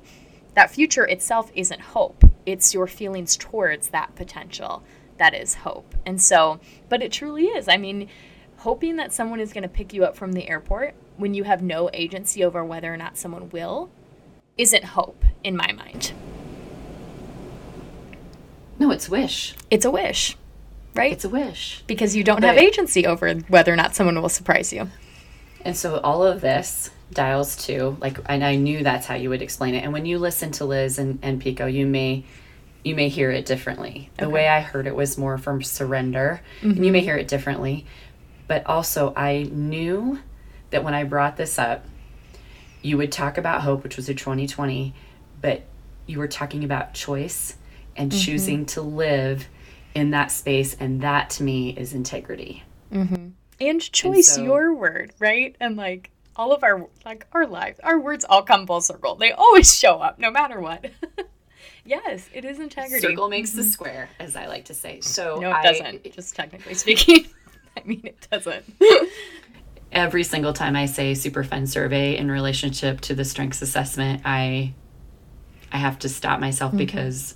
that 0.53 0.69
future 0.69 1.03
itself 1.03 1.51
isn't 1.55 1.81
hope. 1.81 2.23
It's 2.45 2.75
your 2.75 2.85
feelings 2.85 3.35
towards 3.35 3.89
that 3.89 4.13
potential 4.13 4.83
that 5.17 5.33
is 5.33 5.55
hope. 5.55 5.95
And 6.05 6.21
so, 6.21 6.59
but 6.89 7.01
it 7.01 7.11
truly 7.11 7.45
is. 7.45 7.67
I 7.67 7.75
mean, 7.75 8.07
hoping 8.57 8.97
that 8.97 9.11
someone 9.11 9.39
is 9.39 9.51
going 9.51 9.63
to 9.63 9.67
pick 9.67 9.93
you 9.93 10.05
up 10.05 10.15
from 10.15 10.33
the 10.33 10.47
airport 10.47 10.93
when 11.17 11.33
you 11.33 11.43
have 11.43 11.63
no 11.63 11.89
agency 11.91 12.43
over 12.43 12.63
whether 12.63 12.93
or 12.93 12.97
not 12.97 13.17
someone 13.17 13.49
will 13.49 13.89
isn't 14.59 14.85
hope 14.85 15.25
in 15.43 15.57
my 15.57 15.71
mind. 15.71 16.13
No, 18.77 18.91
it's 18.91 19.09
wish. 19.09 19.55
It's 19.71 19.85
a 19.85 19.91
wish, 19.91 20.37
right? 20.95 21.11
It's 21.11 21.25
a 21.25 21.29
wish. 21.29 21.83
because 21.87 22.15
you 22.15 22.23
don't 22.23 22.43
have 22.43 22.57
agency 22.57 23.05
over 23.05 23.33
whether 23.47 23.73
or 23.73 23.75
not 23.75 23.95
someone 23.95 24.21
will 24.21 24.29
surprise 24.29 24.71
you. 24.73 24.89
And 25.65 25.75
so 25.77 25.99
all 25.99 26.23
of 26.23 26.41
this 26.41 26.91
dials 27.11 27.55
to 27.67 27.97
like, 28.01 28.19
and 28.25 28.43
I 28.43 28.55
knew 28.55 28.83
that's 28.83 29.05
how 29.05 29.15
you 29.15 29.29
would 29.29 29.41
explain 29.41 29.75
it. 29.75 29.83
And 29.83 29.93
when 29.93 30.05
you 30.05 30.19
listen 30.19 30.51
to 30.53 30.65
Liz 30.65 30.99
and, 30.99 31.19
and 31.21 31.39
Pico, 31.39 31.65
you 31.65 31.85
may 31.85 32.25
you 32.83 32.95
may 32.95 33.07
hear 33.07 33.31
it 33.31 33.45
differently. 33.45 34.09
The 34.17 34.29
way 34.29 34.47
I 34.49 34.59
heard 34.59 34.87
it 34.87 34.95
was 34.95 35.17
more 35.17 35.37
from 35.37 35.63
surrender, 35.63 36.41
and 36.61 36.75
you 36.75 36.81
mm-hmm. 36.81 36.91
may 36.91 36.99
hear 36.99 37.15
it 37.15 37.29
differently. 37.29 37.85
But 38.47 38.65
also, 38.65 39.13
I 39.15 39.49
knew 39.49 40.19
that 40.71 40.83
when 40.83 40.93
I 40.93 41.05
brought 41.05 41.37
this 41.37 41.57
up, 41.57 41.85
you 42.81 42.97
would 42.97 43.11
talk 43.11 43.37
about 43.37 43.61
hope, 43.61 43.83
which 43.83 43.95
was 43.95 44.09
a 44.09 44.13
2020, 44.13 44.93
but 45.41 45.63
you 46.05 46.19
were 46.19 46.27
talking 46.27 46.65
about 46.65 46.93
choice 46.93 47.55
and 47.95 48.11
mm-hmm. 48.11 48.19
choosing 48.19 48.65
to 48.65 48.81
live 48.81 49.47
in 49.95 50.11
that 50.11 50.31
space, 50.31 50.75
and 50.79 51.01
that 51.01 51.29
to 51.31 51.43
me 51.43 51.69
is 51.71 51.93
integrity. 51.93 52.63
And 52.91 53.81
choice, 53.91 54.27
so- 54.35 54.43
your 54.43 54.73
word, 54.73 55.13
right? 55.19 55.55
And 55.59 55.75
like 55.77 56.11
all 56.35 56.51
of 56.51 56.63
our 56.63 56.87
like 57.05 57.27
our 57.33 57.45
lives, 57.45 57.79
our 57.83 57.99
words 57.99 58.25
all 58.27 58.43
come 58.43 58.65
full 58.67 58.81
circle. 58.81 59.15
They 59.15 59.31
always 59.31 59.77
show 59.79 59.99
up, 59.99 60.19
no 60.19 60.31
matter 60.31 60.59
what. 60.59 60.85
yes, 61.85 62.27
it 62.33 62.45
is 62.45 62.59
integrity. 62.59 63.07
Circle 63.07 63.29
makes 63.29 63.51
the 63.51 63.63
square, 63.63 64.09
as 64.19 64.35
I 64.35 64.47
like 64.47 64.65
to 64.65 64.73
say. 64.73 64.99
So 65.01 65.39
No, 65.39 65.49
it 65.51 65.53
I- 65.55 65.63
doesn't. 65.63 66.11
Just 66.13 66.35
technically 66.35 66.73
speaking, 66.73 67.27
I 67.77 67.81
mean 67.85 68.01
it 68.03 68.27
doesn't. 68.31 68.65
every 69.91 70.23
single 70.23 70.53
time 70.53 70.75
I 70.75 70.85
say 70.87 71.13
super 71.13 71.43
fun 71.43 71.67
survey 71.67 72.17
in 72.17 72.29
relationship 72.31 73.01
to 73.01 73.15
the 73.15 73.25
strengths 73.25 73.61
assessment, 73.61 74.21
I 74.25 74.73
I 75.71 75.77
have 75.77 75.99
to 75.99 76.09
stop 76.09 76.39
myself 76.39 76.69
Mm-hmm. 76.71 76.77
because 76.79 77.35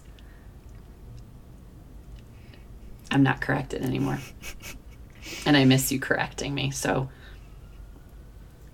I'm 3.12 3.24
not 3.24 3.42
corrected 3.42 3.82
anymore. 3.84 4.20
and 5.46 5.56
I 5.58 5.66
miss 5.66 5.92
you 5.92 6.00
correcting 6.00 6.54
me. 6.54 6.72
So 6.72 7.10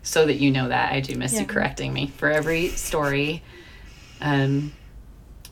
so 0.02 0.26
that 0.26 0.36
you 0.36 0.52
know 0.52 0.67
that 0.67 0.91
I 0.91 1.00
do 1.00 1.15
miss 1.15 1.34
Yeah. 1.34 1.41
you 1.41 1.46
correcting 1.48 1.93
me. 1.93 2.08
For 2.17 2.30
every 2.30 2.67
story 2.69 3.41
um 4.22 4.74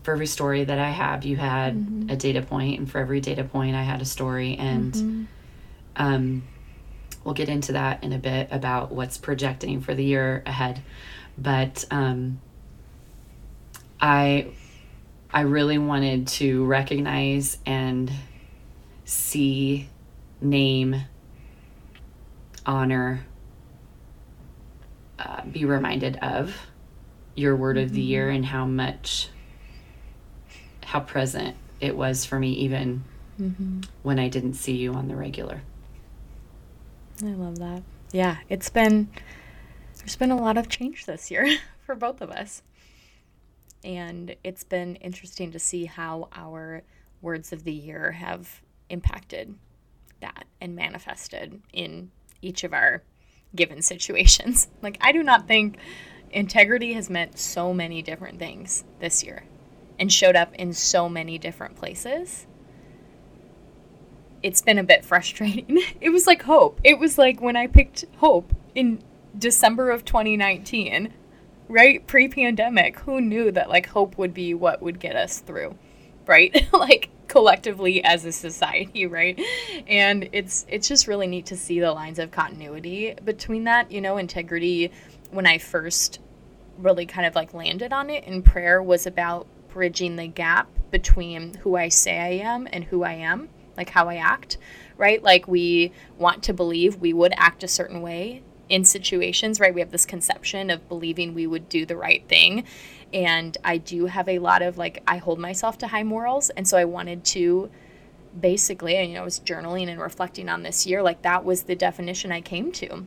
for 0.04 0.13
every 0.13 0.26
story 0.26 0.63
that 0.63 0.80
I 0.80 0.89
have, 0.89 1.24
you 1.26 1.36
had 1.38 1.76
Mm-hmm. 1.76 2.10
a 2.10 2.15
data 2.15 2.41
point, 2.41 2.80
and 2.80 2.89
for 2.91 2.98
every 2.98 3.20
data 3.22 3.44
point, 3.44 3.76
I 3.76 3.84
had 3.84 4.02
a 4.02 4.06
story. 4.06 4.56
And 4.58 4.94
Mm-hmm. 4.94 5.24
um, 5.96 6.44
we'll 7.24 7.36
get 7.36 7.50
into 7.50 7.74
that 7.74 8.04
in 8.04 8.12
a 8.12 8.17
bit 8.17 8.48
about 8.50 8.91
what's 8.91 9.20
projecting 9.20 9.80
for 9.80 9.94
the 9.94 10.04
year 10.04 10.41
ahead. 10.48 10.82
But 11.38 11.86
um, 11.91 12.39
I, 14.02 14.48
I 15.32 15.41
really 15.41 15.78
wanted 15.78 16.28
to 16.30 16.65
recognize 16.65 17.60
and 17.65 18.12
see, 19.12 19.89
name, 20.39 21.04
honor, 22.65 23.26
uh, 25.19 25.43
be 25.45 25.65
reminded 25.65 26.17
of 26.17 26.56
your 27.36 27.56
word 27.56 27.78
of 27.78 27.93
the 27.93 28.02
year 28.02 28.30
and 28.30 28.45
how 28.45 28.65
much, 28.65 29.30
how 30.84 31.00
present 31.00 31.56
it 31.80 31.95
was 31.95 32.26
for 32.26 32.39
me, 32.39 32.52
even 32.54 33.04
when 34.04 34.19
I 34.19 34.28
didn't 34.28 34.54
see 34.54 34.76
you 34.76 34.93
on 34.93 35.08
the 35.08 35.15
regular. 35.15 35.62
I 37.24 37.30
love 37.30 37.60
that. 37.60 37.84
Yeah, 38.12 38.38
it's 38.50 38.69
been 38.69 39.10
there's 40.00 40.15
been 40.15 40.32
a 40.32 40.41
lot 40.41 40.58
of 40.58 40.67
change 40.69 41.06
this 41.06 41.30
year 41.30 41.58
for 41.86 41.95
both 41.95 42.21
of 42.21 42.32
us. 42.32 42.63
And 43.84 44.36
it's 44.43 44.63
been 44.63 44.95
interesting 44.97 45.52
to 45.52 45.60
see 45.60 45.86
how 45.86 46.30
our 46.34 46.84
words 47.21 47.52
of 47.52 47.63
the 47.63 47.74
year 47.74 48.12
have 48.12 48.62
impacted 48.91 49.56
that 50.19 50.45
and 50.60 50.75
manifested 50.75 51.62
in 51.73 52.12
each 52.41 52.63
of 52.63 52.73
our 52.73 53.04
given 53.56 53.82
situations. 53.93 54.67
Like 54.82 54.97
I 55.01 55.12
do 55.12 55.23
not 55.23 55.47
think 55.47 55.77
integrity 56.32 56.93
has 56.93 57.10
meant 57.10 57.38
so 57.38 57.73
many 57.73 58.01
different 58.01 58.39
things 58.39 58.84
this 58.99 59.23
year 59.23 59.43
and 59.99 60.12
showed 60.12 60.36
up 60.36 60.54
in 60.56 60.73
so 60.73 61.10
many 61.10 61.38
different 61.38 61.75
places 61.75 62.47
it's 64.43 64.62
been 64.62 64.77
a 64.77 64.84
bit 64.84 65.06
frustrating. 65.12 65.80
It 66.01 66.10
was 66.10 66.27
like 66.27 66.43
hope. 66.43 66.80
It 66.84 66.99
was 66.99 67.17
like 67.17 67.41
when 67.41 67.56
I 67.56 67.67
picked 67.67 68.06
hope 68.17 68.54
in 68.73 69.04
December 69.38 69.91
of 69.91 70.04
2019, 70.04 71.13
right? 71.67 72.06
Pre 72.08 72.27
pandemic. 72.27 72.99
Who 72.99 73.21
knew 73.21 73.51
that 73.51 73.69
like 73.69 73.88
hope 73.88 74.17
would 74.17 74.34
be 74.34 74.54
what 74.54 74.82
would 74.82 74.99
get 74.99 75.15
us 75.15 75.39
through, 75.39 75.77
right? 76.25 76.67
like 76.73 77.10
collectively 77.32 78.04
as 78.04 78.26
a 78.26 78.32
society, 78.32 79.06
right? 79.08 79.39
And 79.88 80.28
it's 80.34 80.65
it's 80.67 80.88
just 80.88 81.08
really 81.08 81.28
neat 81.28 81.46
to 81.48 81.56
see 81.56 81.80
the 81.80 81.94
lines 81.94 82.20
of 82.20 82.30
continuity 82.30 83.15
between 83.24 83.63
that, 83.63 83.89
you 83.89 84.02
know, 84.02 84.17
integrity 84.17 84.91
when 85.32 85.48
I 85.48 85.58
first 85.58 86.20
really 86.78 87.06
kind 87.06 87.26
of 87.26 87.34
like 87.34 87.54
landed 87.54 87.94
on 87.94 88.10
it 88.10 88.26
in 88.26 88.44
prayer 88.44 88.84
was 88.84 89.08
about 89.08 89.48
bridging 89.70 90.17
the 90.17 90.28
gap 90.28 90.70
between 90.91 91.54
who 91.56 91.78
I 91.78 91.88
say 91.88 92.20
I 92.20 92.46
am 92.46 92.67
and 92.70 92.84
who 92.84 93.04
I 93.04 93.13
am, 93.13 93.48
like 93.78 93.89
how 93.89 94.10
I 94.10 94.15
act, 94.17 94.58
right? 94.98 95.24
Like 95.24 95.48
we 95.48 95.94
want 96.17 96.44
to 96.44 96.54
believe 96.54 96.98
we 96.98 97.13
would 97.13 97.34
act 97.38 97.63
a 97.63 97.67
certain 97.70 98.02
way 98.02 98.44
in 98.71 98.86
situations, 98.86 99.60
right? 99.60 99.73
We 99.75 99.81
have 99.81 99.91
this 99.91 100.05
conception 100.05 100.69
of 100.69 100.88
believing 100.88 101.34
we 101.34 101.45
would 101.45 101.67
do 101.67 101.86
the 101.86 101.97
right 101.97 102.25
thing. 102.29 102.63
And 103.13 103.57
I 103.65 103.77
do 103.77 104.05
have 104.05 104.29
a 104.29 104.39
lot 104.39 104.62
of 104.62 104.77
like, 104.77 105.03
I 105.05 105.17
hold 105.17 105.39
myself 105.39 105.77
to 105.79 105.88
high 105.88 106.03
morals. 106.03 106.49
And 106.51 106.65
so 106.65 106.77
I 106.77 106.86
wanted 106.86 107.25
to 107.25 107.69
basically, 108.39 108.95
and 108.95 109.10
you 109.10 109.15
know, 109.15 109.23
I 109.23 109.25
was 109.25 109.41
journaling 109.41 109.89
and 109.89 109.99
reflecting 109.99 110.47
on 110.47 110.63
this 110.63 110.88
year, 110.88 111.03
like 111.03 111.21
that 111.23 111.43
was 111.43 111.63
the 111.63 111.75
definition 111.75 112.31
I 112.31 112.39
came 112.39 112.71
to 112.71 113.05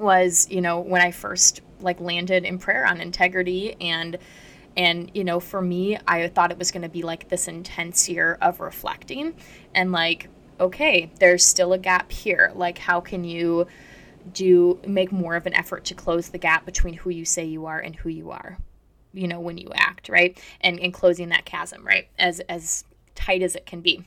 was, 0.00 0.48
you 0.50 0.60
know, 0.60 0.80
when 0.80 1.00
I 1.00 1.12
first 1.12 1.60
like 1.80 2.00
landed 2.00 2.44
in 2.44 2.58
prayer 2.58 2.84
on 2.84 3.00
integrity 3.00 3.76
and 3.80 4.18
and 4.76 5.12
you 5.14 5.22
know 5.22 5.38
for 5.38 5.62
me 5.62 5.96
i 6.08 6.26
thought 6.26 6.50
it 6.50 6.58
was 6.58 6.72
going 6.72 6.82
to 6.82 6.88
be 6.88 7.02
like 7.02 7.28
this 7.28 7.46
intense 7.46 8.08
year 8.08 8.36
of 8.42 8.58
reflecting 8.58 9.32
and 9.76 9.92
like 9.92 10.28
okay 10.58 11.08
there's 11.20 11.44
still 11.44 11.72
a 11.72 11.78
gap 11.78 12.10
here 12.10 12.50
like 12.56 12.78
how 12.78 13.00
can 13.00 13.22
you 13.22 13.64
do 14.32 14.78
make 14.86 15.12
more 15.12 15.36
of 15.36 15.46
an 15.46 15.54
effort 15.54 15.84
to 15.84 15.94
close 15.94 16.28
the 16.28 16.38
gap 16.38 16.64
between 16.64 16.94
who 16.94 17.10
you 17.10 17.24
say 17.24 17.44
you 17.44 17.66
are 17.66 17.78
and 17.78 17.96
who 17.96 18.08
you 18.08 18.30
are 18.30 18.58
you 19.12 19.28
know 19.28 19.40
when 19.40 19.58
you 19.58 19.70
act 19.74 20.08
right? 20.08 20.38
And 20.60 20.78
and 20.80 20.92
closing 20.92 21.28
that 21.30 21.44
chasm 21.44 21.86
right? 21.86 22.08
As 22.18 22.40
as 22.40 22.84
tight 23.14 23.42
as 23.42 23.56
it 23.56 23.66
can 23.66 23.80
be 23.80 24.04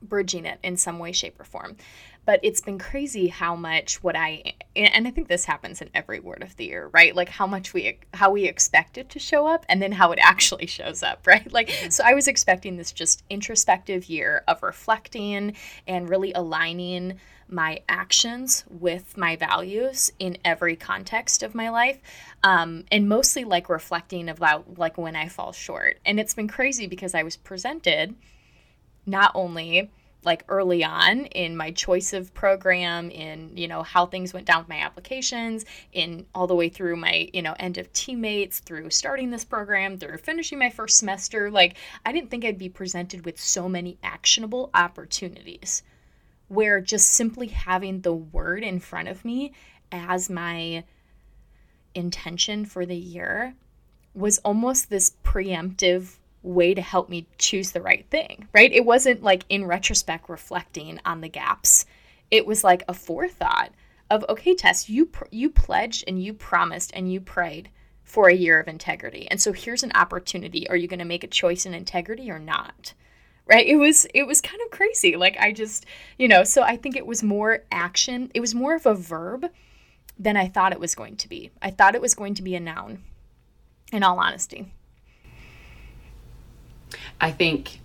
bridging 0.00 0.44
it 0.44 0.58
in 0.62 0.76
some 0.76 0.98
way 0.98 1.12
shape 1.12 1.38
or 1.40 1.44
form. 1.44 1.76
But 2.24 2.38
it's 2.44 2.60
been 2.60 2.78
crazy 2.78 3.26
how 3.26 3.56
much 3.56 4.02
what 4.02 4.14
i 4.14 4.54
and 4.76 5.08
i 5.08 5.10
think 5.10 5.26
this 5.26 5.44
happens 5.44 5.82
in 5.82 5.90
every 5.92 6.20
word 6.20 6.42
of 6.42 6.56
the 6.56 6.66
year 6.66 6.88
right? 6.92 7.14
Like 7.14 7.28
how 7.28 7.46
much 7.46 7.72
we 7.72 7.98
how 8.14 8.30
we 8.30 8.44
expect 8.44 8.98
it 8.98 9.10
to 9.10 9.18
show 9.18 9.46
up 9.46 9.64
and 9.68 9.82
then 9.82 9.92
how 9.92 10.12
it 10.12 10.18
actually 10.22 10.66
shows 10.66 11.02
up 11.02 11.26
right? 11.26 11.52
Like 11.52 11.68
mm-hmm. 11.68 11.90
so 11.90 12.04
i 12.04 12.14
was 12.14 12.28
expecting 12.28 12.76
this 12.76 12.92
just 12.92 13.22
introspective 13.30 14.08
year 14.08 14.44
of 14.46 14.62
reflecting 14.62 15.54
and 15.86 16.08
really 16.08 16.32
aligning 16.32 17.18
my 17.52 17.80
actions 17.88 18.64
with 18.70 19.16
my 19.16 19.36
values 19.36 20.10
in 20.18 20.38
every 20.44 20.74
context 20.74 21.42
of 21.42 21.54
my 21.54 21.68
life 21.68 22.00
um, 22.42 22.84
and 22.90 23.08
mostly 23.08 23.44
like 23.44 23.68
reflecting 23.68 24.28
about 24.28 24.78
like 24.78 24.96
when 24.98 25.14
i 25.14 25.28
fall 25.28 25.52
short. 25.52 25.98
And 26.04 26.18
it's 26.18 26.34
been 26.34 26.48
crazy 26.48 26.86
because 26.86 27.14
i 27.14 27.22
was 27.22 27.36
presented 27.36 28.14
not 29.06 29.32
only 29.34 29.90
like 30.24 30.44
early 30.48 30.84
on 30.84 31.26
in 31.26 31.56
my 31.56 31.70
choice 31.72 32.12
of 32.12 32.32
program 32.34 33.10
in 33.10 33.50
you 33.56 33.66
know 33.66 33.82
how 33.82 34.06
things 34.06 34.32
went 34.32 34.46
down 34.46 34.60
with 34.60 34.68
my 34.68 34.78
applications 34.78 35.64
in 35.92 36.24
all 36.34 36.46
the 36.46 36.54
way 36.54 36.68
through 36.68 36.96
my 36.96 37.28
you 37.32 37.42
know 37.42 37.54
end 37.58 37.78
of 37.78 37.92
teammates 37.92 38.60
through 38.60 38.88
starting 38.90 39.30
this 39.30 39.44
program 39.44 39.98
through 39.98 40.16
finishing 40.18 40.58
my 40.58 40.70
first 40.70 40.98
semester. 40.98 41.50
Like 41.50 41.76
i 42.06 42.12
didn't 42.12 42.30
think 42.30 42.44
i'd 42.44 42.58
be 42.58 42.68
presented 42.68 43.24
with 43.24 43.40
so 43.40 43.68
many 43.68 43.98
actionable 44.02 44.70
opportunities 44.74 45.82
where 46.52 46.82
just 46.82 47.08
simply 47.08 47.46
having 47.46 48.02
the 48.02 48.12
word 48.12 48.62
in 48.62 48.78
front 48.78 49.08
of 49.08 49.24
me 49.24 49.52
as 49.90 50.28
my 50.28 50.84
intention 51.94 52.66
for 52.66 52.84
the 52.84 52.96
year 52.96 53.54
was 54.14 54.36
almost 54.38 54.90
this 54.90 55.16
preemptive 55.24 56.16
way 56.42 56.74
to 56.74 56.82
help 56.82 57.08
me 57.08 57.26
choose 57.38 57.72
the 57.72 57.80
right 57.80 58.04
thing, 58.10 58.46
right? 58.52 58.70
It 58.70 58.84
wasn't 58.84 59.22
like 59.22 59.44
in 59.48 59.64
retrospect 59.64 60.28
reflecting 60.28 61.00
on 61.06 61.22
the 61.22 61.28
gaps. 61.28 61.86
It 62.30 62.46
was 62.46 62.62
like 62.62 62.82
a 62.86 62.92
forethought 62.92 63.70
of 64.10 64.22
okay, 64.28 64.54
Tess, 64.54 64.90
you 64.90 65.06
pr- 65.06 65.24
you 65.30 65.48
pledged 65.48 66.04
and 66.06 66.22
you 66.22 66.34
promised 66.34 66.90
and 66.94 67.10
you 67.10 67.18
prayed 67.18 67.70
for 68.04 68.28
a 68.28 68.34
year 68.34 68.60
of 68.60 68.68
integrity. 68.68 69.26
And 69.30 69.40
so 69.40 69.52
here's 69.52 69.82
an 69.82 69.92
opportunity. 69.94 70.68
Are 70.68 70.76
you 70.76 70.86
going 70.86 70.98
to 70.98 71.06
make 71.06 71.24
a 71.24 71.28
choice 71.28 71.64
in 71.64 71.72
integrity 71.72 72.30
or 72.30 72.38
not? 72.38 72.92
Right? 73.46 73.66
It 73.66 73.76
was 73.76 74.06
it 74.14 74.26
was 74.26 74.40
kind 74.40 74.60
of 74.64 74.70
crazy. 74.70 75.16
Like 75.16 75.36
i 75.38 75.52
just 75.52 75.86
you 76.18 76.28
know 76.28 76.44
so 76.44 76.62
i 76.62 76.76
think 76.76 76.96
it 76.96 77.06
was 77.06 77.22
more 77.22 77.64
action. 77.70 78.30
It 78.34 78.40
was 78.40 78.54
more 78.54 78.74
of 78.74 78.86
a 78.86 78.94
verb 78.94 79.46
than 80.18 80.36
i 80.36 80.46
thought 80.46 80.72
it 80.72 80.80
was 80.80 80.94
going 80.94 81.16
to 81.16 81.28
be. 81.28 81.50
I 81.60 81.70
thought 81.70 81.94
it 81.94 82.00
was 82.00 82.14
going 82.14 82.34
to 82.34 82.42
be 82.42 82.54
a 82.54 82.60
noun 82.60 83.02
in 83.92 84.02
all 84.02 84.18
honesty. 84.18 84.72
I 87.20 87.30
think 87.30 87.80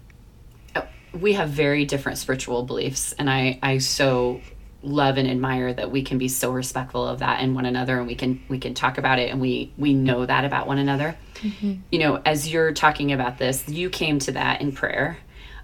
uh, 0.76 0.84
we 1.14 1.34
have 1.34 1.50
very 1.50 1.86
different 1.86 2.18
spiritual 2.18 2.64
beliefs 2.64 3.14
and 3.14 3.30
i 3.30 3.60
i 3.64 3.78
so 3.78 4.42
love 4.84 5.18
and 5.18 5.30
admire 5.30 5.74
that 5.74 5.92
we 5.92 6.04
can 6.04 6.18
be 6.18 6.28
so 6.28 6.52
respectful 6.52 7.06
of 7.06 7.20
that 7.20 7.42
in 7.42 7.54
one 7.54 7.66
another 7.66 7.98
and 7.98 8.08
we 8.08 8.16
can 8.16 8.42
we 8.48 8.60
can 8.60 8.74
talk 8.74 8.98
about 8.98 9.20
it 9.20 9.32
and 9.32 9.42
we 9.42 9.74
we 9.78 9.94
know 9.94 10.26
that 10.26 10.46
about 10.46 10.68
one 10.68 10.78
another. 10.78 11.18
Mm-hmm. 11.36 11.74
you 11.92 12.00
know 12.00 12.20
as 12.26 12.52
you're 12.52 12.74
talking 12.74 13.12
about 13.12 13.38
this 13.38 13.68
you 13.70 13.92
came 13.92 14.18
to 14.20 14.32
that 14.32 14.60
in 14.60 14.72
prayer 14.72 15.20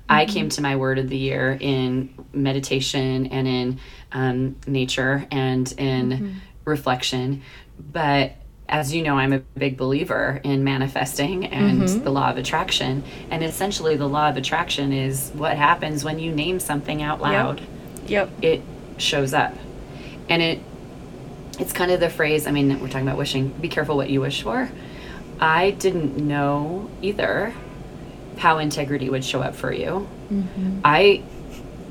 I 0.09 0.25
came 0.25 0.49
to 0.49 0.61
my 0.61 0.75
word 0.75 0.99
of 0.99 1.09
the 1.09 1.17
year 1.17 1.57
in 1.59 2.13
meditation 2.33 3.27
and 3.27 3.47
in 3.47 3.79
um, 4.11 4.55
nature 4.67 5.25
and 5.31 5.71
in 5.77 6.09
mm-hmm. 6.09 6.31
reflection. 6.65 7.41
But 7.91 8.33
as 8.67 8.93
you 8.93 9.01
know, 9.01 9.17
I'm 9.17 9.33
a 9.33 9.39
big 9.39 9.77
believer 9.77 10.41
in 10.43 10.63
manifesting 10.63 11.45
and 11.47 11.81
mm-hmm. 11.81 12.03
the 12.03 12.09
law 12.09 12.29
of 12.29 12.37
attraction. 12.37 13.03
And 13.29 13.43
essentially, 13.43 13.95
the 13.95 14.07
law 14.07 14.29
of 14.29 14.37
attraction 14.37 14.91
is 14.93 15.31
what 15.35 15.57
happens 15.57 16.03
when 16.03 16.19
you 16.19 16.31
name 16.31 16.59
something 16.59 17.01
out 17.01 17.21
loud. 17.21 17.61
Yep. 18.07 18.09
yep. 18.09 18.43
It 18.43 18.61
shows 18.97 19.33
up. 19.33 19.53
And 20.29 20.41
it 20.41 20.59
it's 21.59 21.73
kind 21.73 21.91
of 21.91 21.99
the 21.99 22.09
phrase, 22.09 22.47
I 22.47 22.51
mean, 22.51 22.79
we're 22.79 22.87
talking 22.87 23.07
about 23.07 23.17
wishing, 23.17 23.49
be 23.49 23.69
careful 23.69 23.95
what 23.95 24.09
you 24.09 24.21
wish 24.21 24.41
for. 24.41 24.69
I 25.39 25.71
didn't 25.71 26.17
know 26.17 26.89
either 27.01 27.53
how 28.37 28.57
integrity 28.57 29.09
would 29.09 29.23
show 29.23 29.41
up 29.41 29.55
for 29.55 29.71
you. 29.71 30.07
Mm-hmm. 30.31 30.79
I 30.83 31.23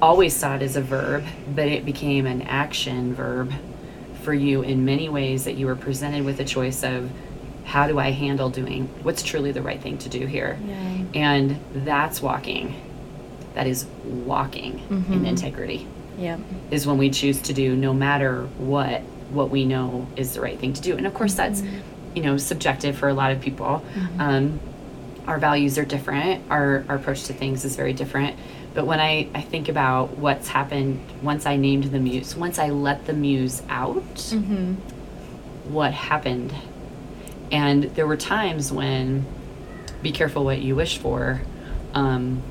always 0.01 0.35
saw 0.35 0.57
it 0.57 0.63
as 0.63 0.77
a 0.77 0.83
verb, 0.83 1.25
but 1.55 1.69
it 1.69 1.85
became 1.85 2.27
an 2.27 2.43
action 2.43 3.15
verb 3.15 3.53
for 4.23 4.35
you 4.35 4.63
in 4.63 4.85
many 4.85 5.09
ways 5.09 5.45
that 5.45 5.55
you 5.55 5.67
were 5.67 5.77
presented 5.77 6.25
with 6.25 6.41
a 6.41 6.45
choice 6.45 6.83
of 6.83 7.11
how 7.65 7.87
do 7.87 7.99
I 7.99 8.11
handle 8.11 8.51
doing 8.51 8.89
what's 9.03 9.23
truly 9.23 9.53
the 9.53 9.63
right 9.63 9.81
thing 9.81 9.99
to 9.99 10.09
do 10.09 10.27
here? 10.27 10.59
Yeah. 10.65 11.05
And 11.15 11.61
that's 11.73 12.21
walking. 12.21 12.81
That 13.55 13.67
is 13.67 13.87
walking 14.05 14.79
mm-hmm. 14.79 15.13
in 15.13 15.27
integrity. 15.27 15.87
Yeah. 16.19 16.39
Is 16.71 16.87
when 16.87 16.99
we 16.99 17.11
choose 17.11 17.41
to 17.43 17.53
do 17.53 17.77
no 17.77 17.95
matter 17.95 18.45
what 18.59 19.03
what 19.31 19.49
we 19.49 19.65
know 19.65 20.07
is 20.17 20.35
the 20.35 20.41
right 20.41 20.59
thing 20.59 20.75
to 20.75 20.83
do. 20.83 20.97
And 20.97 21.07
of 21.07 21.15
course 21.15 21.35
mm-hmm. 21.35 21.55
that's 21.55 21.85
you 22.15 22.23
know 22.23 22.37
subjective 22.37 22.97
for 22.97 23.09
a 23.09 23.15
lot 23.15 23.33
of 23.33 23.41
people. 23.41 23.85
Mm-hmm. 23.95 24.21
Um, 24.21 24.61
our 25.27 25.39
values 25.39 25.79
are 25.79 25.85
different 25.85 26.43
our, 26.51 26.85
our 26.89 26.97
approach 26.97 27.25
to 27.25 27.33
things 27.33 27.65
is 27.65 27.77
very 27.77 27.93
different 27.93 28.37
but 28.75 28.87
when 28.87 29.01
I, 29.01 29.29
I 29.35 29.43
think 29.43 29.69
about 29.69 30.17
what's 30.17 30.49
happened 30.49 31.01
once 31.23 31.47
i 31.47 31.57
named 31.57 31.85
the 31.85 32.01
muse 32.01 32.35
once 32.37 32.59
i 32.59 32.71
let 32.71 33.07
the 33.07 33.13
muse 33.13 33.63
out 33.69 34.15
mm-hmm. 34.15 34.75
what 35.73 35.93
happened 35.93 36.55
and 37.51 37.85
there 37.85 38.07
were 38.07 38.17
times 38.17 38.73
when 38.73 39.27
be 40.03 40.11
careful 40.11 40.45
what 40.45 40.61
you 40.61 40.75
wish 40.75 40.99
for 40.99 41.43
um, 41.95 42.43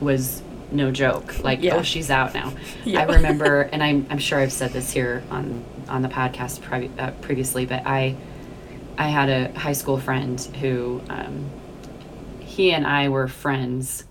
was 0.00 0.42
no 0.70 0.90
joke 0.90 1.42
like 1.44 1.62
yeah. 1.62 1.76
oh 1.76 1.82
she's 1.82 2.10
out 2.10 2.34
now 2.34 2.52
yeah. 2.84 3.00
i 3.00 3.04
remember 3.04 3.62
and 3.62 3.82
I'm, 3.82 4.06
I'm 4.10 4.18
sure 4.18 4.38
i've 4.38 4.52
said 4.52 4.72
this 4.72 4.90
here 4.90 5.22
on 5.30 5.64
on 5.88 6.02
the 6.02 6.08
podcast 6.08 6.60
pre- 6.60 6.90
uh, 6.98 7.12
previously 7.22 7.66
but 7.66 7.86
i 7.86 8.16
i 8.98 9.08
had 9.08 9.28
a 9.28 9.58
high 9.58 9.72
school 9.72 9.96
friend 9.98 10.40
who 10.60 11.00
um, 11.08 11.48
he 12.56 12.72
and 12.72 12.86
I 12.86 13.10
were 13.10 13.28
friends 13.28 14.04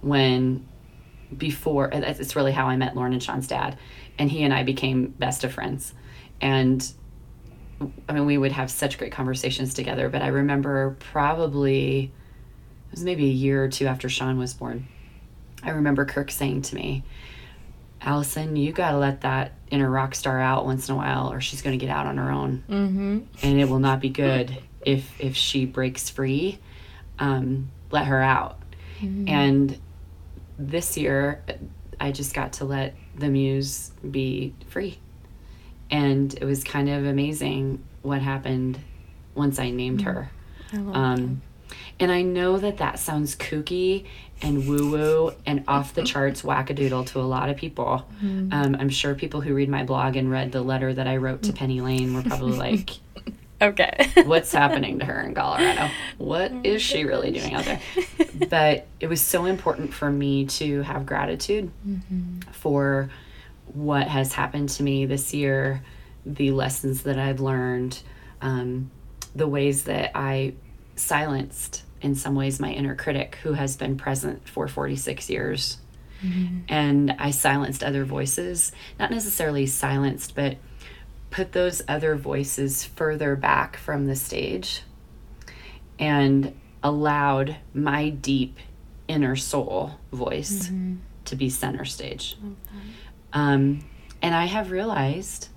when 0.00 0.66
before 1.36 1.90
it's 1.92 2.34
really 2.34 2.50
how 2.50 2.66
I 2.66 2.76
met 2.76 2.96
Lauren 2.96 3.12
and 3.12 3.22
Sean's 3.22 3.46
dad 3.46 3.78
and 4.18 4.28
he 4.28 4.42
and 4.42 4.52
I 4.52 4.64
became 4.64 5.06
best 5.08 5.44
of 5.44 5.52
friends. 5.52 5.94
And 6.40 6.86
I 8.08 8.12
mean 8.12 8.26
we 8.26 8.36
would 8.36 8.50
have 8.50 8.68
such 8.70 8.98
great 8.98 9.12
conversations 9.12 9.74
together 9.74 10.08
but 10.08 10.22
I 10.22 10.28
remember 10.28 10.96
probably 11.12 12.04
it 12.04 12.90
was 12.90 13.04
maybe 13.04 13.26
a 13.26 13.32
year 13.32 13.62
or 13.64 13.68
two 13.68 13.86
after 13.86 14.08
Sean 14.08 14.38
was 14.38 14.54
born 14.54 14.88
I 15.62 15.70
remember 15.70 16.04
Kirk 16.04 16.30
saying 16.30 16.62
to 16.62 16.74
me 16.74 17.04
Allison 18.00 18.56
you 18.56 18.72
got 18.72 18.90
to 18.92 18.98
let 18.98 19.20
that 19.20 19.52
inner 19.70 19.90
rock 19.90 20.14
star 20.14 20.40
out 20.40 20.64
once 20.64 20.88
in 20.88 20.94
a 20.94 20.96
while 20.96 21.32
or 21.32 21.40
she's 21.40 21.62
to 21.62 21.76
get 21.76 21.90
out 21.90 22.06
on 22.06 22.16
her 22.16 22.30
own. 22.30 22.64
Mm-hmm. 22.68 23.18
and 23.42 23.60
it 23.60 23.68
will 23.68 23.80
not 23.80 24.00
be 24.00 24.08
good 24.08 24.56
if 24.84 25.20
if 25.20 25.36
she 25.36 25.64
breaks 25.64 26.08
free. 26.10 26.58
Um, 27.18 27.70
let 27.90 28.06
her 28.06 28.20
out. 28.20 28.58
Mm-hmm. 29.00 29.28
And 29.28 29.78
this 30.58 30.96
year, 30.96 31.42
I 32.00 32.12
just 32.12 32.34
got 32.34 32.54
to 32.54 32.64
let 32.64 32.94
the 33.16 33.28
muse 33.28 33.92
be 34.08 34.54
free. 34.68 34.98
And 35.90 36.32
it 36.34 36.44
was 36.44 36.64
kind 36.64 36.88
of 36.88 37.04
amazing 37.04 37.82
what 38.02 38.20
happened 38.20 38.78
once 39.34 39.58
I 39.58 39.70
named 39.70 40.00
mm-hmm. 40.00 40.10
her. 40.10 40.30
I 40.72 40.76
um, 41.12 41.42
And 42.00 42.10
I 42.10 42.22
know 42.22 42.58
that 42.58 42.78
that 42.78 42.98
sounds 42.98 43.36
kooky 43.36 44.06
and 44.42 44.66
woo 44.66 44.90
woo 44.90 45.32
and 45.46 45.64
off 45.68 45.94
the 45.94 46.02
charts 46.02 46.42
wackadoodle 46.42 47.06
to 47.06 47.20
a 47.20 47.22
lot 47.22 47.48
of 47.48 47.56
people. 47.56 48.06
Mm-hmm. 48.22 48.52
Um, 48.52 48.76
I'm 48.78 48.88
sure 48.88 49.14
people 49.14 49.40
who 49.40 49.54
read 49.54 49.68
my 49.68 49.84
blog 49.84 50.16
and 50.16 50.30
read 50.30 50.52
the 50.52 50.62
letter 50.62 50.92
that 50.92 51.06
I 51.06 51.16
wrote 51.16 51.42
to 51.44 51.52
Penny 51.52 51.80
Lane 51.80 52.14
were 52.14 52.22
probably 52.22 52.58
like, 52.58 52.90
okay, 53.60 54.10
what's 54.24 54.52
happening 54.52 54.98
to 54.98 55.04
her 55.04 55.20
in 55.22 55.34
Colorado? 55.34 55.90
What 56.18 56.52
is 56.64 56.80
she 56.80 57.04
really 57.04 57.30
doing 57.30 57.54
out 57.54 57.64
there? 57.64 57.80
But 58.50 58.86
it 59.00 59.06
was 59.08 59.20
so 59.20 59.44
important 59.44 59.94
for 59.94 60.10
me 60.10 60.46
to 60.46 60.82
have 60.82 61.06
gratitude 61.06 61.70
mm-hmm. 61.86 62.40
for 62.52 63.10
what 63.66 64.08
has 64.08 64.32
happened 64.32 64.68
to 64.70 64.82
me 64.82 65.06
this 65.06 65.32
year, 65.32 65.82
the 66.26 66.50
lessons 66.50 67.04
that 67.04 67.18
I've 67.18 67.40
learned, 67.40 68.00
um, 68.40 68.90
the 69.34 69.46
ways 69.46 69.84
that 69.84 70.12
I 70.14 70.54
silenced 70.96 71.84
in 72.00 72.14
some 72.14 72.34
ways 72.34 72.60
my 72.60 72.70
inner 72.70 72.94
critic 72.94 73.38
who 73.42 73.54
has 73.54 73.76
been 73.76 73.96
present 73.96 74.48
for 74.48 74.68
46 74.68 75.30
years. 75.30 75.78
Mm-hmm. 76.22 76.58
And 76.68 77.16
I 77.18 77.30
silenced 77.30 77.82
other 77.82 78.04
voices, 78.04 78.72
not 78.98 79.10
necessarily 79.10 79.66
silenced, 79.66 80.34
but 80.34 80.56
put 81.34 81.50
those 81.50 81.82
other 81.88 82.14
voices 82.14 82.84
further 82.84 83.34
back 83.34 83.76
from 83.76 84.06
the 84.06 84.14
stage 84.14 84.82
and 85.98 86.54
allowed 86.80 87.56
my 87.74 88.08
deep 88.08 88.56
inner 89.08 89.34
soul 89.34 89.98
voice 90.12 90.66
mm-hmm. 90.66 90.94
to 91.24 91.34
be 91.34 91.50
center 91.50 91.84
stage. 91.84 92.36
Okay. 92.38 92.80
Um, 93.32 93.84
and 94.22 94.32
I 94.32 94.44
have 94.44 94.70
realized 94.70 95.48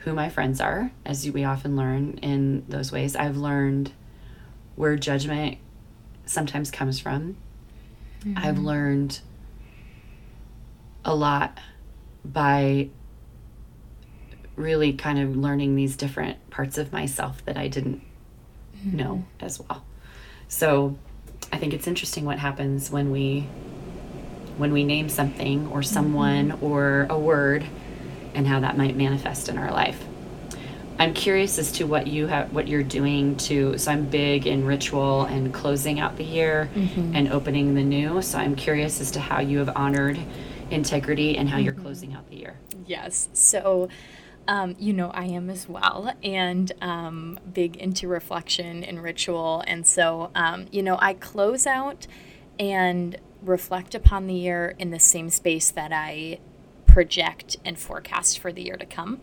who 0.00 0.14
my 0.14 0.28
friends 0.28 0.60
are, 0.60 0.92
as 1.04 1.28
we 1.28 1.42
often 1.42 1.74
learn 1.74 2.20
in 2.22 2.64
those 2.68 2.92
ways. 2.92 3.16
I've 3.16 3.36
learned 3.36 3.90
where 4.76 4.94
judgment 4.94 5.58
sometimes 6.26 6.70
comes 6.70 7.00
from. 7.00 7.36
Mm-hmm. 8.20 8.34
I've 8.36 8.58
learned 8.60 9.18
a 11.04 11.16
lot 11.16 11.58
by 12.24 12.90
really 14.58 14.92
kind 14.92 15.18
of 15.18 15.36
learning 15.36 15.76
these 15.76 15.96
different 15.96 16.50
parts 16.50 16.78
of 16.78 16.92
myself 16.92 17.44
that 17.44 17.56
I 17.56 17.68
didn't 17.68 18.02
mm-hmm. 18.76 18.96
know 18.96 19.24
as 19.40 19.60
well. 19.60 19.84
So 20.48 20.96
I 21.52 21.58
think 21.58 21.72
it's 21.74 21.86
interesting 21.86 22.24
what 22.24 22.38
happens 22.38 22.90
when 22.90 23.10
we 23.10 23.46
when 24.56 24.72
we 24.72 24.82
name 24.82 25.08
something 25.08 25.68
or 25.68 25.82
someone 25.82 26.50
mm-hmm. 26.50 26.64
or 26.64 27.06
a 27.10 27.18
word 27.18 27.64
and 28.34 28.46
how 28.46 28.60
that 28.60 28.76
might 28.76 28.96
manifest 28.96 29.48
in 29.48 29.56
our 29.56 29.70
life. 29.70 30.04
I'm 30.98 31.14
curious 31.14 31.58
as 31.58 31.70
to 31.72 31.86
what 31.86 32.08
you 32.08 32.26
have, 32.26 32.52
what 32.52 32.66
you're 32.66 32.82
doing 32.82 33.36
to. 33.36 33.78
So 33.78 33.92
I'm 33.92 34.06
big 34.06 34.48
in 34.48 34.66
ritual 34.66 35.22
and 35.22 35.54
closing 35.54 36.00
out 36.00 36.16
the 36.16 36.24
year 36.24 36.68
mm-hmm. 36.74 37.14
and 37.14 37.28
opening 37.28 37.74
the 37.74 37.84
new. 37.84 38.20
So 38.20 38.38
I'm 38.38 38.56
curious 38.56 39.00
as 39.00 39.12
to 39.12 39.20
how 39.20 39.40
you 39.40 39.58
have 39.58 39.70
honored 39.76 40.18
integrity 40.70 41.36
and 41.36 41.48
how 41.48 41.56
mm-hmm. 41.56 41.64
you're 41.66 41.72
closing 41.72 42.14
out 42.14 42.28
the 42.28 42.36
year. 42.36 42.58
Yes. 42.86 43.28
So. 43.32 43.88
Um, 44.48 44.74
you 44.78 44.92
know, 44.92 45.10
I 45.10 45.26
am 45.26 45.50
as 45.50 45.68
well, 45.68 46.12
and 46.22 46.72
um, 46.80 47.38
big 47.52 47.76
into 47.76 48.08
reflection 48.08 48.82
and 48.82 49.02
ritual. 49.02 49.62
And 49.66 49.86
so, 49.86 50.30
um, 50.34 50.66
you 50.72 50.82
know, 50.82 50.96
I 51.00 51.14
close 51.14 51.66
out 51.66 52.06
and 52.58 53.16
reflect 53.42 53.94
upon 53.94 54.26
the 54.26 54.34
year 54.34 54.74
in 54.78 54.90
the 54.90 54.98
same 54.98 55.28
space 55.30 55.70
that 55.70 55.92
I 55.92 56.40
project 56.86 57.58
and 57.64 57.78
forecast 57.78 58.38
for 58.38 58.50
the 58.50 58.62
year 58.62 58.76
to 58.76 58.86
come. 58.86 59.20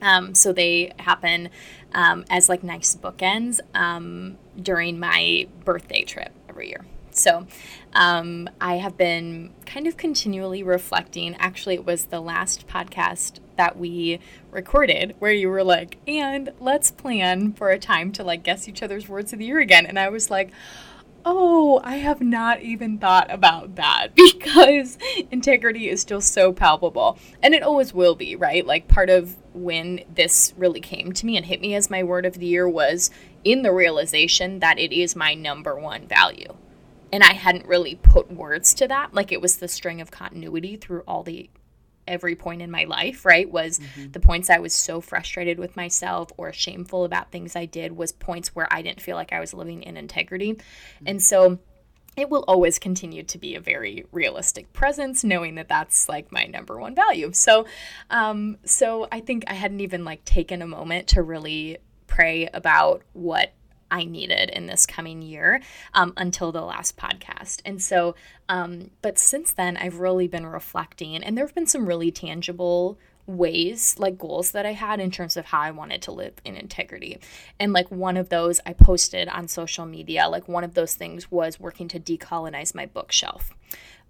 Um, 0.00 0.34
so 0.34 0.52
they 0.52 0.92
happen 0.98 1.50
um, 1.92 2.24
as 2.28 2.48
like 2.48 2.64
nice 2.64 2.96
bookends 2.96 3.60
um, 3.74 4.38
during 4.60 4.98
my 4.98 5.46
birthday 5.64 6.02
trip 6.02 6.32
every 6.48 6.70
year. 6.70 6.84
So 7.14 7.46
um, 7.92 8.48
I 8.60 8.76
have 8.76 8.96
been 8.96 9.52
kind 9.66 9.86
of 9.86 9.96
continually 9.96 10.62
reflecting. 10.62 11.34
Actually, 11.38 11.74
it 11.74 11.84
was 11.84 12.06
the 12.06 12.20
last 12.20 12.66
podcast 12.66 13.40
that 13.56 13.78
we 13.78 14.18
recorded 14.50 15.14
where 15.18 15.32
you 15.32 15.48
were 15.48 15.64
like, 15.64 15.98
and 16.06 16.50
let's 16.60 16.90
plan 16.90 17.52
for 17.52 17.70
a 17.70 17.78
time 17.78 18.12
to 18.12 18.24
like 18.24 18.42
guess 18.42 18.68
each 18.68 18.82
other's 18.82 19.08
words 19.08 19.32
of 19.32 19.38
the 19.38 19.44
year 19.44 19.60
again. 19.60 19.86
And 19.86 19.98
I 19.98 20.08
was 20.08 20.30
like, 20.30 20.50
oh, 21.24 21.80
I 21.84 21.96
have 21.96 22.20
not 22.20 22.62
even 22.62 22.98
thought 22.98 23.32
about 23.32 23.76
that 23.76 24.08
because 24.14 24.98
integrity 25.30 25.88
is 25.88 26.00
still 26.00 26.20
so 26.20 26.52
palpable. 26.52 27.18
And 27.42 27.54
it 27.54 27.62
always 27.62 27.94
will 27.94 28.14
be, 28.14 28.36
right? 28.36 28.66
Like, 28.66 28.88
part 28.88 29.10
of 29.10 29.36
when 29.54 30.00
this 30.12 30.54
really 30.56 30.80
came 30.80 31.12
to 31.12 31.26
me 31.26 31.36
and 31.36 31.46
hit 31.46 31.60
me 31.60 31.74
as 31.74 31.90
my 31.90 32.02
word 32.02 32.26
of 32.26 32.38
the 32.38 32.46
year 32.46 32.68
was 32.68 33.10
in 33.44 33.62
the 33.62 33.72
realization 33.72 34.60
that 34.60 34.78
it 34.78 34.92
is 34.92 35.14
my 35.16 35.34
number 35.34 35.78
one 35.78 36.06
value. 36.06 36.56
And 37.12 37.22
I 37.22 37.34
hadn't 37.34 37.66
really 37.66 37.96
put 37.96 38.32
words 38.32 38.72
to 38.74 38.88
that. 38.88 39.12
Like, 39.12 39.32
it 39.32 39.40
was 39.40 39.58
the 39.58 39.68
string 39.68 40.00
of 40.00 40.10
continuity 40.10 40.76
through 40.76 41.02
all 41.06 41.22
the 41.22 41.50
every 42.06 42.34
point 42.34 42.62
in 42.62 42.70
my 42.70 42.84
life, 42.84 43.24
right? 43.24 43.50
Was 43.50 43.78
mm-hmm. 43.78 44.10
the 44.10 44.20
points 44.20 44.50
I 44.50 44.58
was 44.58 44.74
so 44.74 45.00
frustrated 45.00 45.58
with 45.58 45.76
myself 45.76 46.30
or 46.36 46.52
shameful 46.52 47.04
about 47.04 47.30
things 47.30 47.54
I 47.54 47.66
did 47.66 47.96
was 47.96 48.12
points 48.12 48.54
where 48.54 48.72
I 48.72 48.82
didn't 48.82 49.00
feel 49.00 49.16
like 49.16 49.32
I 49.32 49.40
was 49.40 49.54
living 49.54 49.82
in 49.82 49.96
integrity. 49.96 50.54
Mm-hmm. 50.54 51.06
And 51.06 51.22
so 51.22 51.58
it 52.16 52.28
will 52.28 52.44
always 52.46 52.78
continue 52.78 53.22
to 53.22 53.38
be 53.38 53.54
a 53.54 53.60
very 53.60 54.04
realistic 54.12 54.72
presence 54.72 55.24
knowing 55.24 55.54
that 55.54 55.68
that's 55.68 56.08
like 56.08 56.30
my 56.30 56.44
number 56.44 56.78
one 56.78 56.94
value. 56.94 57.32
So 57.32 57.66
um 58.10 58.58
so 58.64 59.08
I 59.10 59.20
think 59.20 59.44
I 59.46 59.54
hadn't 59.54 59.80
even 59.80 60.04
like 60.04 60.24
taken 60.24 60.60
a 60.60 60.66
moment 60.66 61.08
to 61.08 61.22
really 61.22 61.78
pray 62.06 62.48
about 62.52 63.02
what 63.14 63.52
I 63.92 64.04
needed 64.04 64.50
in 64.50 64.66
this 64.66 64.86
coming 64.86 65.22
year 65.22 65.60
um, 65.94 66.14
until 66.16 66.50
the 66.50 66.62
last 66.62 66.96
podcast. 66.96 67.60
And 67.64 67.80
so, 67.80 68.16
um, 68.48 68.90
but 69.02 69.18
since 69.18 69.52
then, 69.52 69.76
I've 69.76 70.00
really 70.00 70.26
been 70.26 70.46
reflecting, 70.46 71.22
and 71.22 71.36
there 71.36 71.46
have 71.46 71.54
been 71.54 71.66
some 71.66 71.86
really 71.86 72.10
tangible 72.10 72.98
ways 73.26 73.94
like 73.98 74.18
goals 74.18 74.50
that 74.50 74.66
I 74.66 74.72
had 74.72 74.98
in 74.98 75.12
terms 75.12 75.36
of 75.36 75.46
how 75.46 75.60
I 75.60 75.70
wanted 75.70 76.02
to 76.02 76.12
live 76.12 76.34
in 76.44 76.56
integrity. 76.56 77.18
And 77.60 77.72
like 77.72 77.88
one 77.90 78.16
of 78.16 78.30
those 78.30 78.60
I 78.66 78.72
posted 78.72 79.28
on 79.28 79.46
social 79.46 79.86
media, 79.86 80.28
like 80.28 80.48
one 80.48 80.64
of 80.64 80.74
those 80.74 80.94
things 80.94 81.30
was 81.30 81.60
working 81.60 81.86
to 81.88 82.00
decolonize 82.00 82.74
my 82.74 82.86
bookshelf 82.86 83.54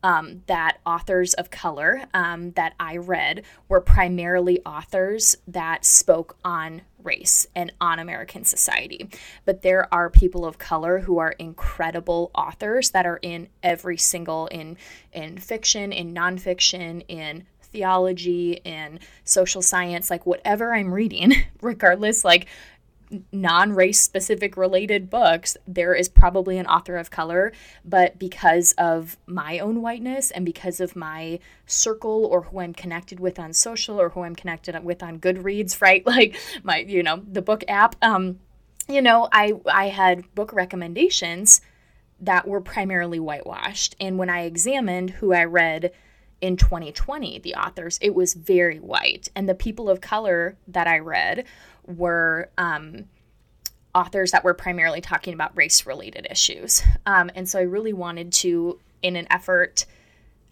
um, 0.03 0.43
that 0.47 0.79
authors 0.85 1.35
of 1.35 1.51
color 1.51 2.05
um, 2.15 2.53
that 2.53 2.75
I 2.81 2.97
read 2.97 3.43
were 3.69 3.81
primarily 3.81 4.61
authors 4.65 5.37
that 5.47 5.85
spoke 5.85 6.37
on 6.45 6.83
race 7.03 7.47
and 7.55 7.73
on 7.81 7.99
American 7.99 8.45
society. 8.45 9.09
But 9.45 9.63
there 9.63 9.93
are 9.93 10.11
people 10.11 10.45
of 10.45 10.59
color 10.59 11.01
who 11.01 11.19
are 11.19 11.33
incredible 11.33 12.31
authors 12.35 12.91
that 12.91 13.07
are 13.07 13.19
in 13.23 13.49
every 13.63 13.97
single 13.97 14.47
in 14.49 14.77
in 15.13 15.39
fiction, 15.39 15.93
in 15.93 16.15
nonfiction, 16.15 17.05
in 17.09 17.47
theology, 17.73 18.61
in 18.65 19.01
social 19.25 19.63
science, 19.63 20.11
like 20.11 20.27
whatever 20.27 20.75
I'm 20.75 20.93
reading, 20.93 21.33
regardless, 21.63 22.25
like 22.25 22.47
non 23.33 23.73
race 23.73 24.01
specific 24.01 24.57
related 24.57 25.11
books, 25.11 25.57
there 25.67 25.95
is 25.95 26.09
probably 26.09 26.59
an 26.59 26.67
author 26.67 26.97
of 26.97 27.11
color. 27.11 27.53
But 27.85 28.19
because 28.19 28.73
of 28.73 29.17
my 29.27 29.59
own 29.59 29.83
whiteness 29.83 30.31
and 30.31 30.45
because 30.45 30.81
of 30.81 30.97
my 30.97 31.39
circle 31.67 32.27
or 32.27 32.43
who 32.43 32.61
I'm 32.61 32.75
connected 32.75 33.21
with 33.21 33.39
on 33.39 33.53
social 33.53 34.01
or 34.01 34.11
who 34.11 34.23
I'm 34.23 34.35
connected 34.35 34.83
with 34.83 35.03
on 35.03 35.19
Goodreads, 35.19 35.81
right? 35.81 36.05
Like 36.07 36.37
my, 36.63 36.79
you 36.79 37.03
know, 37.03 37.23
the 37.27 37.43
book 37.43 37.65
app, 37.69 37.97
um, 38.03 38.41
you 38.89 39.03
know, 39.03 39.29
I, 39.33 39.55
I 39.71 39.89
had 39.89 40.35
book 40.35 40.53
recommendations 40.53 41.61
that 42.21 42.47
were 42.47 42.61
primarily 42.61 43.19
whitewashed. 43.19 43.97
And 44.01 44.19
when 44.19 44.31
I 44.31 44.43
examined 44.43 45.11
who 45.11 45.33
I 45.33 45.45
read, 45.45 45.93
in 46.43 46.57
2020, 46.57 47.39
the 47.39 47.55
authors, 47.55 47.99
it 48.03 48.15
was 48.15 48.35
very 48.35 48.79
white. 48.79 49.31
And 49.35 49.49
the 49.49 49.55
people 49.55 49.89
of 49.89 50.01
color 50.01 50.59
that 50.67 50.89
I 50.89 50.99
read 50.99 51.47
were 51.87 52.51
um, 52.59 53.05
authors 53.95 54.31
that 54.31 54.45
were 54.45 54.55
primarily 54.55 55.01
talking 55.01 55.35
about 55.35 55.57
race 55.57 55.87
related 55.87 56.27
issues. 56.31 56.83
Um, 57.07 57.31
and 57.35 57.49
so 57.49 57.59
I 57.59 57.63
really 57.63 57.93
wanted 57.93 58.33
to, 58.35 58.79
in 59.03 59.17
an 59.17 59.27
effort 59.31 59.85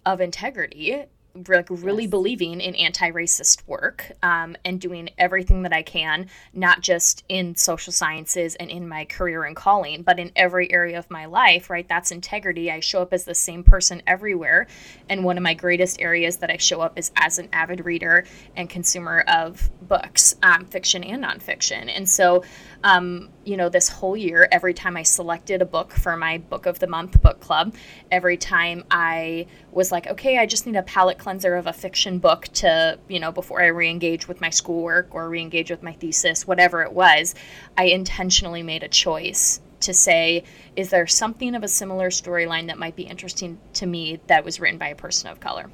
of 0.05 0.21
integrity, 0.21 1.05
like 1.49 1.67
really 1.71 2.05
yes. 2.05 2.11
believing 2.11 2.61
in 2.61 2.75
anti-racist 2.75 3.67
work 3.67 4.13
um, 4.23 4.57
and 4.65 4.81
doing 4.81 5.11
everything 5.19 5.63
that 5.63 5.73
I 5.73 5.83
can, 5.83 6.29
not 6.53 6.81
just 6.81 7.25
in 7.29 7.55
social 7.57 7.93
sciences 7.93 8.55
and 8.57 8.71
in 8.71 8.89
my 8.89 9.05
career 9.05 9.45
and 9.45 9.57
calling, 9.57 10.03
but 10.03 10.19
in 10.19 10.33
every 10.37 10.73
area 10.73 10.99
of 10.99 11.11
my 11.11 11.27
life. 11.27 11.71
Right, 11.71 11.89
that's 11.89 12.11
integrity. 12.11 12.71
I 12.71 12.81
show 12.81 13.03
up 13.03 13.13
as 13.13 13.25
the 13.25 13.35
same 13.35 13.63
person 13.63 14.03
everywhere, 14.07 14.67
and 15.09 15.25
one 15.25 15.37
of 15.37 15.43
my 15.43 15.55
greatest 15.55 16.01
areas 16.01 16.39
that 16.39 16.51
I 16.51 16.57
show 16.57 16.81
up 16.81 16.99
is 16.99 17.13
as 17.17 17.39
an 17.39 17.49
avid 17.53 17.85
reader 17.85 18.25
and 18.57 18.69
consumer 18.69 19.25
of 19.29 19.71
books, 19.83 20.35
um, 20.43 20.65
fiction 20.67 21.05
and 21.05 21.25
nonfiction. 21.25 21.91
And 21.95 22.09
so 22.09 22.45
um, 22.83 23.31
you 23.51 23.57
know, 23.57 23.69
this 23.69 23.89
whole 23.89 24.17
year, 24.17 24.47
every 24.53 24.73
time 24.73 24.97
I 24.97 25.03
selected 25.03 25.61
a 25.61 25.65
book 25.65 25.93
for 25.93 26.17
my 26.17 26.39
book 26.39 26.67
of 26.67 26.79
the 26.79 26.87
month 26.87 27.21
book 27.21 27.41
club, 27.41 27.75
every 28.09 28.37
time 28.37 28.85
I 28.93 29.49
was 29.73 29.91
like, 29.91 30.07
okay, 30.07 30.39
I 30.39 30.47
just 30.47 30.67
need 30.67 30.77
a 30.77 30.85
palate 30.85 31.19
cleanser 31.19 31.57
of 31.57 31.67
a 31.67 31.73
fiction 31.73 32.21
book 32.21 32.45
to, 32.55 32.97
you 33.09 33.19
know, 33.19 33.33
before 33.33 33.61
I 33.61 33.67
re 33.67 33.91
engage 33.91 34.29
with 34.29 34.41
my 34.41 34.51
schoolwork 34.51 35.09
or 35.11 35.29
re 35.29 35.41
engage 35.41 35.69
with 35.69 35.83
my 35.83 35.95
thesis, 35.95 36.47
whatever 36.47 36.83
it 36.85 36.93
was, 36.93 37.35
I 37.77 37.87
intentionally 37.87 38.63
made 38.63 38.85
a 38.85 38.89
choice 38.89 39.61
to 39.81 39.93
say, 39.93 40.45
is 40.77 40.91
there 40.91 41.09
something 41.09 41.57
of 41.57 41.65
a 41.65 41.69
similar 41.69 42.11
storyline 42.11 42.69
that 42.69 42.79
might 42.79 42.95
be 42.95 43.03
interesting 43.03 43.59
to 43.73 43.87
me 43.87 44.21
that 44.29 44.45
was 44.45 44.61
written 44.61 44.79
by 44.79 44.91
a 44.91 44.95
person 44.95 45.29
of 45.29 45.41
color? 45.41 45.71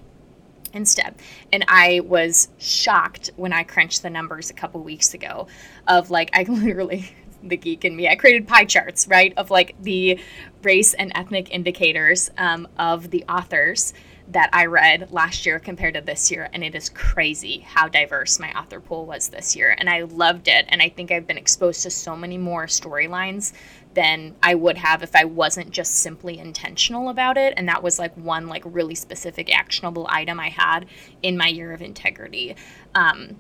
instead. 0.77 1.15
And 1.53 1.65
I 1.69 2.01
was 2.01 2.49
shocked 2.59 3.31
when 3.37 3.53
I 3.53 3.65
crunched 3.65 4.03
the 4.03 4.11
numbers 4.11 4.51
a 4.51 4.55
couple 4.55 4.83
weeks 4.83 5.15
ago 5.15 5.49
of 5.89 6.11
like, 6.11 6.31
I 6.35 6.43
literally, 6.49 7.11
the 7.49 7.57
geek 7.57 7.85
in 7.85 7.97
me, 7.97 8.09
I 8.09 8.17
created 8.17 8.47
pie 8.47 8.65
charts, 8.65 9.07
right, 9.09 9.33
of 9.37 9.51
like 9.51 9.75
the 9.81 10.21
race 10.63 10.95
and 10.95 11.13
ethnic 11.15 11.51
indicators 11.51 12.31
um, 12.39 12.69
of 12.79 13.11
the 13.11 13.25
authors 13.29 13.93
that 14.29 14.51
I 14.53 14.67
read 14.67 15.13
last 15.13 15.47
year 15.47 15.59
compared 15.59 15.95
to 15.95 16.01
this 16.01 16.31
year. 16.31 16.49
And 16.53 16.65
it 16.65 16.75
is 16.75 16.89
crazy 16.89 17.61
how 17.61 17.89
diverse 17.89 18.41
my 18.41 18.53
author 18.59 18.81
pool 18.81 19.07
was 19.07 19.29
this 19.29 19.55
year. 19.55 19.75
And 19.79 19.89
I 19.89 20.03
loved 20.03 20.49
it. 20.49 20.67
And 20.69 20.83
I 20.83 20.89
think 20.89 21.13
I've 21.13 21.27
been 21.27 21.39
exposed 21.39 21.83
to 21.85 21.91
so 21.91 22.17
many 22.17 22.37
more 22.37 22.67
storylines 22.67 23.53
than 23.95 24.35
I 24.43 24.55
would 24.55 24.77
have 24.79 25.03
if 25.03 25.15
I 25.15 25.25
wasn't 25.25 25.71
just 25.71 25.95
simply 25.97 26.39
intentional 26.39 27.09
about 27.09 27.39
it. 27.39 27.55
And 27.57 27.69
that 27.69 27.83
was 27.83 27.99
like 27.99 28.15
one 28.17 28.49
like 28.49 28.63
really 28.67 28.95
specific 28.95 29.57
actionable 29.57 30.07
item 30.11 30.41
I 30.41 30.51
had 30.51 30.87
in 31.23 31.37
my 31.37 31.47
year 31.47 31.73
of 31.73 31.81
integrity. 31.81 32.57
Um, 32.95 33.37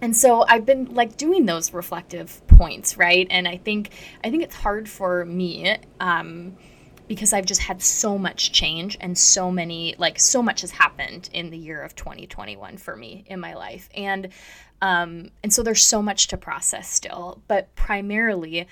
and 0.00 0.16
so 0.16 0.44
I've 0.48 0.64
been 0.64 0.94
like 0.94 1.16
doing 1.16 1.46
those 1.46 1.72
reflective 1.72 2.46
points, 2.46 2.96
right? 2.96 3.26
And 3.30 3.48
I 3.48 3.56
think 3.56 3.90
I 4.22 4.30
think 4.30 4.42
it's 4.42 4.56
hard 4.56 4.88
for 4.88 5.24
me. 5.24 5.76
Um, 6.00 6.56
because 7.08 7.32
I've 7.32 7.46
just 7.46 7.62
had 7.62 7.82
so 7.82 8.18
much 8.18 8.52
change 8.52 8.96
and 9.00 9.16
so 9.16 9.50
many 9.50 9.94
like 9.98 10.20
so 10.20 10.42
much 10.42 10.60
has 10.60 10.70
happened 10.70 11.30
in 11.32 11.50
the 11.50 11.56
year 11.56 11.82
of 11.82 11.96
2021 11.96 12.76
for 12.76 12.94
me 12.94 13.24
in 13.26 13.40
my 13.40 13.54
life 13.54 13.88
and 13.94 14.28
um, 14.82 15.30
and 15.42 15.52
so 15.52 15.62
there's 15.62 15.82
so 15.82 16.02
much 16.02 16.28
to 16.28 16.36
process 16.36 16.88
still 16.92 17.42
but 17.48 17.74
primarily 17.74 18.68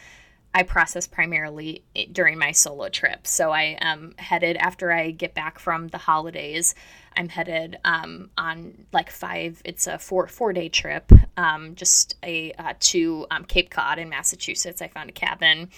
I 0.57 0.63
process 0.63 1.07
primarily 1.07 1.85
during 2.13 2.39
my 2.39 2.51
solo 2.53 2.89
trip. 2.89 3.27
So 3.27 3.51
I 3.51 3.77
am 3.79 4.15
headed 4.17 4.57
after 4.57 4.91
I 4.91 5.11
get 5.11 5.35
back 5.35 5.59
from 5.59 5.89
the 5.89 5.99
holidays. 5.99 6.75
I'm 7.15 7.29
headed 7.29 7.77
um, 7.85 8.31
on 8.39 8.87
like 8.91 9.11
five. 9.11 9.61
It's 9.67 9.87
a 9.87 9.99
four 9.99 10.27
four 10.29 10.55
day 10.55 10.71
trip. 10.71 11.13
Um, 11.37 11.75
just 11.75 12.17
a 12.23 12.53
uh, 12.53 12.73
to 12.81 13.27
um, 13.31 13.45
Cape 13.45 13.69
Cod 13.69 13.99
in 13.99 14.09
Massachusetts. 14.09 14.81
I 14.81 14.89
found 14.89 15.11
a 15.11 15.13
cabin 15.13 15.69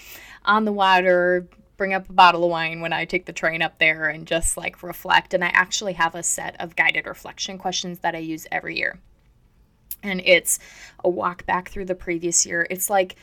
on 0.44 0.64
the 0.64 0.72
water, 0.72 1.48
bring 1.76 1.92
up 1.92 2.08
a 2.08 2.12
bottle 2.12 2.44
of 2.44 2.50
wine 2.52 2.80
when 2.80 2.92
I 2.92 3.04
take 3.04 3.26
the 3.26 3.32
train 3.32 3.62
up 3.62 3.80
there 3.80 4.08
and 4.08 4.28
just 4.28 4.56
like 4.56 4.84
reflect. 4.84 5.34
And 5.34 5.42
I 5.42 5.48
actually 5.48 5.94
have 5.94 6.14
a 6.14 6.22
set 6.22 6.54
of 6.60 6.76
guided 6.76 7.08
reflection 7.08 7.58
questions 7.58 7.98
that 7.98 8.14
I 8.14 8.18
use 8.18 8.46
every 8.52 8.78
year. 8.78 9.00
And 10.04 10.22
it's 10.24 10.60
a 11.02 11.08
walk 11.08 11.46
back 11.46 11.68
through 11.68 11.86
the 11.86 11.96
previous 11.96 12.46
year. 12.46 12.64
It's 12.70 12.88
like, 12.88 13.16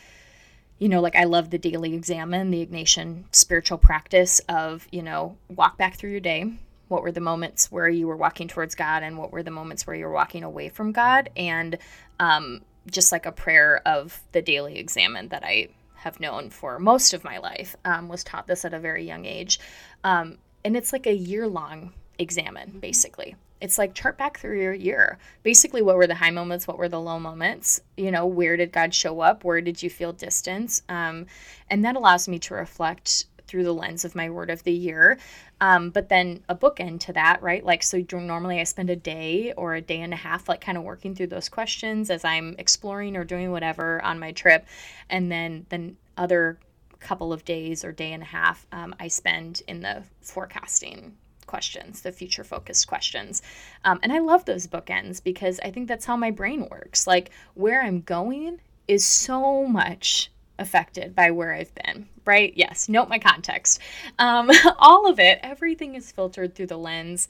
you 0.77 0.89
know, 0.89 1.01
like 1.01 1.15
I 1.15 1.23
love 1.23 1.49
the 1.49 1.57
daily 1.57 1.93
examen, 1.93 2.51
the 2.51 2.65
Ignatian 2.65 3.23
spiritual 3.31 3.77
practice 3.77 4.39
of, 4.49 4.87
you 4.91 5.01
know, 5.01 5.37
walk 5.49 5.77
back 5.77 5.95
through 5.95 6.11
your 6.11 6.19
day. 6.19 6.51
What 6.87 7.01
were 7.01 7.11
the 7.11 7.21
moments 7.21 7.71
where 7.71 7.89
you 7.89 8.07
were 8.07 8.17
walking 8.17 8.47
towards 8.47 8.75
God 8.75 9.01
and 9.01 9.17
what 9.17 9.31
were 9.31 9.41
the 9.41 9.51
moments 9.51 9.87
where 9.87 9.95
you 9.95 10.05
were 10.05 10.11
walking 10.11 10.43
away 10.43 10.69
from 10.69 10.91
God? 10.91 11.29
And 11.35 11.77
um, 12.19 12.61
just 12.89 13.11
like 13.11 13.25
a 13.25 13.31
prayer 13.31 13.81
of 13.85 14.21
the 14.33 14.41
daily 14.41 14.77
examen 14.77 15.29
that 15.29 15.43
I 15.43 15.69
have 15.95 16.19
known 16.19 16.49
for 16.51 16.77
most 16.77 17.13
of 17.13 17.23
my 17.23 17.39
life, 17.39 17.75
um, 17.85 18.09
was 18.09 18.23
taught 18.23 18.45
this 18.45 18.65
at 18.65 18.73
a 18.73 18.79
very 18.79 19.05
young 19.05 19.25
age. 19.25 19.59
Um, 20.03 20.37
and 20.63 20.77
it's 20.77 20.93
like 20.93 21.07
a 21.07 21.15
year 21.15 21.47
long 21.47 21.93
examen, 22.19 22.69
mm-hmm. 22.69 22.79
basically. 22.79 23.35
It's 23.61 23.77
like 23.77 23.93
chart 23.93 24.17
back 24.17 24.39
through 24.39 24.61
your 24.61 24.73
year. 24.73 25.17
Basically, 25.43 25.81
what 25.81 25.95
were 25.95 26.07
the 26.07 26.15
high 26.15 26.31
moments? 26.31 26.67
What 26.67 26.77
were 26.77 26.89
the 26.89 26.99
low 26.99 27.19
moments? 27.19 27.81
You 27.97 28.11
know, 28.11 28.25
where 28.25 28.57
did 28.57 28.71
God 28.71 28.93
show 28.93 29.21
up? 29.21 29.43
Where 29.43 29.61
did 29.61 29.81
you 29.81 29.89
feel 29.89 30.13
distance? 30.13 30.81
Um, 30.89 31.25
and 31.69 31.83
that 31.85 31.95
allows 31.95 32.27
me 32.27 32.39
to 32.39 32.53
reflect 32.53 33.25
through 33.47 33.63
the 33.63 33.73
lens 33.73 34.03
of 34.03 34.15
my 34.15 34.29
word 34.29 34.49
of 34.49 34.63
the 34.63 34.71
year. 34.71 35.17
Um, 35.61 35.89
but 35.89 36.09
then 36.09 36.43
a 36.49 36.55
bookend 36.55 36.99
to 37.01 37.13
that, 37.13 37.41
right? 37.41 37.63
Like, 37.63 37.83
so 37.83 38.03
normally 38.11 38.59
I 38.59 38.63
spend 38.63 38.89
a 38.89 38.95
day 38.95 39.53
or 39.55 39.75
a 39.75 39.81
day 39.81 40.01
and 40.01 40.13
a 40.13 40.17
half, 40.17 40.49
like 40.49 40.61
kind 40.61 40.77
of 40.77 40.83
working 40.83 41.15
through 41.15 41.27
those 41.27 41.47
questions 41.47 42.09
as 42.09 42.25
I'm 42.25 42.55
exploring 42.57 43.15
or 43.15 43.23
doing 43.23 43.51
whatever 43.51 44.03
on 44.03 44.19
my 44.19 44.31
trip. 44.31 44.65
And 45.09 45.31
then, 45.31 45.65
the 45.69 45.93
other 46.17 46.57
couple 46.99 47.31
of 47.31 47.45
days 47.45 47.85
or 47.85 47.91
day 47.91 48.13
and 48.13 48.23
a 48.23 48.25
half 48.25 48.65
um, 48.71 48.95
I 48.99 49.07
spend 49.09 49.61
in 49.67 49.81
the 49.81 50.03
forecasting 50.21 51.15
questions, 51.47 52.01
the 52.01 52.11
future 52.11 52.43
focused 52.43 52.87
questions. 52.87 53.41
Um, 53.83 53.99
and 54.03 54.11
I 54.11 54.19
love 54.19 54.45
those 54.45 54.67
bookends 54.67 55.23
because 55.23 55.59
I 55.61 55.71
think 55.71 55.87
that's 55.87 56.05
how 56.05 56.17
my 56.17 56.31
brain 56.31 56.67
works. 56.69 57.07
Like, 57.07 57.31
where 57.53 57.81
I'm 57.81 58.01
going 58.01 58.59
is 58.87 59.05
so 59.05 59.65
much 59.65 60.31
affected 60.57 61.15
by 61.15 61.31
where 61.31 61.53
I've 61.53 61.73
been, 61.75 62.07
right? 62.25 62.53
Yes, 62.55 62.87
note 62.87 63.09
my 63.09 63.19
context. 63.19 63.79
Um, 64.19 64.49
all 64.77 65.09
of 65.09 65.19
it, 65.19 65.39
everything 65.43 65.95
is 65.95 66.11
filtered 66.11 66.55
through 66.55 66.67
the 66.67 66.77
lens 66.77 67.27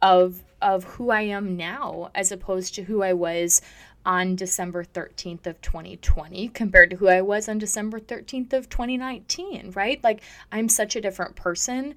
of 0.00 0.42
of 0.60 0.84
who 0.84 1.10
I 1.10 1.22
am 1.22 1.56
now 1.56 2.10
as 2.14 2.30
opposed 2.30 2.74
to 2.74 2.82
who 2.82 3.02
I 3.02 3.12
was 3.12 3.62
on 4.04 4.36
December 4.36 4.84
13th 4.84 5.46
of 5.46 5.60
2020 5.60 6.48
compared 6.48 6.90
to 6.90 6.96
who 6.96 7.08
I 7.08 7.20
was 7.20 7.48
on 7.48 7.58
December 7.58 8.00
13th 8.00 8.52
of 8.52 8.68
2019, 8.68 9.72
right? 9.74 10.02
Like 10.02 10.22
I'm 10.50 10.68
such 10.68 10.96
a 10.96 11.00
different 11.00 11.36
person 11.36 11.94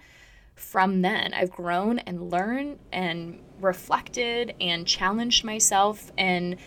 from 0.55 1.01
then. 1.01 1.33
I've 1.33 1.51
grown 1.51 1.99
and 1.99 2.31
learned 2.31 2.79
and 2.91 3.39
reflected 3.59 4.55
and 4.59 4.87
challenged 4.87 5.43
myself 5.43 6.11
and 6.17 6.57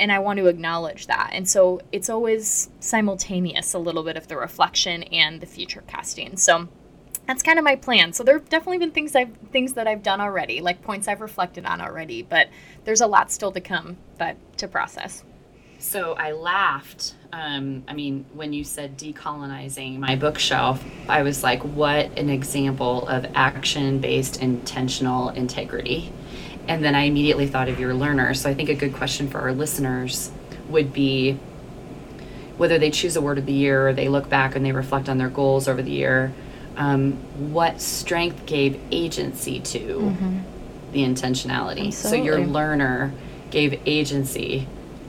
and 0.00 0.12
I 0.12 0.20
want 0.20 0.38
to 0.38 0.46
acknowledge 0.46 1.08
that. 1.08 1.30
And 1.32 1.48
so 1.48 1.80
it's 1.90 2.08
always 2.08 2.70
simultaneous 2.78 3.74
a 3.74 3.80
little 3.80 4.04
bit 4.04 4.16
of 4.16 4.28
the 4.28 4.36
reflection 4.36 5.02
and 5.02 5.40
the 5.40 5.46
future 5.46 5.82
casting. 5.88 6.36
So 6.36 6.68
that's 7.26 7.42
kind 7.42 7.58
of 7.58 7.64
my 7.64 7.74
plan. 7.74 8.12
So 8.12 8.22
there 8.22 8.38
have 8.38 8.48
definitely 8.48 8.78
been 8.78 8.92
things 8.92 9.16
I've 9.16 9.36
things 9.50 9.74
that 9.74 9.86
I've 9.86 10.02
done 10.02 10.20
already, 10.20 10.60
like 10.60 10.82
points 10.82 11.08
I've 11.08 11.20
reflected 11.20 11.66
on 11.66 11.80
already, 11.80 12.22
but 12.22 12.48
there's 12.84 13.00
a 13.00 13.06
lot 13.06 13.32
still 13.32 13.52
to 13.52 13.60
come, 13.60 13.96
but 14.18 14.36
to 14.58 14.68
process. 14.68 15.24
So 15.78 16.14
I 16.14 16.32
laughed. 16.32 17.14
Um, 17.32 17.84
I 17.86 17.94
mean, 17.94 18.24
when 18.34 18.52
you 18.52 18.64
said 18.64 18.98
decolonizing 18.98 19.98
my 19.98 20.16
bookshelf, 20.16 20.84
I 21.08 21.22
was 21.22 21.42
like, 21.42 21.62
what 21.62 22.18
an 22.18 22.30
example 22.30 23.06
of 23.06 23.26
action 23.34 24.00
based 24.00 24.42
intentional 24.42 25.28
integrity. 25.30 26.12
And 26.66 26.84
then 26.84 26.94
I 26.94 27.02
immediately 27.02 27.46
thought 27.46 27.68
of 27.68 27.78
your 27.78 27.94
learner. 27.94 28.34
So 28.34 28.50
I 28.50 28.54
think 28.54 28.68
a 28.68 28.74
good 28.74 28.92
question 28.92 29.28
for 29.28 29.38
our 29.40 29.52
listeners 29.52 30.30
would 30.68 30.92
be 30.92 31.38
whether 32.56 32.78
they 32.78 32.90
choose 32.90 33.16
a 33.16 33.20
word 33.20 33.38
of 33.38 33.46
the 33.46 33.52
year 33.52 33.88
or 33.88 33.92
they 33.92 34.08
look 34.08 34.28
back 34.28 34.56
and 34.56 34.66
they 34.66 34.72
reflect 34.72 35.08
on 35.08 35.16
their 35.16 35.30
goals 35.30 35.68
over 35.68 35.80
the 35.80 35.92
year 35.92 36.32
um, 36.76 37.12
what 37.52 37.80
strength 37.80 38.46
gave 38.46 38.80
agency 38.90 39.60
to 39.60 39.78
mm-hmm. 39.78 40.38
the 40.92 41.04
intentionality. 41.04 41.88
Absolutely. 41.88 41.92
So 41.92 42.14
your 42.14 42.38
learner 42.40 43.12
gave 43.50 43.80
agency 43.86 44.66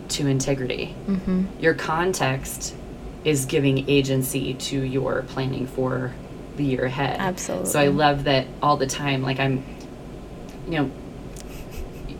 to 0.09 0.27
integrity. 0.27 0.95
Mm-hmm. 1.07 1.45
Your 1.59 1.73
context 1.73 2.75
is 3.23 3.45
giving 3.45 3.89
agency 3.89 4.53
to 4.53 4.81
your 4.81 5.23
planning 5.23 5.67
for 5.67 6.13
the 6.55 6.63
year 6.63 6.85
ahead. 6.85 7.19
Absolutely. 7.19 7.69
So 7.69 7.79
I 7.79 7.87
love 7.87 8.25
that 8.25 8.47
all 8.61 8.77
the 8.77 8.87
time. 8.87 9.21
Like 9.21 9.39
I'm, 9.39 9.63
you 10.65 10.79
know, 10.79 10.91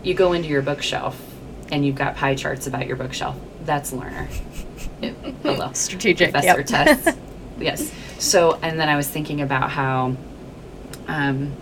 you 0.04 0.14
go 0.14 0.34
into 0.34 0.50
your 0.50 0.62
bookshelf 0.62 1.20
and 1.72 1.86
you've 1.86 1.96
got 1.96 2.16
pie 2.16 2.36
charts 2.36 2.68
about 2.68 2.88
your 2.88 2.96
bookshelf. 2.96 3.36
That's 3.64 3.94
learner. 3.94 4.28
Hello. 5.44 5.72
Strategic. 5.74 6.32
Professor 6.32 6.60
yep. 6.60 6.66
tests. 6.66 7.18
yes. 7.60 7.92
So, 8.18 8.58
and 8.62 8.80
then 8.80 8.90
I 8.90 8.96
was 8.96 9.08
thinking 9.08 9.42
about 9.42 9.70
how 9.70 10.16
um, 11.08 11.54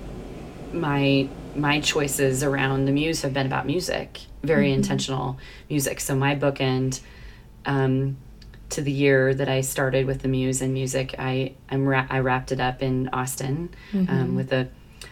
my 0.73 1.28
my 1.57 1.79
choices 1.79 2.43
around 2.43 2.85
the 2.85 2.91
muse 2.91 3.21
have 3.21 3.33
been 3.33 3.45
about 3.45 3.65
music, 3.65 4.19
very 4.43 4.67
mm-hmm. 4.67 4.75
intentional 4.75 5.37
music. 5.69 5.99
So 5.99 6.15
my 6.15 6.35
bookend 6.35 7.01
um, 7.65 8.17
to 8.69 8.81
the 8.81 8.91
year 8.91 9.33
that 9.33 9.49
I 9.49 9.61
started 9.61 10.05
with 10.05 10.21
the 10.21 10.27
muse 10.27 10.61
and 10.61 10.73
music, 10.73 11.15
I 11.17 11.53
I'm 11.69 11.85
ra- 11.85 12.07
I 12.09 12.19
wrapped 12.19 12.51
it 12.51 12.59
up 12.59 12.81
in 12.81 13.09
Austin 13.09 13.69
um, 13.93 13.99
mm-hmm. 13.99 14.13
um, 14.13 14.35
with 14.35 14.53
a 14.53 14.69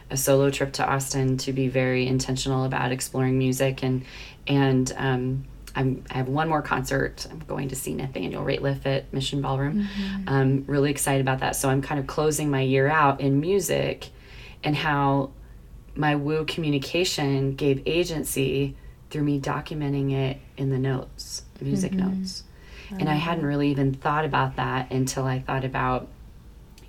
a 0.10 0.18
solo 0.18 0.50
trip 0.50 0.74
to 0.74 0.88
Austin 0.88 1.38
to 1.38 1.52
be 1.52 1.68
very 1.68 2.08
intentional 2.08 2.64
about 2.64 2.92
exploring 2.92 3.38
music 3.38 3.84
and 3.84 4.06
and 4.48 4.94
um, 4.98 5.46
I'm, 5.76 6.04
I 6.10 6.18
have 6.18 6.30
one 6.30 6.48
more 6.48 6.62
concert. 6.62 7.28
I'm 7.30 7.40
going 7.40 7.70
to 7.70 7.76
see 7.76 7.94
Nathaniel 7.94 8.46
Rateliff 8.46 8.86
at 8.86 9.12
Mission 9.12 9.42
Ballroom. 9.42 9.84
Mm-hmm. 9.84 10.30
I'm 10.30 10.64
really 10.68 10.90
excited 10.90 11.22
about 11.22 11.40
that. 11.40 11.56
So 11.56 11.70
I'm 11.70 11.82
kind 11.82 12.00
of 12.00 12.08
closing 12.08 12.50
my 12.50 12.62
year 12.62 12.88
out 12.88 13.20
in 13.20 13.42
music 13.42 14.10
and 14.64 14.76
how 14.76 15.32
my 15.96 16.16
woo 16.16 16.46
communication 16.46 17.56
gave 17.56 17.82
agency 17.86 18.76
through 19.10 19.24
me 19.24 19.40
documenting 19.40 20.12
it 20.12 20.40
in 20.58 20.70
the 20.70 20.80
notes, 20.80 21.44
music 21.62 21.92
mm-hmm. 21.94 22.20
notes. 22.20 22.44
and 22.92 23.10
I 23.10 23.16
hadn't 23.16 23.46
really 23.46 23.72
even 23.72 23.94
thought 23.94 24.26
about 24.26 24.58
that 24.58 24.92
until 24.92 25.26
I 25.26 25.40
thought 25.40 25.64
about 25.64 26.08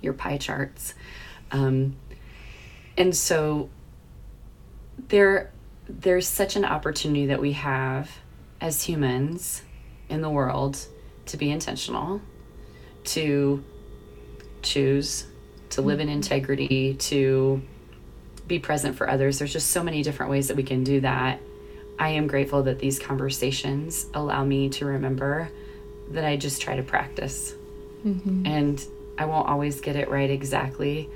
your 0.01 0.13
pie 0.13 0.37
charts. 0.37 0.93
Um, 1.51 1.95
and 2.97 3.15
so 3.15 3.69
there 5.07 5.51
there's 5.87 6.27
such 6.27 6.55
an 6.55 6.65
opportunity 6.65 7.27
that 7.27 7.39
we 7.39 7.53
have 7.53 8.11
as 8.59 8.83
humans 8.83 9.61
in 10.09 10.21
the 10.21 10.29
world 10.29 10.85
to 11.27 11.37
be 11.37 11.49
intentional, 11.49 12.21
to 13.05 13.63
choose 14.61 15.25
to 15.69 15.81
live 15.81 15.99
in 15.99 16.09
integrity, 16.09 16.93
to 16.95 17.61
be 18.47 18.59
present 18.59 18.95
for 18.95 19.09
others. 19.09 19.39
There's 19.39 19.53
just 19.53 19.71
so 19.71 19.83
many 19.83 20.03
different 20.03 20.31
ways 20.31 20.47
that 20.47 20.57
we 20.57 20.63
can 20.63 20.83
do 20.83 21.01
that. 21.01 21.39
I 21.99 22.09
am 22.09 22.27
grateful 22.27 22.63
that 22.63 22.79
these 22.79 22.99
conversations 22.99 24.07
allow 24.13 24.43
me 24.45 24.69
to 24.69 24.85
remember 24.85 25.49
that 26.11 26.23
I 26.23 26.37
just 26.37 26.61
try 26.61 26.75
to 26.75 26.83
practice. 26.83 27.55
Mm-hmm. 28.05 28.45
And 28.45 28.85
I 29.17 29.25
won't 29.25 29.47
always 29.47 29.81
get 29.81 29.95
it 29.95 30.09
right 30.09 30.29
exactly. 30.29 31.09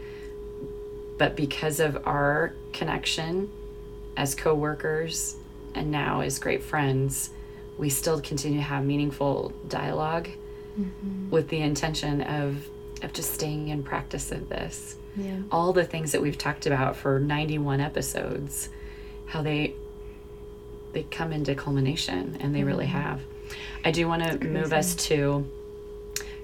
But 1.18 1.36
because 1.36 1.80
of 1.80 2.08
our 2.08 2.54
connection 2.74 3.50
as 4.18 4.36
coworkers 4.36 5.36
and 5.76 5.92
now 5.92 6.22
as 6.22 6.40
great 6.40 6.64
friends, 6.64 7.30
we 7.78 7.90
still 7.90 8.20
continue 8.20 8.58
to 8.58 8.64
have 8.64 8.84
meaningful 8.84 9.54
dialogue 9.68 10.30
mm-hmm. 10.80 11.30
with 11.30 11.48
the 11.50 11.62
intention 11.62 12.22
of 12.22 12.68
of 13.04 13.14
just 13.14 13.34
staying 13.34 13.70
in 13.70 13.84
practice 13.84 14.32
of 14.32 14.48
this. 14.50 14.96
Yeah. 15.16 15.42
All 15.52 15.74
the 15.74 15.84
things 15.84 16.12
that 16.14 16.22
we've 16.22 16.38
talked 16.38 16.66
about 16.66 16.96
for 16.96 17.20
91 17.20 17.82
episodes, 17.82 18.70
how 19.28 19.42
they 19.42 19.76
they 20.94 21.04
come 21.04 21.32
into 21.32 21.56
culmination 21.56 22.38
and 22.42 22.54
they 22.54 22.60
mm-hmm. 22.60 22.68
really 22.68 22.86
have. 22.88 23.22
I 23.86 23.92
do 23.92 24.08
want 24.08 24.24
to 24.24 24.46
move 24.46 24.74
us 24.74 24.96
to 25.08 25.50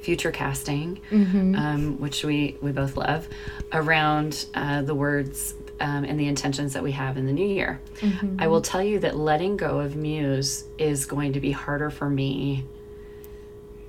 future 0.02 0.32
casting, 0.32 1.02
mm-hmm. 1.10 1.56
um, 1.56 2.00
which 2.00 2.24
we 2.24 2.58
we 2.62 2.72
both 2.72 2.96
love, 2.96 3.28
around 3.74 4.46
uh, 4.54 4.82
the 4.82 4.96
words 4.96 5.54
um, 5.80 6.04
and 6.06 6.20
the 6.20 6.28
intentions 6.28 6.74
that 6.74 6.84
we 6.84 6.94
have 6.94 7.18
in 7.18 7.26
the 7.26 7.34
new 7.34 7.46
year. 7.46 7.80
Mm-hmm. 8.00 8.38
I 8.40 8.48
will 8.48 8.62
tell 8.62 8.84
you 8.84 9.00
that 9.00 9.18
letting 9.18 9.58
go 9.58 9.80
of 9.80 9.96
Muse 9.96 10.66
is 10.78 11.06
going 11.06 11.34
to 11.34 11.40
be 11.40 11.52
harder 11.52 11.90
for 11.90 12.10
me 12.10 12.66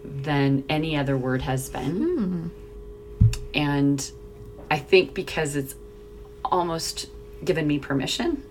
than 0.05 0.65
any 0.69 0.97
other 0.97 1.17
word 1.17 1.43
has 1.43 1.69
been. 1.69 2.51
Mm. 3.23 3.31
And 3.55 4.11
I 4.71 4.79
think 4.79 5.15
because 5.15 5.57
it's 5.57 5.75
almost 6.45 7.07
given 7.45 7.67
me 7.67 7.79
permission 7.79 8.43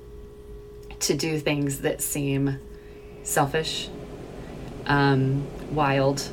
to 1.00 1.16
do 1.16 1.40
things 1.40 1.82
that 1.82 2.02
seem 2.02 2.60
selfish, 3.24 3.90
um, 4.86 5.46
wild, 5.72 6.30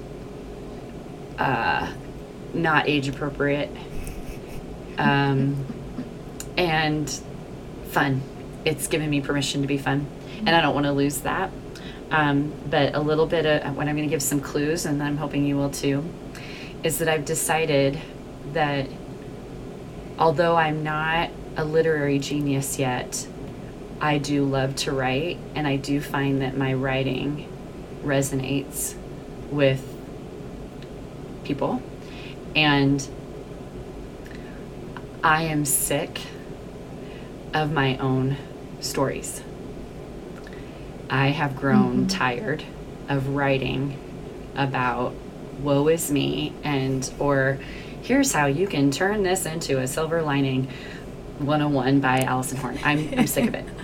uh, 1.38 1.92
not 2.54 2.88
age 2.88 3.08
appropriate, 3.08 3.70
um, 4.96 5.66
and 6.56 7.10
fun. 7.90 8.22
It's 8.64 8.86
given 8.86 9.10
me 9.10 9.20
permission 9.20 9.62
to 9.62 9.68
be 9.68 9.76
fun, 9.76 10.06
and 10.38 10.50
I 10.50 10.60
don't 10.60 10.74
want 10.74 10.86
to 10.86 10.92
lose 10.92 11.20
that. 11.20 11.50
Um, 12.10 12.52
but 12.70 12.94
a 12.94 13.00
little 13.00 13.26
bit 13.26 13.44
of 13.44 13.76
what 13.76 13.88
I'm 13.88 13.96
going 13.96 14.08
to 14.08 14.14
give 14.14 14.22
some 14.22 14.40
clues, 14.40 14.86
and 14.86 15.02
I'm 15.02 15.16
hoping 15.16 15.44
you 15.44 15.56
will 15.56 15.70
too, 15.70 16.04
is 16.84 16.98
that 16.98 17.08
I've 17.08 17.24
decided 17.24 17.98
that 18.52 18.86
although 20.18 20.56
I'm 20.56 20.82
not 20.82 21.30
a 21.56 21.64
literary 21.64 22.18
genius 22.18 22.78
yet, 22.78 23.26
I 24.00 24.18
do 24.18 24.44
love 24.44 24.76
to 24.76 24.92
write, 24.92 25.38
and 25.54 25.66
I 25.66 25.76
do 25.76 26.00
find 26.00 26.42
that 26.42 26.56
my 26.56 26.74
writing 26.74 27.48
resonates 28.02 28.94
with 29.50 29.82
people. 31.44 31.82
And 32.54 33.06
I 35.22 35.44
am 35.44 35.64
sick 35.64 36.20
of 37.54 37.72
my 37.72 37.96
own 37.98 38.36
stories. 38.80 39.42
I 41.08 41.28
have 41.28 41.56
grown 41.56 42.06
mm-hmm. 42.06 42.06
tired 42.08 42.64
of 43.08 43.28
writing 43.28 43.98
about 44.56 45.14
woe 45.60 45.88
is 45.88 46.10
me 46.10 46.52
and 46.62 47.10
or 47.18 47.58
here's 48.04 48.32
how 48.32 48.46
you 48.46 48.66
can 48.66 48.90
turn 48.90 49.22
this 49.22 49.46
into 49.46 49.80
a 49.80 49.86
silver 49.86 50.22
lining 50.22 50.68
101 51.38 52.00
by 52.00 52.20
Allison 52.20 52.58
Horn. 52.58 52.78
I'm, 52.84 53.18
I'm 53.18 53.26
sick 53.26 53.48
of 53.48 53.54
it. 53.54 53.66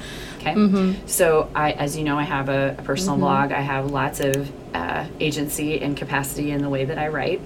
Okay. 0.40 0.54
Mm-hmm. 0.54 1.06
So 1.06 1.50
I, 1.54 1.72
as 1.72 1.98
you 1.98 2.02
know, 2.02 2.18
I 2.18 2.22
have 2.22 2.48
a, 2.48 2.74
a 2.78 2.82
personal 2.82 3.16
mm-hmm. 3.16 3.24
blog. 3.24 3.52
I 3.52 3.60
have 3.60 3.90
lots 3.90 4.20
of 4.20 4.50
uh, 4.74 5.04
agency 5.20 5.82
and 5.82 5.94
capacity 5.94 6.50
in 6.50 6.62
the 6.62 6.70
way 6.70 6.86
that 6.86 6.96
I 6.96 7.08
write. 7.08 7.42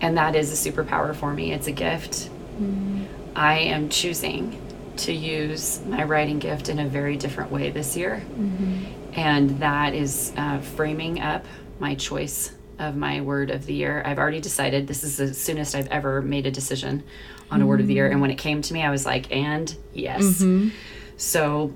And 0.00 0.16
that 0.16 0.34
is 0.34 0.66
a 0.66 0.70
superpower 0.70 1.14
for 1.14 1.34
me. 1.34 1.52
It's 1.52 1.66
a 1.66 1.72
gift. 1.72 2.30
Mm-hmm. 2.58 3.04
I 3.36 3.58
am 3.58 3.90
choosing 3.90 4.58
to 4.96 5.12
use 5.12 5.82
my 5.84 6.04
writing 6.04 6.38
gift 6.38 6.70
in 6.70 6.78
a 6.78 6.88
very 6.88 7.18
different 7.18 7.52
way 7.52 7.68
this 7.70 7.94
year. 7.94 8.22
Mm-hmm. 8.26 9.18
And 9.20 9.60
that 9.60 9.92
is 9.92 10.32
uh, 10.38 10.60
framing 10.60 11.20
up 11.20 11.44
my 11.78 11.94
choice 11.94 12.52
of 12.80 12.96
my 12.96 13.20
word 13.20 13.50
of 13.50 13.66
the 13.66 13.74
year. 13.74 14.02
I've 14.04 14.18
already 14.18 14.40
decided 14.40 14.88
this 14.88 15.04
is 15.04 15.18
the 15.18 15.32
soonest 15.32 15.74
I've 15.74 15.88
ever 15.88 16.22
made 16.22 16.46
a 16.46 16.50
decision 16.50 17.04
on 17.50 17.60
a 17.62 17.66
word 17.66 17.80
of 17.80 17.86
the 17.86 17.94
year. 17.94 18.10
And 18.10 18.20
when 18.20 18.30
it 18.30 18.38
came 18.38 18.62
to 18.62 18.74
me, 18.74 18.82
I 18.82 18.90
was 18.90 19.04
like, 19.04 19.30
and 19.30 19.74
yes. 19.92 20.22
Mm-hmm. 20.22 20.70
So, 21.16 21.74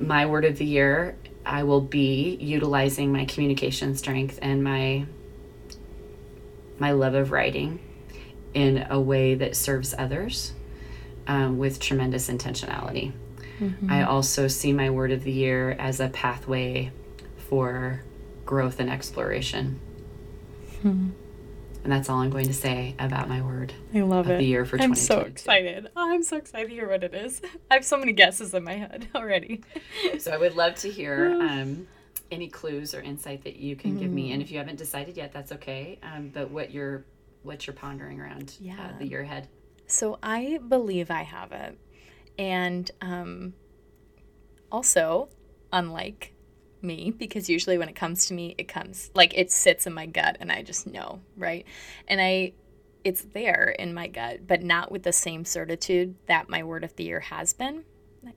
my 0.00 0.26
word 0.26 0.44
of 0.44 0.58
the 0.58 0.64
year, 0.64 1.16
I 1.46 1.62
will 1.62 1.80
be 1.80 2.36
utilizing 2.40 3.12
my 3.12 3.24
communication 3.26 3.96
strength 3.96 4.38
and 4.42 4.64
my 4.64 5.06
my 6.78 6.90
love 6.90 7.14
of 7.14 7.30
writing 7.30 7.78
in 8.52 8.86
a 8.90 9.00
way 9.00 9.36
that 9.36 9.54
serves 9.54 9.94
others 9.96 10.52
um, 11.28 11.58
with 11.58 11.78
tremendous 11.78 12.28
intentionality. 12.28 13.12
Mm-hmm. 13.60 13.90
I 13.90 14.02
also 14.02 14.48
see 14.48 14.72
my 14.72 14.90
word 14.90 15.12
of 15.12 15.22
the 15.22 15.30
year 15.30 15.76
as 15.78 16.00
a 16.00 16.08
pathway 16.08 16.90
for 17.48 18.02
growth 18.44 18.80
and 18.80 18.90
exploration. 18.90 19.78
Hmm. 20.84 21.10
And 21.82 21.92
that's 21.92 22.10
all 22.10 22.18
I'm 22.18 22.30
going 22.30 22.46
to 22.46 22.54
say 22.54 22.94
about 22.98 23.28
my 23.28 23.40
word. 23.40 23.72
I 23.94 24.02
love 24.02 24.28
it. 24.28 24.38
The 24.38 24.44
year 24.44 24.66
for 24.66 24.80
I'm 24.80 24.94
so 24.94 25.20
excited. 25.20 25.88
Oh, 25.96 26.12
I'm 26.12 26.22
so 26.22 26.36
excited 26.36 26.68
to 26.68 26.74
hear 26.74 26.88
what 26.88 27.02
it 27.02 27.14
is. 27.14 27.40
I 27.70 27.74
have 27.74 27.84
so 27.86 27.96
many 27.96 28.12
guesses 28.12 28.52
in 28.52 28.64
my 28.64 28.74
head 28.74 29.08
already. 29.14 29.62
so 30.18 30.30
I 30.30 30.36
would 30.36 30.54
love 30.54 30.74
to 30.76 30.90
hear 30.90 31.32
um, 31.40 31.86
any 32.30 32.48
clues 32.48 32.94
or 32.94 33.00
insight 33.00 33.44
that 33.44 33.56
you 33.56 33.76
can 33.76 33.96
mm. 33.96 34.00
give 34.00 34.10
me. 34.10 34.32
And 34.32 34.42
if 34.42 34.50
you 34.50 34.58
haven't 34.58 34.76
decided 34.76 35.16
yet, 35.16 35.32
that's 35.32 35.52
okay. 35.52 35.98
Um, 36.02 36.28
but 36.28 36.50
what 36.50 36.70
you're 36.70 37.06
what 37.42 37.66
you're 37.66 37.74
pondering 37.74 38.20
around 38.20 38.50
uh, 38.60 38.64
yeah. 38.64 38.90
uh, 38.94 38.98
the 38.98 39.06
year 39.06 39.22
ahead. 39.22 39.48
So 39.86 40.18
I 40.22 40.58
believe 40.68 41.10
I 41.10 41.22
have 41.22 41.52
it. 41.52 41.78
And 42.38 42.90
um, 43.00 43.54
also, 44.70 45.30
unlike 45.72 46.33
me, 46.84 47.12
because 47.16 47.48
usually 47.48 47.78
when 47.78 47.88
it 47.88 47.96
comes 47.96 48.26
to 48.26 48.34
me, 48.34 48.54
it 48.58 48.68
comes 48.68 49.10
like 49.14 49.36
it 49.36 49.50
sits 49.50 49.86
in 49.86 49.92
my 49.92 50.06
gut 50.06 50.36
and 50.40 50.52
I 50.52 50.62
just 50.62 50.86
know, 50.86 51.20
right? 51.36 51.66
And 52.06 52.20
I, 52.20 52.52
it's 53.02 53.22
there 53.22 53.74
in 53.78 53.92
my 53.94 54.06
gut, 54.06 54.46
but 54.46 54.62
not 54.62 54.92
with 54.92 55.02
the 55.02 55.12
same 55.12 55.44
certitude 55.44 56.14
that 56.26 56.48
my 56.48 56.62
word 56.62 56.84
of 56.84 56.94
the 56.96 57.04
year 57.04 57.20
has 57.20 57.52
been, 57.52 57.84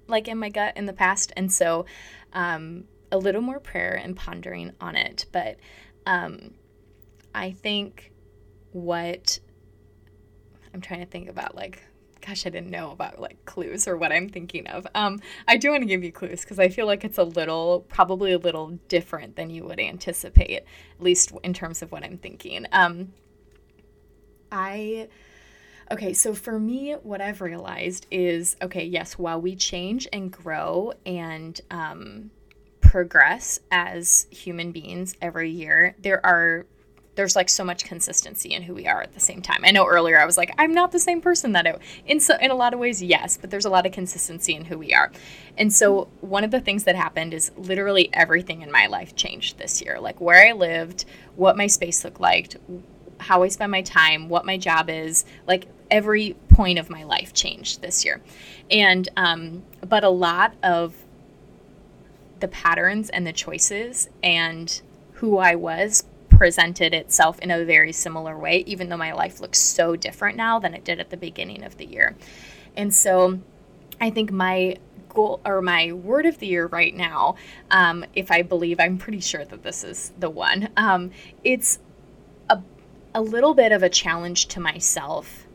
like 0.07 0.27
in 0.27 0.37
my 0.37 0.49
gut 0.49 0.75
in 0.75 0.85
the 0.85 0.93
past. 0.93 1.31
And 1.37 1.51
so, 1.51 1.85
um, 2.33 2.85
a 3.11 3.17
little 3.17 3.41
more 3.41 3.59
prayer 3.59 3.93
and 3.95 4.15
pondering 4.15 4.73
on 4.81 4.95
it. 4.95 5.25
But 5.31 5.57
um, 6.05 6.53
I 7.33 7.51
think 7.51 8.11
what 8.71 9.39
I'm 10.73 10.81
trying 10.81 10.99
to 10.99 11.05
think 11.05 11.29
about 11.29 11.55
like 11.55 11.83
gosh, 12.27 12.45
I 12.45 12.49
didn't 12.49 12.71
know 12.71 12.91
about 12.91 13.21
like 13.21 13.45
clues 13.45 13.87
or 13.87 13.95
what 13.95 14.11
I'm 14.11 14.27
thinking 14.27 14.67
of. 14.67 14.85
Um, 14.93 15.21
I 15.47 15.55
do 15.55 15.71
want 15.71 15.83
to 15.83 15.87
give 15.87 16.03
you 16.03 16.11
clues 16.11 16.41
because 16.41 16.59
I 16.59 16.67
feel 16.67 16.85
like 16.85 17.05
it's 17.05 17.17
a 17.17 17.23
little, 17.23 17.85
probably 17.87 18.33
a 18.33 18.37
little 18.37 18.79
different 18.89 19.37
than 19.37 19.49
you 19.49 19.63
would 19.63 19.79
anticipate, 19.79 20.51
at 20.51 20.65
least 20.99 21.31
in 21.43 21.53
terms 21.53 21.81
of 21.81 21.91
what 21.91 22.03
I'm 22.03 22.17
thinking. 22.17 22.65
Um, 22.73 23.13
I, 24.51 25.07
okay, 25.89 26.11
so 26.13 26.33
for 26.33 26.59
me, 26.59 26.93
what 27.01 27.21
I've 27.21 27.39
realized 27.39 28.07
is 28.11 28.57
okay, 28.61 28.83
yes, 28.83 29.13
while 29.13 29.39
we 29.39 29.55
change 29.55 30.07
and 30.11 30.29
grow 30.29 30.91
and 31.05 31.59
um, 31.71 32.31
progress 32.81 33.59
as 33.71 34.27
human 34.31 34.73
beings 34.73 35.15
every 35.21 35.49
year, 35.49 35.95
there 35.99 36.25
are 36.25 36.65
there's 37.17 37.35
like 37.35 37.49
so 37.49 37.63
much 37.63 37.83
consistency 37.83 38.53
in 38.53 38.61
who 38.61 38.75
we 38.75 38.87
are 38.87 39.01
at 39.01 39.13
the 39.13 39.19
same 39.19 39.41
time. 39.41 39.65
I 39.65 39.71
know 39.71 39.87
earlier 39.87 40.19
I 40.19 40.25
was 40.25 40.37
like, 40.37 40.53
I'm 40.59 40.71
not 40.71 40.91
the 40.91 40.99
same 40.99 41.19
person 41.19 41.51
that 41.53 41.65
I, 41.65 41.75
in 42.05 42.19
so, 42.19 42.37
in 42.39 42.51
a 42.51 42.55
lot 42.55 42.75
of 42.75 42.79
ways, 42.79 43.01
yes, 43.01 43.37
but 43.37 43.49
there's 43.49 43.65
a 43.65 43.71
lot 43.71 43.87
of 43.87 43.91
consistency 43.91 44.53
in 44.53 44.65
who 44.65 44.77
we 44.77 44.93
are. 44.93 45.11
And 45.57 45.73
so 45.73 46.07
one 46.21 46.43
of 46.43 46.51
the 46.51 46.61
things 46.61 46.83
that 46.83 46.95
happened 46.95 47.33
is 47.33 47.51
literally 47.57 48.09
everything 48.13 48.61
in 48.61 48.71
my 48.71 48.85
life 48.85 49.15
changed 49.15 49.57
this 49.57 49.81
year. 49.81 49.99
Like 49.99 50.21
where 50.21 50.47
I 50.47 50.51
lived, 50.51 51.05
what 51.35 51.57
my 51.57 51.65
space 51.65 52.03
looked 52.03 52.21
like, 52.21 52.55
how 53.19 53.41
I 53.41 53.47
spend 53.47 53.71
my 53.71 53.81
time, 53.81 54.29
what 54.29 54.45
my 54.45 54.57
job 54.57 54.87
is, 54.87 55.25
like 55.47 55.65
every 55.89 56.35
point 56.49 56.77
of 56.77 56.87
my 56.87 57.03
life 57.03 57.33
changed 57.33 57.81
this 57.81 58.05
year. 58.05 58.21
And, 58.69 59.09
um, 59.17 59.63
but 59.81 60.03
a 60.03 60.09
lot 60.09 60.53
of 60.61 60.93
the 62.41 62.47
patterns 62.47 63.09
and 63.09 63.25
the 63.25 63.33
choices 63.33 64.07
and 64.21 64.79
who 65.13 65.39
I 65.39 65.55
was 65.55 66.03
presented 66.37 66.93
itself 66.93 67.39
in 67.39 67.51
a 67.51 67.65
very 67.65 67.91
similar 67.91 68.37
way, 68.37 68.63
even 68.67 68.89
though 68.89 68.97
my 68.97 69.13
life 69.13 69.39
looks 69.39 69.59
so 69.59 69.95
different 69.95 70.37
now 70.37 70.59
than 70.59 70.73
it 70.73 70.83
did 70.83 70.99
at 70.99 71.09
the 71.09 71.17
beginning 71.17 71.63
of 71.63 71.77
the 71.77 71.85
year. 71.85 72.15
And 72.75 72.93
so 72.93 73.39
I 73.99 74.09
think 74.09 74.31
my 74.31 74.77
goal 75.09 75.41
or 75.45 75.61
my 75.61 75.91
word 75.91 76.25
of 76.25 76.37
the 76.39 76.47
year 76.47 76.67
right 76.67 76.95
now, 76.95 77.35
um, 77.71 78.05
if 78.13 78.29
I 78.31 78.43
believe, 78.43 78.79
I'm 78.79 78.97
pretty 78.97 79.19
sure 79.19 79.43
that 79.45 79.63
this 79.63 79.83
is 79.83 80.13
the 80.19 80.29
one, 80.29 80.69
um, 80.77 81.11
it's 81.43 81.79
a 83.17 83.21
little 83.21 83.55
bit 83.55 83.71
of 83.71 83.81
a 83.81 83.89
challenge 83.89 84.45
to 84.45 84.59
myself 84.59 85.47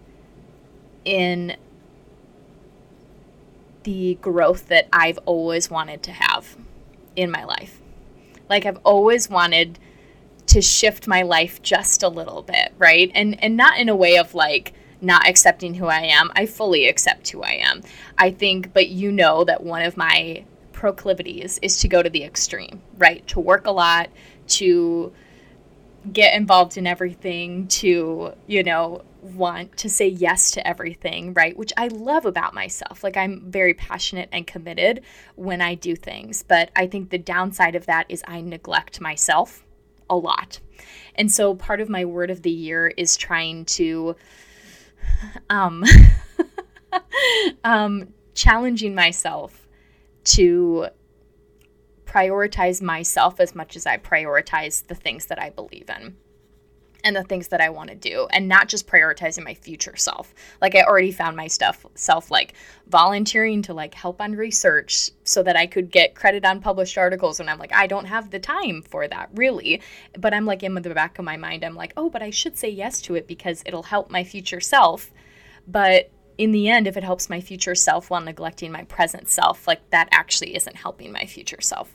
in 1.05 1.57
the 3.85 4.17
growth 4.21 4.67
that 4.67 4.89
I've 4.93 5.19
always 5.27 5.71
wanted 5.71 6.03
to 6.03 6.11
have 6.11 6.57
in 7.15 7.31
my 7.31 7.45
life. 7.45 7.81
Like 8.49 8.67
I've 8.67 8.79
always 8.79 9.31
wanted 9.31 9.79
to 10.47 10.61
shift 10.61 11.07
my 11.07 11.23
life 11.23 11.63
just 11.63 12.03
a 12.03 12.09
little 12.09 12.43
bit, 12.43 12.73
right? 12.79 13.11
And 13.15 13.43
and 13.43 13.57
not 13.57 13.79
in 13.79 13.89
a 13.89 13.97
way 13.97 14.19
of 14.19 14.35
like 14.35 14.75
not 15.01 15.27
accepting 15.27 15.75
who 15.75 15.87
I 15.87 16.03
am. 16.03 16.31
I 16.37 16.47
fully 16.47 16.87
accept 16.87 17.31
who 17.31 17.43
I 17.43 17.53
am. 17.53 17.83
I 18.19 18.31
think 18.31 18.73
but 18.73 18.89
you 18.89 19.11
know 19.13 19.45
that 19.45 19.63
one 19.63 19.83
of 19.83 19.97
my 19.97 20.45
proclivities 20.73 21.59
is 21.63 21.79
to 21.79 21.89
go 21.89 22.03
to 22.03 22.11
the 22.11 22.25
extreme, 22.25 22.83
right? 22.99 23.27
To 23.29 23.41
work 23.41 23.67
a 23.67 23.71
lot, 23.71 24.11
to 24.49 25.13
get 26.13 26.35
involved 26.35 26.77
in 26.77 26.87
everything, 26.87 27.69
to, 27.69 28.33
you 28.49 28.63
know, 28.65 29.03
want 29.23 29.77
to 29.77 29.89
say 29.89 30.09
yes 30.09 30.51
to 30.51 30.67
everything, 30.67 31.33
right? 31.35 31.57
Which 31.57 31.73
I 31.77 31.87
love 31.89 32.27
about 32.27 32.55
myself. 32.55 33.05
Like 33.05 33.17
I'm 33.17 33.51
very 33.51 33.75
passionate 33.75 34.29
and 34.33 34.47
committed 34.47 35.03
when 35.37 35.61
I 35.61 35.77
do 35.77 35.95
things, 35.95 36.43
but 36.43 36.71
I 36.75 36.89
think 36.89 37.11
the 37.11 37.19
downside 37.19 37.77
of 37.77 37.87
that 37.87 38.07
is 38.09 38.23
I 38.27 38.41
neglect 38.41 39.01
myself 39.01 39.65
a 40.13 40.17
lot. 40.17 40.61
And 41.15 41.33
so 41.33 41.55
part 41.55 41.81
of 41.81 41.89
my 41.89 42.05
word 42.05 42.31
of 42.31 42.43
the 42.43 42.51
year 42.51 42.93
is 42.97 43.17
trying 43.17 43.65
to 43.65 44.15
um 45.51 45.85
um 47.65 48.09
challenging 48.35 48.95
myself 48.95 49.67
to 50.25 50.87
prioritize 52.05 52.83
myself 52.83 53.41
as 53.41 53.55
much 53.55 53.75
as 53.75 53.87
I 53.87 53.97
prioritize 53.97 54.87
the 54.87 54.95
things 54.95 55.27
that 55.27 55.41
I 55.41 55.49
believe 55.49 55.89
in 55.89 56.17
and 57.05 57.17
the 57.17 57.23
things 57.23 57.49
that 57.49 57.61
I 57.61 57.71
want 57.71 57.91
to 57.91 57.97
do 57.97 58.27
and 58.31 58.49
not 58.49 58.69
just 58.69 58.87
prioritizing 58.87 59.45
my 59.45 59.55
future 59.55 59.97
self. 59.97 60.35
Like 60.61 60.75
I 60.75 60.83
already 60.83 61.13
found 61.13 61.37
my 61.37 61.47
stuff 61.47 61.85
self 61.95 62.31
like 62.31 62.55
volunteering 62.89 63.63
to 63.63 63.75
like 63.75 63.95
help 63.95 64.21
on 64.21 64.33
research 64.33 65.11
so 65.25 65.43
that 65.43 65.57
I 65.57 65.67
could 65.67 65.91
get 65.91 66.15
credit 66.15 66.45
on 66.45 66.61
published 66.61 66.99
articles 66.99 67.41
and 67.41 67.51
I'm 67.51 67.59
like 67.59 67.73
I 67.75 67.87
don't 67.87 68.07
have 68.07 68.31
the 68.31 68.39
time 68.39 68.83
for 68.83 69.09
that 69.09 69.31
really. 69.35 69.83
But 70.19 70.35
I'm 70.35 70.47
like 70.47 70.63
in 70.63 70.75
the 70.75 70.95
back 70.95 71.19
of 71.19 71.25
my 71.25 71.37
mind 71.37 71.65
I'm 71.65 71.75
like, 71.75 71.93
"Oh, 71.97 72.11
but 72.11 72.23
I 72.23 72.31
should 72.31 72.57
say 72.57 72.69
yes 72.69 73.01
to 73.03 73.15
it 73.15 73.27
because 73.27 73.63
it'll 73.67 73.85
help 73.85 74.11
my 74.11 74.25
future 74.25 74.61
self." 74.61 75.13
But 75.67 76.11
in 76.39 76.53
the 76.53 76.69
end 76.69 76.87
if 76.87 76.97
it 76.97 77.05
helps 77.05 77.29
my 77.29 77.41
future 77.41 77.75
self 77.75 78.11
while 78.11 78.21
neglecting 78.21 78.73
my 78.73 78.85
present 78.85 79.29
self, 79.29 79.67
like 79.67 79.91
that 79.91 80.09
actually 80.13 80.57
isn't 80.57 80.77
helping 80.77 81.13
my 81.13 81.27
future 81.27 81.61
self. 81.61 81.95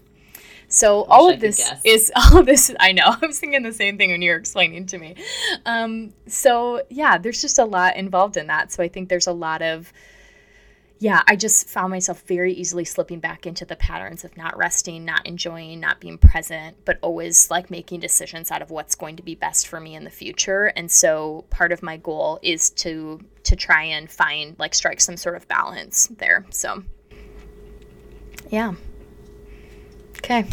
So 0.70 1.03
all 1.05 1.30
of 1.30 1.39
this 1.39 1.72
is 1.84 2.11
all 2.15 2.39
of 2.39 2.45
this. 2.45 2.74
I 2.80 2.91
know 2.91 3.15
I 3.22 3.26
was 3.26 3.39
thinking 3.39 3.63
the 3.63 3.74
same 3.74 3.97
thing 3.97 4.11
when 4.11 4.22
you 4.22 4.32
were 4.32 4.38
explaining 4.38 4.86
to 4.88 4.97
me. 4.97 5.15
Um, 5.65 6.13
so 6.28 6.84
yeah, 6.89 7.18
there's 7.18 7.41
just 7.41 7.59
a 7.59 7.65
lot 7.65 7.95
involved 7.95 8.38
in 8.38 8.47
that. 8.47 8.72
So 8.72 8.84
I 8.84 8.88
think 8.88 9.09
there's 9.09 9.28
a 9.28 9.34
lot 9.34 9.61
of 9.61 9.91
yeah, 10.99 11.22
I 11.28 11.36
just 11.36 11.70
found 11.70 11.91
myself 11.91 12.22
very 12.22 12.53
easily 12.53 12.84
slipping 12.84 13.20
back 13.20 13.45
into 13.45 13.65
the 13.65 13.76
patterns 13.76 14.24
of 14.24 14.36
not 14.36 14.57
resting, 14.57 15.05
not 15.05 15.26
enjoying, 15.28 15.80
not 15.80 15.99
being 15.99 16.18
present, 16.18 16.78
but 16.86 16.97
always 17.01 17.51
like 17.51 17.70
making 17.70 17.99
decisions 17.99 18.49
out 18.49 18.63
of 18.63 18.72
what's 18.72 18.95
going 18.95 19.15
to 19.18 19.24
be 19.24 19.36
best 19.36 19.68
for 19.68 19.80
me 19.80 19.95
in 19.95 20.05
the 20.05 20.09
future. 20.09 20.68
And 20.76 20.89
so 20.89 21.45
part 21.49 21.72
of 21.72 21.84
my 21.84 21.97
goal 21.97 22.39
is 22.41 22.70
to 22.72 23.20
to 23.43 23.55
try 23.55 23.84
and 23.84 24.11
find 24.11 24.57
like 24.57 24.74
strike 24.74 24.99
some 24.99 25.18
sort 25.18 25.36
of 25.36 25.47
balance 25.47 26.07
there. 26.18 26.45
So 26.49 26.84
yeah. 28.49 28.74
Okay. 30.30 30.45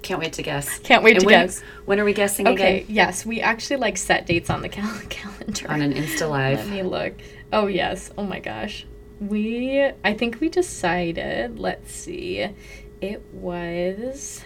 Can't 0.00 0.20
wait 0.20 0.32
to 0.34 0.42
guess. 0.42 0.78
Can't 0.78 1.02
wait 1.02 1.16
and 1.16 1.20
to 1.20 1.26
when, 1.26 1.46
guess. 1.46 1.60
When 1.84 2.00
are 2.00 2.04
we 2.04 2.14
guessing 2.14 2.48
okay, 2.48 2.80
again? 2.80 2.94
yes. 2.94 3.26
We 3.26 3.42
actually 3.42 3.76
like 3.76 3.98
set 3.98 4.24
dates 4.24 4.48
on 4.48 4.62
the 4.62 4.70
cal- 4.70 5.00
calendar. 5.10 5.70
On 5.70 5.82
an 5.82 5.92
Insta 5.92 6.30
Live. 6.30 6.58
Let 6.58 6.68
me 6.68 6.82
look. 6.82 7.12
Oh, 7.52 7.66
yes. 7.66 8.10
Oh 8.16 8.22
my 8.24 8.40
gosh. 8.40 8.86
We, 9.20 9.90
I 10.02 10.14
think 10.14 10.40
we 10.40 10.48
decided, 10.48 11.58
let's 11.58 11.92
see, 11.92 12.48
it 13.02 13.22
was 13.34 14.42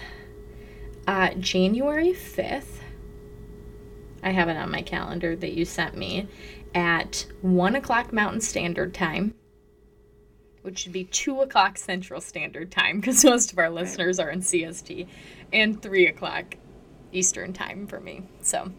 uh, 1.06 1.30
January 1.38 2.12
5th. 2.12 2.78
I 4.22 4.30
have 4.30 4.48
it 4.48 4.56
on 4.56 4.70
my 4.70 4.82
calendar 4.82 5.36
that 5.36 5.52
you 5.52 5.64
sent 5.64 5.96
me 5.96 6.26
at 6.74 7.26
1 7.42 7.76
o'clock 7.76 8.12
Mountain 8.12 8.40
Standard 8.40 8.94
Time 8.94 9.34
which 10.62 10.80
should 10.80 10.92
be 10.92 11.04
2 11.04 11.40
o'clock 11.40 11.76
Central 11.76 12.20
Standard 12.20 12.70
Time 12.70 13.00
because 13.00 13.24
most 13.24 13.52
of 13.52 13.58
our 13.58 13.70
listeners 13.70 14.18
are 14.18 14.30
in 14.30 14.40
CST, 14.40 15.06
and 15.52 15.80
3 15.82 16.06
o'clock 16.06 16.56
Eastern 17.12 17.52
Time 17.52 17.86
for 17.86 18.00
me. 18.00 18.22
So, 18.40 18.72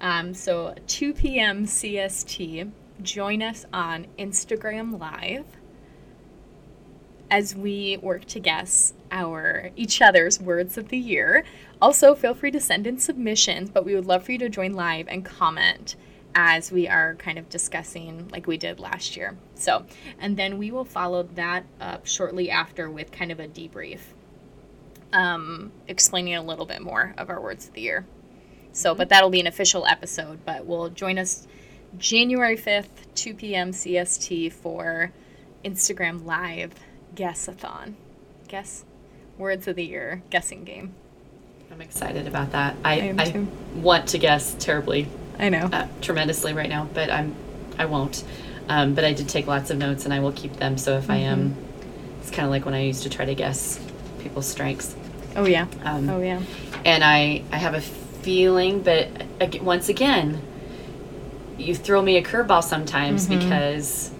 um, 0.00 0.34
so 0.34 0.74
2 0.86 1.12
p.m. 1.14 1.66
CST, 1.66 2.70
join 3.02 3.42
us 3.42 3.66
on 3.72 4.06
Instagram 4.18 4.98
Live 4.98 5.44
as 7.30 7.56
we 7.56 7.96
work 8.02 8.26
to 8.26 8.38
guess 8.38 8.92
our 9.10 9.70
each 9.74 10.02
other's 10.02 10.38
words 10.38 10.76
of 10.76 10.88
the 10.88 10.98
year. 10.98 11.44
Also, 11.80 12.14
feel 12.14 12.34
free 12.34 12.50
to 12.50 12.60
send 12.60 12.86
in 12.86 12.98
submissions, 12.98 13.70
but 13.70 13.84
we 13.84 13.94
would 13.94 14.06
love 14.06 14.24
for 14.24 14.32
you 14.32 14.38
to 14.38 14.48
join 14.48 14.74
live 14.74 15.08
and 15.08 15.24
comment 15.24 15.96
as 16.34 16.72
we 16.72 16.88
are 16.88 17.14
kind 17.16 17.38
of 17.38 17.48
discussing 17.48 18.28
like 18.28 18.46
we 18.46 18.56
did 18.56 18.80
last 18.80 19.16
year. 19.16 19.36
So, 19.54 19.84
and 20.18 20.36
then 20.36 20.58
we 20.58 20.70
will 20.70 20.84
follow 20.84 21.24
that 21.34 21.64
up 21.80 22.06
shortly 22.06 22.50
after 22.50 22.90
with 22.90 23.12
kind 23.12 23.30
of 23.30 23.40
a 23.40 23.48
debrief, 23.48 24.00
um, 25.12 25.72
explaining 25.88 26.34
a 26.34 26.42
little 26.42 26.66
bit 26.66 26.80
more 26.80 27.14
of 27.18 27.30
our 27.30 27.40
words 27.40 27.68
of 27.68 27.74
the 27.74 27.82
year. 27.82 28.06
So, 28.72 28.94
but 28.94 29.10
that'll 29.10 29.30
be 29.30 29.40
an 29.40 29.46
official 29.46 29.86
episode, 29.86 30.44
but 30.46 30.64
we'll 30.64 30.88
join 30.88 31.18
us 31.18 31.46
January 31.98 32.56
5th, 32.56 33.14
2 33.14 33.34
p.m. 33.34 33.72
CST 33.72 34.52
for 34.52 35.12
Instagram 35.64 36.24
Live 36.24 36.72
Guessathon. 37.14 37.94
Guess 38.48 38.84
words 39.38 39.68
of 39.68 39.76
the 39.76 39.84
year 39.84 40.22
guessing 40.30 40.64
game. 40.64 40.94
I'm 41.70 41.80
excited 41.80 42.26
about 42.26 42.52
that. 42.52 42.76
I, 42.84 43.14
I, 43.18 43.22
I 43.22 43.46
want 43.76 44.08
to 44.08 44.18
guess 44.18 44.54
terribly 44.58 45.08
I 45.38 45.48
know. 45.48 45.68
Uh, 45.72 45.88
tremendously 46.00 46.52
right 46.52 46.68
now, 46.68 46.88
but 46.92 47.10
I'm 47.10 47.34
I 47.78 47.86
won't. 47.86 48.24
Um, 48.68 48.94
but 48.94 49.04
I 49.04 49.12
did 49.12 49.28
take 49.28 49.46
lots 49.46 49.70
of 49.70 49.78
notes 49.78 50.04
and 50.04 50.14
I 50.14 50.20
will 50.20 50.32
keep 50.32 50.56
them. 50.56 50.78
So 50.78 50.96
if 50.96 51.04
mm-hmm. 51.04 51.12
I 51.12 51.16
am, 51.16 51.50
mm-hmm. 51.50 52.20
it's 52.20 52.30
kind 52.30 52.44
of 52.44 52.50
like 52.50 52.64
when 52.64 52.74
I 52.74 52.82
used 52.82 53.02
to 53.02 53.10
try 53.10 53.24
to 53.24 53.34
guess 53.34 53.80
people's 54.20 54.46
strengths. 54.46 54.94
Oh 55.36 55.46
yeah. 55.46 55.66
Um, 55.84 56.08
oh 56.08 56.20
yeah. 56.20 56.40
And 56.84 57.02
I 57.02 57.42
I 57.50 57.56
have 57.56 57.74
a 57.74 57.80
feeling, 57.80 58.82
but 58.82 59.08
once 59.62 59.88
again, 59.88 60.40
you 61.58 61.74
throw 61.74 62.00
me 62.00 62.16
a 62.16 62.22
curveball 62.22 62.62
sometimes 62.62 63.26
mm-hmm. 63.26 63.40
because 63.40 64.10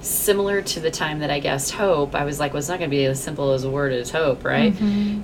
similar 0.00 0.60
to 0.60 0.80
the 0.80 0.90
time 0.90 1.20
that 1.20 1.30
I 1.30 1.40
guessed 1.40 1.72
hope, 1.72 2.14
I 2.14 2.24
was 2.24 2.38
like, 2.38 2.52
well, 2.52 2.58
it's 2.58 2.68
not 2.68 2.78
going 2.78 2.90
to 2.90 2.96
be 2.96 3.04
as 3.06 3.22
simple 3.22 3.52
as 3.52 3.64
a 3.64 3.70
word 3.70 3.92
as 3.92 4.10
hope, 4.10 4.44
right? 4.44 4.72
Mm-hmm. 4.74 5.22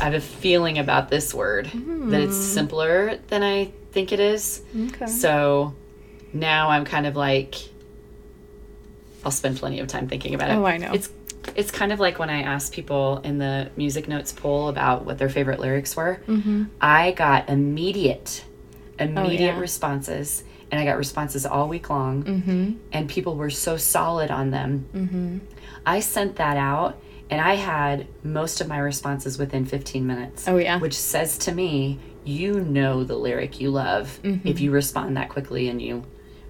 I 0.00 0.04
have 0.04 0.14
a 0.14 0.20
feeling 0.20 0.78
about 0.78 1.08
this 1.08 1.34
word 1.34 1.66
that 1.66 2.20
it's 2.20 2.36
hmm. 2.36 2.42
simpler 2.42 3.18
than 3.28 3.42
I 3.42 3.70
think 3.92 4.12
it 4.12 4.20
is. 4.20 4.62
Okay. 4.76 5.06
So 5.06 5.74
now 6.32 6.70
I'm 6.70 6.84
kind 6.84 7.06
of 7.06 7.16
like 7.16 7.54
I'll 9.24 9.30
spend 9.30 9.58
plenty 9.58 9.80
of 9.80 9.88
time 9.88 10.08
thinking 10.08 10.34
about 10.34 10.50
it. 10.50 10.54
Oh, 10.54 10.64
I 10.64 10.78
know. 10.78 10.92
It's 10.92 11.10
it's 11.56 11.70
kind 11.70 11.92
of 11.92 12.00
like 12.00 12.18
when 12.18 12.30
I 12.30 12.42
asked 12.42 12.72
people 12.72 13.18
in 13.24 13.38
the 13.38 13.70
music 13.76 14.08
notes 14.08 14.32
poll 14.32 14.68
about 14.68 15.04
what 15.04 15.18
their 15.18 15.28
favorite 15.28 15.60
lyrics 15.60 15.96
were. 15.96 16.20
Mm-hmm. 16.26 16.64
I 16.80 17.12
got 17.12 17.48
immediate, 17.48 18.44
immediate 18.98 19.52
oh, 19.52 19.56
yeah. 19.56 19.58
responses, 19.58 20.44
and 20.70 20.80
I 20.80 20.84
got 20.84 20.98
responses 20.98 21.46
all 21.46 21.68
week 21.68 21.90
long, 21.90 22.22
mm-hmm. 22.24 22.72
and 22.92 23.08
people 23.08 23.36
were 23.36 23.50
so 23.50 23.76
solid 23.76 24.30
on 24.30 24.50
them. 24.50 24.88
Mm-hmm. 24.94 25.38
I 25.86 26.00
sent 26.00 26.36
that 26.36 26.56
out, 26.56 27.00
and 27.30 27.40
I 27.40 27.54
had 27.54 28.06
most 28.22 28.60
of 28.60 28.68
my 28.68 28.78
responses 28.78 29.38
within 29.38 29.64
15 29.64 30.06
minutes. 30.06 30.46
Oh 30.48 30.58
yeah, 30.58 30.78
which 30.78 30.94
says 30.94 31.38
to 31.38 31.52
me 31.52 31.98
you 32.28 32.60
know 32.60 33.04
the 33.04 33.16
lyric 33.16 33.58
you 33.58 33.70
love 33.70 34.20
mm-hmm. 34.22 34.46
if 34.46 34.60
you 34.60 34.70
respond 34.70 35.16
that 35.16 35.30
quickly 35.30 35.68
and 35.68 35.80
you 35.80 36.04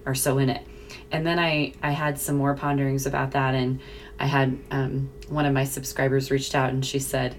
are 0.05 0.13
so 0.13 0.37
in 0.37 0.49
it. 0.49 0.65
And 1.11 1.25
then 1.25 1.39
I 1.39 1.73
I 1.81 1.91
had 1.91 2.19
some 2.19 2.35
more 2.35 2.53
ponderings 2.53 3.05
about 3.05 3.31
that, 3.31 3.55
and 3.55 3.79
I 4.19 4.25
had 4.25 4.59
um, 4.71 5.09
one 5.29 5.45
of 5.45 5.53
my 5.53 5.63
subscribers 5.63 6.29
reached 6.29 6.53
out 6.53 6.71
and 6.71 6.85
she 6.85 6.99
said, 6.99 7.35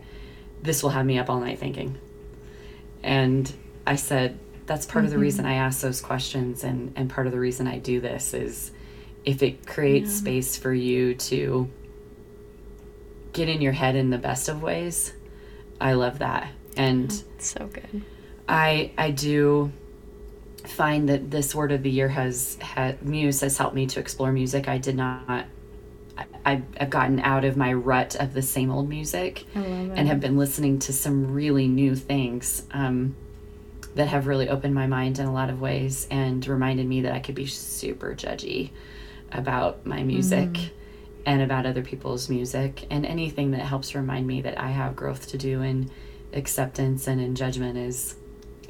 "This 0.62 0.82
will 0.82 0.90
have 0.90 1.04
me 1.04 1.18
up 1.18 1.28
all 1.28 1.40
night 1.40 1.58
thinking." 1.58 1.98
And 3.02 3.52
I 3.86 3.96
said, 3.96 4.38
"That's 4.66 4.86
part 4.86 4.98
mm-hmm. 4.98 5.04
of 5.04 5.10
the 5.10 5.16
mm-hmm. 5.16 5.22
reason 5.22 5.46
I 5.46 5.54
ask 5.54 5.82
those 5.82 6.00
questions, 6.00 6.64
and 6.64 6.92
and 6.96 7.10
part 7.10 7.26
of 7.26 7.32
the 7.32 7.40
reason 7.40 7.66
I 7.66 7.78
do 7.78 8.00
this 8.00 8.34
is 8.34 8.72
if 9.24 9.42
it 9.42 9.66
creates 9.66 10.10
yeah. 10.10 10.18
space 10.18 10.56
for 10.56 10.72
you 10.72 11.14
to." 11.14 11.70
get 13.32 13.48
in 13.48 13.60
your 13.60 13.72
head 13.72 13.94
in 13.94 14.10
the 14.10 14.18
best 14.18 14.48
of 14.48 14.60
ways. 14.60 15.12
I 15.80 15.92
love 15.92 16.18
that. 16.18 16.50
And 16.76 17.22
so 17.38 17.70
good. 17.72 18.02
I 18.50 18.90
I 18.98 19.10
do 19.10 19.72
find 20.66 21.08
that 21.08 21.30
this 21.30 21.54
word 21.54 21.72
of 21.72 21.82
the 21.82 21.90
year 21.90 22.08
has 22.08 22.56
had 22.60 23.02
muse 23.02 23.40
has 23.40 23.56
helped 23.56 23.74
me 23.74 23.86
to 23.86 24.00
explore 24.00 24.32
music. 24.32 24.68
I 24.68 24.78
did 24.78 24.96
not 24.96 25.46
I, 26.44 26.62
I've 26.78 26.90
gotten 26.90 27.20
out 27.20 27.44
of 27.44 27.56
my 27.56 27.72
rut 27.72 28.16
of 28.16 28.34
the 28.34 28.42
same 28.42 28.70
old 28.70 28.88
music 28.88 29.44
and 29.54 30.08
have 30.08 30.20
been 30.20 30.36
listening 30.36 30.78
to 30.80 30.92
some 30.92 31.32
really 31.32 31.68
new 31.68 31.94
things. 31.94 32.64
Um, 32.72 33.14
that 33.94 34.08
have 34.08 34.26
really 34.26 34.48
opened 34.48 34.74
my 34.74 34.86
mind 34.86 35.18
in 35.18 35.26
a 35.26 35.32
lot 35.32 35.50
of 35.50 35.60
ways 35.60 36.06
and 36.10 36.46
reminded 36.46 36.86
me 36.86 37.02
that 37.02 37.12
I 37.12 37.18
could 37.18 37.34
be 37.34 37.46
super 37.46 38.14
judgy 38.14 38.70
about 39.32 39.84
my 39.84 40.02
music 40.02 40.48
mm. 40.48 40.70
and 41.26 41.42
about 41.42 41.66
other 41.66 41.82
people's 41.82 42.28
music 42.28 42.86
and 42.90 43.04
anything 43.04 43.50
that 43.52 43.60
helps 43.60 43.94
remind 43.94 44.26
me 44.26 44.42
that 44.42 44.58
I 44.58 44.68
have 44.68 44.94
growth 44.96 45.28
to 45.28 45.38
do 45.38 45.62
in 45.62 45.90
acceptance 46.32 47.08
and 47.08 47.20
in 47.20 47.34
judgment 47.34 47.76
is 47.76 48.14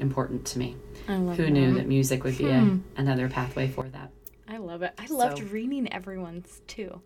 important 0.01 0.45
to 0.47 0.59
me. 0.59 0.75
Who 1.07 1.33
that. 1.35 1.49
knew 1.49 1.73
that 1.75 1.87
music 1.87 2.23
would 2.23 2.37
be 2.37 2.45
hmm. 2.45 2.79
a, 2.95 3.01
another 3.01 3.29
pathway 3.29 3.69
for 3.69 3.87
that? 3.89 4.11
I 4.47 4.57
love 4.57 4.81
it. 4.81 4.93
I 4.97 5.05
loved 5.07 5.39
so, 5.39 5.45
reading 5.45 5.91
everyone's 5.91 6.61
too. 6.67 7.01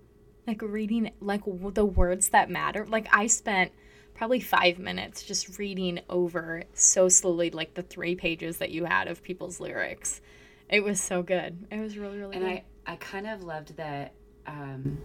Like 0.48 0.62
reading 0.62 1.12
like 1.22 1.44
the 1.46 1.86
words 1.86 2.30
that 2.30 2.50
matter. 2.50 2.86
Like 2.86 3.08
I 3.12 3.28
spent 3.28 3.72
probably 4.16 4.40
5 4.40 4.80
minutes 4.80 5.24
just 5.24 5.60
reading 5.60 6.00
over 6.10 6.64
so 6.74 7.10
slowly 7.10 7.52
like 7.52 7.74
the 7.74 7.84
3 7.84 8.16
pages 8.16 8.58
that 8.58 8.72
you 8.72 8.86
had 8.86 9.08
of 9.08 9.22
people's 9.22 9.60
lyrics. 9.60 10.22
It 10.70 10.84
was 10.84 11.00
so 11.00 11.22
good. 11.22 11.68
It 11.72 11.80
was 11.80 11.98
really 11.98 12.18
really 12.18 12.36
and 12.36 12.46
good. 12.46 12.52
I 12.52 12.64
I 12.94 12.96
kind 12.98 13.28
of 13.28 13.44
loved 13.44 13.78
that 13.78 14.14
um, 14.48 15.00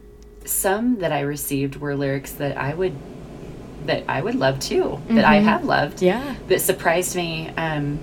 some 0.45 0.99
that 0.99 1.13
I 1.13 1.21
received 1.21 1.77
were 1.77 1.95
lyrics 1.95 2.33
that 2.33 2.57
I 2.57 2.75
would 2.75 2.95
that 3.87 4.05
I 4.09 4.21
would 4.21 4.35
love 4.35 4.59
too, 4.61 4.85
mm-hmm. 4.85 5.17
that 5.17 5.25
I 5.25 5.39
mm-hmm. 5.39 5.47
have 5.47 5.65
loved. 5.65 6.03
Yeah. 6.03 6.35
That 6.49 6.61
surprised 6.61 7.17
me. 7.17 7.49
Um, 7.57 7.99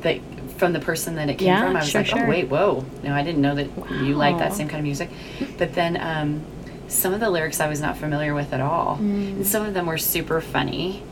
that 0.00 0.20
from 0.56 0.72
the 0.72 0.80
person 0.80 1.16
that 1.16 1.28
it 1.28 1.38
came 1.38 1.48
yeah, 1.48 1.62
from, 1.62 1.76
I 1.76 1.80
was 1.80 1.88
sure, 1.88 2.02
like, 2.02 2.12
oh, 2.14 2.18
sure. 2.18 2.28
wait, 2.28 2.48
whoa, 2.48 2.84
no, 3.02 3.12
I 3.12 3.22
didn't 3.22 3.42
know 3.42 3.54
that 3.56 3.76
wow. 3.76 3.88
you 3.88 4.14
like 4.14 4.38
that 4.38 4.52
same 4.52 4.68
kind 4.68 4.80
of 4.80 4.84
music. 4.84 5.10
But 5.58 5.74
then 5.74 5.96
um, 5.96 6.42
some 6.88 7.12
of 7.12 7.20
the 7.20 7.28
lyrics 7.28 7.60
I 7.60 7.68
was 7.68 7.80
not 7.80 7.96
familiar 7.96 8.34
with 8.34 8.52
at 8.52 8.60
all, 8.60 8.96
mm. 8.96 9.00
and 9.00 9.46
some 9.46 9.64
of 9.66 9.74
them 9.74 9.86
were 9.86 9.98
super 9.98 10.40
funny. 10.40 11.02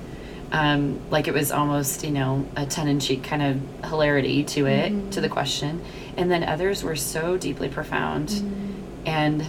Um, 0.52 1.00
like 1.10 1.28
it 1.28 1.34
was 1.34 1.50
almost, 1.50 2.04
you 2.04 2.10
know, 2.10 2.46
a 2.56 2.66
tongue 2.66 2.88
in 2.88 3.00
cheek 3.00 3.24
kind 3.24 3.42
of 3.42 3.88
hilarity 3.88 4.44
to 4.44 4.66
it, 4.66 4.92
mm-hmm. 4.92 5.10
to 5.10 5.22
the 5.22 5.28
question. 5.30 5.82
And 6.16 6.30
then 6.30 6.44
others 6.44 6.84
were 6.84 6.94
so 6.94 7.38
deeply 7.38 7.70
profound. 7.70 8.28
Mm. 8.28 8.74
And 9.06 9.46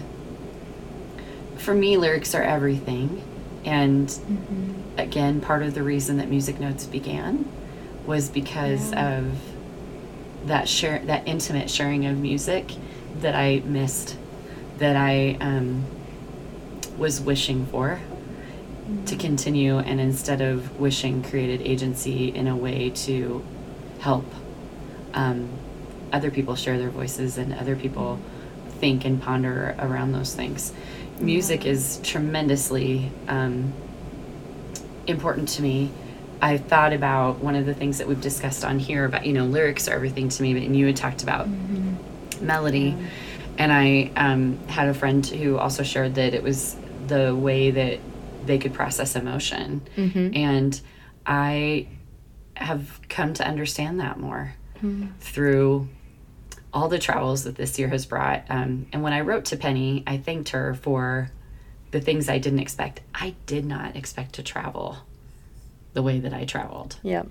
for 1.57 1.73
me, 1.73 1.97
lyrics 1.97 2.33
are 2.33 2.41
everything. 2.41 3.21
And 3.65 4.07
mm-hmm. 4.07 4.99
again, 4.99 5.41
part 5.41 5.63
of 5.63 5.73
the 5.73 5.83
reason 5.83 6.17
that 6.17 6.29
Music 6.29 6.59
Notes 6.59 6.85
began 6.85 7.49
was 8.05 8.29
because 8.29 8.91
yeah. 8.91 9.17
of 9.17 9.39
that 10.45 10.67
share 10.67 10.99
that 11.05 11.27
intimate 11.27 11.69
sharing 11.69 12.05
of 12.05 12.17
music 12.17 12.71
that 13.21 13.35
I 13.35 13.61
missed, 13.65 14.17
that 14.79 14.95
I 14.95 15.37
um, 15.39 15.85
was 16.97 17.21
wishing 17.21 17.65
for 17.67 18.01
mm-hmm. 18.01 19.05
to 19.05 19.15
continue, 19.15 19.79
and 19.79 20.01
instead 20.01 20.41
of 20.41 20.79
wishing, 20.79 21.23
created 21.23 21.61
agency 21.61 22.27
in 22.27 22.47
a 22.47 22.55
way 22.55 22.89
to 22.89 23.43
help 23.99 24.25
um, 25.13 25.49
other 26.11 26.29
people 26.29 26.55
share 26.55 26.77
their 26.77 26.89
voices 26.89 27.37
and 27.37 27.53
other 27.53 27.75
people 27.75 28.19
think 28.79 29.05
and 29.05 29.21
ponder 29.21 29.75
around 29.79 30.11
those 30.11 30.35
things. 30.35 30.73
Music 31.23 31.65
is 31.65 31.99
tremendously 32.03 33.11
um, 33.27 33.73
important 35.07 35.49
to 35.49 35.61
me 35.61 35.91
I 36.43 36.57
thought 36.57 36.91
about 36.91 37.39
one 37.39 37.55
of 37.55 37.65
the 37.65 37.73
things 37.73 37.99
that 37.99 38.07
we've 38.07 38.19
discussed 38.19 38.65
on 38.65 38.77
here 38.77 39.05
about, 39.05 39.25
you 39.25 39.31
know, 39.31 39.45
lyrics 39.45 39.87
are 39.87 39.93
everything 39.93 40.27
to 40.27 40.43
me, 40.43 40.53
but 40.53 40.63
and 40.63 40.75
you 40.75 40.85
had 40.85 40.97
talked 40.97 41.23
about 41.23 41.47
mm-hmm. 41.47 42.45
melody. 42.45 42.97
And 43.57 43.71
I 43.71 44.11
um, 44.17 44.57
had 44.67 44.89
a 44.89 44.93
friend 44.93 45.25
who 45.25 45.57
also 45.57 45.83
shared 45.83 46.15
that 46.15 46.33
it 46.33 46.43
was 46.43 46.75
the 47.07 47.33
way 47.33 47.71
that 47.71 47.99
they 48.45 48.57
could 48.57 48.73
process 48.73 49.15
emotion. 49.15 49.83
Mm-hmm. 49.95 50.35
And 50.35 50.81
I 51.25 51.87
have 52.55 52.99
come 53.07 53.33
to 53.35 53.47
understand 53.47 54.01
that 54.01 54.19
more 54.19 54.53
mm-hmm. 54.79 55.11
through 55.21 55.87
all 56.73 56.89
the 56.89 56.99
travels 56.99 57.43
that 57.43 57.55
this 57.55 57.77
year 57.77 57.89
has 57.89 58.05
brought. 58.05 58.43
Um, 58.49 58.87
and 58.91 59.03
when 59.03 59.13
I 59.13 59.21
wrote 59.21 59.45
to 59.45 59.57
Penny, 59.57 60.03
I 60.07 60.17
thanked 60.17 60.49
her 60.49 60.73
for 60.73 61.29
the 61.91 62.01
things 62.01 62.27
I 62.27 62.39
didn't 62.39 62.59
expect. 62.59 63.01
I 63.13 63.35
did 63.45 63.65
not 63.65 63.95
expect 63.95 64.33
to 64.33 64.43
travel 64.43 64.97
the 65.93 66.01
way 66.01 66.19
that 66.19 66.33
I 66.33 66.45
traveled. 66.45 66.97
Yep. 67.03 67.27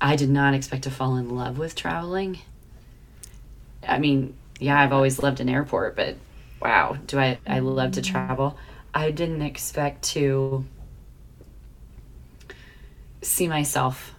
I 0.00 0.16
did 0.16 0.28
not 0.28 0.52
expect 0.52 0.84
to 0.84 0.90
fall 0.90 1.16
in 1.16 1.34
love 1.34 1.56
with 1.56 1.74
traveling. 1.74 2.38
I 3.86 3.98
mean, 3.98 4.34
yeah, 4.60 4.78
I've 4.78 4.92
always 4.92 5.22
loved 5.22 5.40
an 5.40 5.48
airport, 5.48 5.96
but 5.96 6.16
wow, 6.60 6.98
do 7.06 7.18
I 7.18 7.38
I 7.46 7.60
love 7.60 7.92
to 7.92 8.02
travel. 8.02 8.58
I 8.92 9.10
didn't 9.10 9.42
expect 9.42 10.02
to 10.12 10.64
see 13.22 13.48
myself 13.48 14.14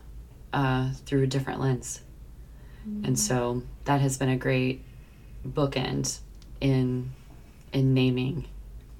uh, 0.51 0.91
through 1.05 1.23
a 1.23 1.27
different 1.27 1.61
lens. 1.61 2.01
Mm-hmm. 2.87 3.05
And 3.05 3.19
so 3.19 3.63
that 3.85 4.01
has 4.01 4.17
been 4.17 4.29
a 4.29 4.37
great 4.37 4.83
bookend 5.47 6.19
in 6.59 7.11
in 7.71 7.93
naming 7.93 8.47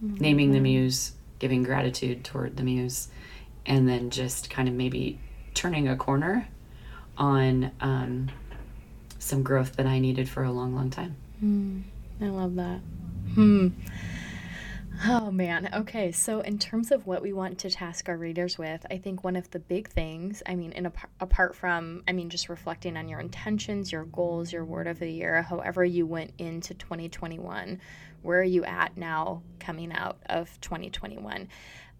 mm-hmm. 0.04 0.16
naming 0.22 0.52
the 0.52 0.60
muse, 0.60 1.14
giving 1.40 1.64
gratitude 1.64 2.24
toward 2.24 2.58
the 2.58 2.64
muse 2.64 3.10
and 3.66 3.88
then 3.88 4.10
just 4.10 4.50
kind 4.50 4.68
of 4.68 4.76
maybe 4.76 5.20
turning 5.54 5.88
a 5.88 5.96
corner 5.96 6.48
on 7.18 7.72
um, 7.82 8.30
some 9.20 9.42
growth 9.42 9.76
that 9.78 9.86
I 9.86 10.00
needed 10.00 10.30
for 10.30 10.44
a 10.44 10.52
long, 10.52 10.76
long 10.76 10.90
time. 10.90 11.16
Mm, 11.44 11.84
I 12.22 12.26
love 12.26 12.56
that. 12.56 12.80
Hmm. 13.34 13.70
Oh 15.04 15.30
man. 15.32 15.70
Okay. 15.74 16.12
So, 16.12 16.40
in 16.40 16.58
terms 16.58 16.92
of 16.92 17.06
what 17.06 17.22
we 17.22 17.34
want 17.34 17.60
to 17.60 17.70
task 17.70 18.08
our 18.08 18.18
readers 18.18 18.58
with, 18.58 18.86
I 18.90 18.98
think 18.98 19.24
one 19.24 19.36
of 19.36 19.50
the 19.52 19.60
big 19.60 19.90
things, 19.90 20.42
I 20.46 20.56
mean, 20.56 20.72
in 20.72 20.92
apart 21.20 21.56
from, 21.56 22.04
I 22.08 22.12
mean, 22.14 22.30
just 22.30 22.50
reflecting 22.50 22.96
on 22.96 23.10
your 23.10 23.20
intentions, 23.20 23.92
your 23.92 24.06
goals, 24.06 24.54
your 24.54 24.64
word 24.64 24.88
of 24.88 25.00
the 25.00 25.10
year, 25.10 25.42
however 25.42 25.84
you 25.84 26.06
went 26.06 26.34
into 26.38 26.74
2021, 26.74 27.82
where 28.22 28.40
are 28.40 28.44
you 28.44 28.64
at 28.64 28.96
now 28.96 29.44
coming 29.60 29.92
out 29.92 30.18
of 30.28 30.60
2021? 30.62 31.50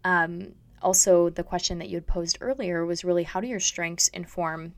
Um, 0.04 0.52
also 0.82 1.30
the 1.30 1.42
question 1.42 1.78
that 1.78 1.88
you 1.88 1.96
had 1.96 2.06
posed 2.06 2.38
earlier 2.40 2.84
was 2.86 3.04
really 3.04 3.24
how 3.24 3.40
do 3.40 3.46
your 3.46 3.60
strengths 3.60 4.08
inform 4.08 4.74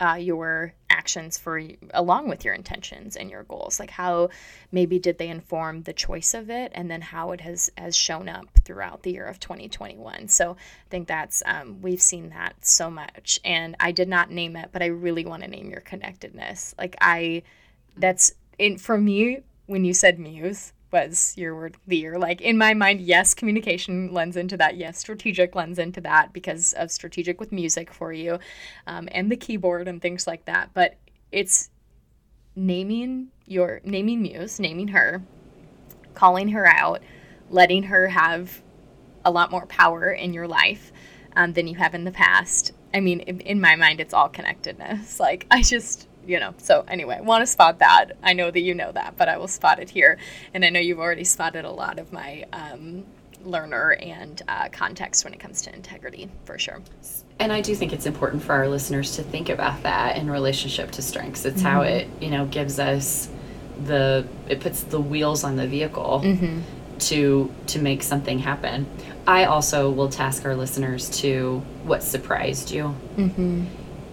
uh, 0.00 0.14
your 0.14 0.74
actions 0.88 1.38
for 1.38 1.60
along 1.94 2.28
with 2.28 2.44
your 2.44 2.54
intentions 2.54 3.16
and 3.16 3.30
your 3.30 3.44
goals? 3.44 3.78
Like 3.78 3.90
how 3.90 4.30
maybe 4.72 4.98
did 4.98 5.18
they 5.18 5.28
inform 5.28 5.82
the 5.82 5.92
choice 5.92 6.34
of 6.34 6.50
it 6.50 6.72
and 6.74 6.90
then 6.90 7.00
how 7.00 7.32
it 7.32 7.40
has 7.40 7.70
has 7.76 7.96
shown 7.96 8.28
up 8.28 8.46
throughout 8.64 9.02
the 9.02 9.12
year 9.12 9.26
of 9.26 9.40
2021 9.40 10.28
so 10.28 10.52
i 10.52 10.88
think 10.90 11.08
that's 11.08 11.42
um, 11.46 11.80
we've 11.82 12.02
seen 12.02 12.30
that 12.30 12.54
so 12.64 12.90
much 12.90 13.40
and 13.44 13.74
i 13.80 13.90
did 13.90 14.08
not 14.08 14.30
name 14.30 14.56
it 14.56 14.68
but 14.72 14.82
i 14.82 14.86
really 14.86 15.24
want 15.24 15.42
to 15.42 15.48
name 15.48 15.70
your 15.70 15.80
connectedness. 15.80 16.74
Like 16.78 16.96
i 17.00 17.42
that's 17.96 18.32
in 18.58 18.78
for 18.78 18.98
me 18.98 19.40
when 19.66 19.84
you 19.84 19.92
said 19.92 20.18
muse 20.18 20.72
was 20.92 21.34
your 21.36 21.54
word 21.54 21.76
the 21.86 21.96
year. 21.96 22.18
Like 22.18 22.40
in 22.40 22.58
my 22.58 22.74
mind, 22.74 23.00
yes, 23.00 23.34
communication 23.34 24.12
lends 24.12 24.36
into 24.36 24.56
that. 24.56 24.76
Yes, 24.76 24.98
strategic 24.98 25.54
lends 25.54 25.78
into 25.78 26.00
that 26.02 26.32
because 26.32 26.72
of 26.74 26.90
strategic 26.90 27.40
with 27.40 27.52
music 27.52 27.92
for 27.92 28.12
you, 28.12 28.38
um, 28.86 29.08
and 29.12 29.30
the 29.30 29.36
keyboard 29.36 29.88
and 29.88 30.00
things 30.00 30.26
like 30.26 30.44
that. 30.46 30.70
But 30.74 30.96
it's 31.32 31.70
naming 32.56 33.28
your 33.46 33.80
naming 33.84 34.22
Muse, 34.22 34.60
naming 34.60 34.88
her, 34.88 35.22
calling 36.14 36.48
her 36.48 36.66
out, 36.66 37.02
letting 37.48 37.84
her 37.84 38.08
have 38.08 38.62
a 39.24 39.30
lot 39.30 39.50
more 39.50 39.66
power 39.66 40.10
in 40.10 40.32
your 40.32 40.48
life 40.48 40.92
um, 41.36 41.52
than 41.52 41.66
you 41.66 41.76
have 41.76 41.94
in 41.94 42.04
the 42.04 42.10
past. 42.10 42.72
I 42.92 43.00
mean, 43.00 43.20
in, 43.20 43.40
in 43.40 43.60
my 43.60 43.76
mind, 43.76 44.00
it's 44.00 44.14
all 44.14 44.28
connectedness. 44.28 45.20
Like 45.30 45.46
I 45.50 45.62
just 45.62 46.08
you 46.26 46.38
know. 46.40 46.54
So 46.58 46.84
anyway, 46.88 47.20
want 47.20 47.42
to 47.42 47.46
spot 47.46 47.78
that. 47.78 48.12
I 48.22 48.32
know 48.32 48.50
that 48.50 48.60
you 48.60 48.74
know 48.74 48.92
that, 48.92 49.16
but 49.16 49.28
I 49.28 49.38
will 49.38 49.48
spot 49.48 49.80
it 49.80 49.90
here, 49.90 50.18
and 50.54 50.64
I 50.64 50.70
know 50.70 50.80
you've 50.80 50.98
already 50.98 51.24
spotted 51.24 51.64
a 51.64 51.70
lot 51.70 51.98
of 51.98 52.12
my 52.12 52.44
um, 52.52 53.04
learner 53.44 53.92
and 53.92 54.40
uh, 54.48 54.68
context 54.70 55.24
when 55.24 55.34
it 55.34 55.40
comes 55.40 55.62
to 55.62 55.74
integrity, 55.74 56.28
for 56.44 56.58
sure. 56.58 56.80
And 57.38 57.52
I 57.52 57.60
do 57.60 57.74
think 57.74 57.92
it's 57.92 58.06
important 58.06 58.42
for 58.42 58.52
our 58.52 58.68
listeners 58.68 59.16
to 59.16 59.22
think 59.22 59.48
about 59.48 59.82
that 59.82 60.16
in 60.16 60.30
relationship 60.30 60.90
to 60.92 61.02
strengths. 61.02 61.44
It's 61.44 61.62
mm-hmm. 61.62 61.66
how 61.66 61.82
it 61.82 62.08
you 62.20 62.30
know 62.30 62.46
gives 62.46 62.78
us 62.78 63.28
the 63.84 64.26
it 64.48 64.60
puts 64.60 64.82
the 64.82 65.00
wheels 65.00 65.44
on 65.44 65.56
the 65.56 65.66
vehicle. 65.66 66.22
Mm-hmm. 66.24 66.60
To, 67.04 67.50
to 67.68 67.78
make 67.78 68.02
something 68.02 68.40
happen. 68.40 68.86
I 69.26 69.44
also 69.44 69.90
will 69.90 70.10
task 70.10 70.44
our 70.44 70.54
listeners 70.54 71.08
to 71.20 71.60
what 71.84 72.02
surprised 72.02 72.70
you. 72.72 72.94
Mm-hmm 73.16 73.64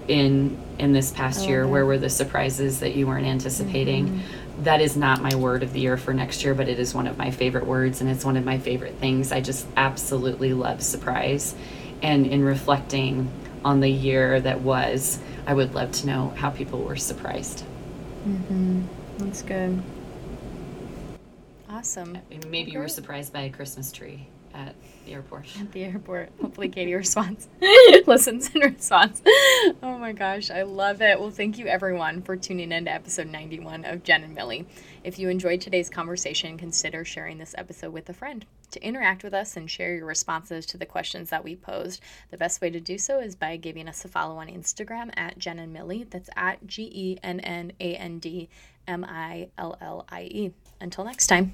in 0.07 0.57
in 0.79 0.93
this 0.93 1.11
past 1.11 1.47
year? 1.47 1.67
Where 1.67 1.85
were 1.85 1.97
the 1.97 2.09
surprises 2.09 2.79
that 2.79 2.95
you 2.95 3.07
weren't 3.07 3.25
anticipating? 3.25 4.07
Mm-hmm. 4.07 4.63
That 4.63 4.81
is 4.81 4.97
not 4.97 5.21
my 5.21 5.35
word 5.35 5.63
of 5.63 5.73
the 5.73 5.79
year 5.79 5.97
for 5.97 6.13
next 6.13 6.43
year, 6.43 6.53
but 6.53 6.67
it 6.67 6.79
is 6.79 6.93
one 6.93 7.07
of 7.07 7.17
my 7.17 7.31
favorite 7.31 7.65
words 7.65 8.01
and 8.01 8.09
it's 8.09 8.25
one 8.25 8.37
of 8.37 8.45
my 8.45 8.57
favorite 8.57 8.95
things. 8.95 9.31
I 9.31 9.41
just 9.41 9.67
absolutely 9.75 10.53
love 10.53 10.81
surprise. 10.81 11.55
And 12.01 12.25
in 12.25 12.43
reflecting 12.43 13.31
on 13.63 13.79
the 13.79 13.89
year 13.89 14.39
that 14.41 14.61
was, 14.61 15.19
I 15.45 15.53
would 15.53 15.73
love 15.73 15.91
to 15.93 16.07
know 16.07 16.33
how 16.37 16.49
people 16.49 16.81
were 16.81 16.95
surprised. 16.95 17.63
Mm-hmm. 18.27 18.83
That's 19.19 19.41
good. 19.41 19.81
Awesome. 21.69 22.17
Maybe 22.47 22.71
you 22.71 22.79
were 22.79 22.87
surprised 22.87 23.33
by 23.33 23.41
a 23.41 23.49
Christmas 23.49 23.91
tree 23.91 24.27
at 24.53 24.75
the 25.07 25.13
airport. 25.13 25.47
At 25.59 25.71
the 25.71 25.83
airport. 25.83 26.31
Hopefully, 26.41 26.69
Katie 26.69 26.93
responds, 26.95 27.47
listens 28.05 28.53
and 28.53 28.63
responds. 28.63 29.21
Oh 29.81 29.97
my 29.97 30.11
gosh, 30.11 30.51
I 30.51 30.63
love 30.63 31.01
it. 31.01 31.19
Well, 31.19 31.31
thank 31.31 31.57
you 31.57 31.65
everyone 31.67 32.21
for 32.21 32.35
tuning 32.35 32.71
in 32.71 32.85
to 32.85 32.93
episode 32.93 33.27
91 33.27 33.85
of 33.85 34.03
Jen 34.03 34.23
and 34.23 34.35
Millie. 34.35 34.67
If 35.03 35.17
you 35.17 35.29
enjoyed 35.29 35.61
today's 35.61 35.89
conversation, 35.89 36.57
consider 36.57 37.05
sharing 37.05 37.37
this 37.37 37.55
episode 37.57 37.93
with 37.93 38.09
a 38.09 38.13
friend. 38.13 38.45
To 38.71 38.83
interact 38.83 39.23
with 39.23 39.33
us 39.33 39.55
and 39.55 39.71
share 39.71 39.95
your 39.95 40.05
responses 40.05 40.65
to 40.67 40.77
the 40.77 40.85
questions 40.85 41.29
that 41.29 41.43
we 41.43 41.55
posed, 41.55 42.01
the 42.29 42.37
best 42.37 42.61
way 42.61 42.69
to 42.69 42.81
do 42.81 42.97
so 42.97 43.19
is 43.19 43.35
by 43.35 43.55
giving 43.55 43.87
us 43.87 44.03
a 44.03 44.09
follow 44.09 44.37
on 44.37 44.47
Instagram 44.47 45.11
at 45.15 45.39
Jen 45.39 45.59
and 45.59 45.71
Millie. 45.71 46.03
That's 46.03 46.29
at 46.35 46.67
G 46.67 46.91
E 46.93 47.17
N 47.23 47.39
N 47.39 47.71
A 47.79 47.95
N 47.95 48.19
D 48.19 48.49
M 48.87 49.05
I 49.07 49.49
L 49.57 49.77
L 49.79 50.05
I 50.09 50.23
E. 50.23 50.51
Until 50.81 51.05
next 51.05 51.27
time. 51.27 51.53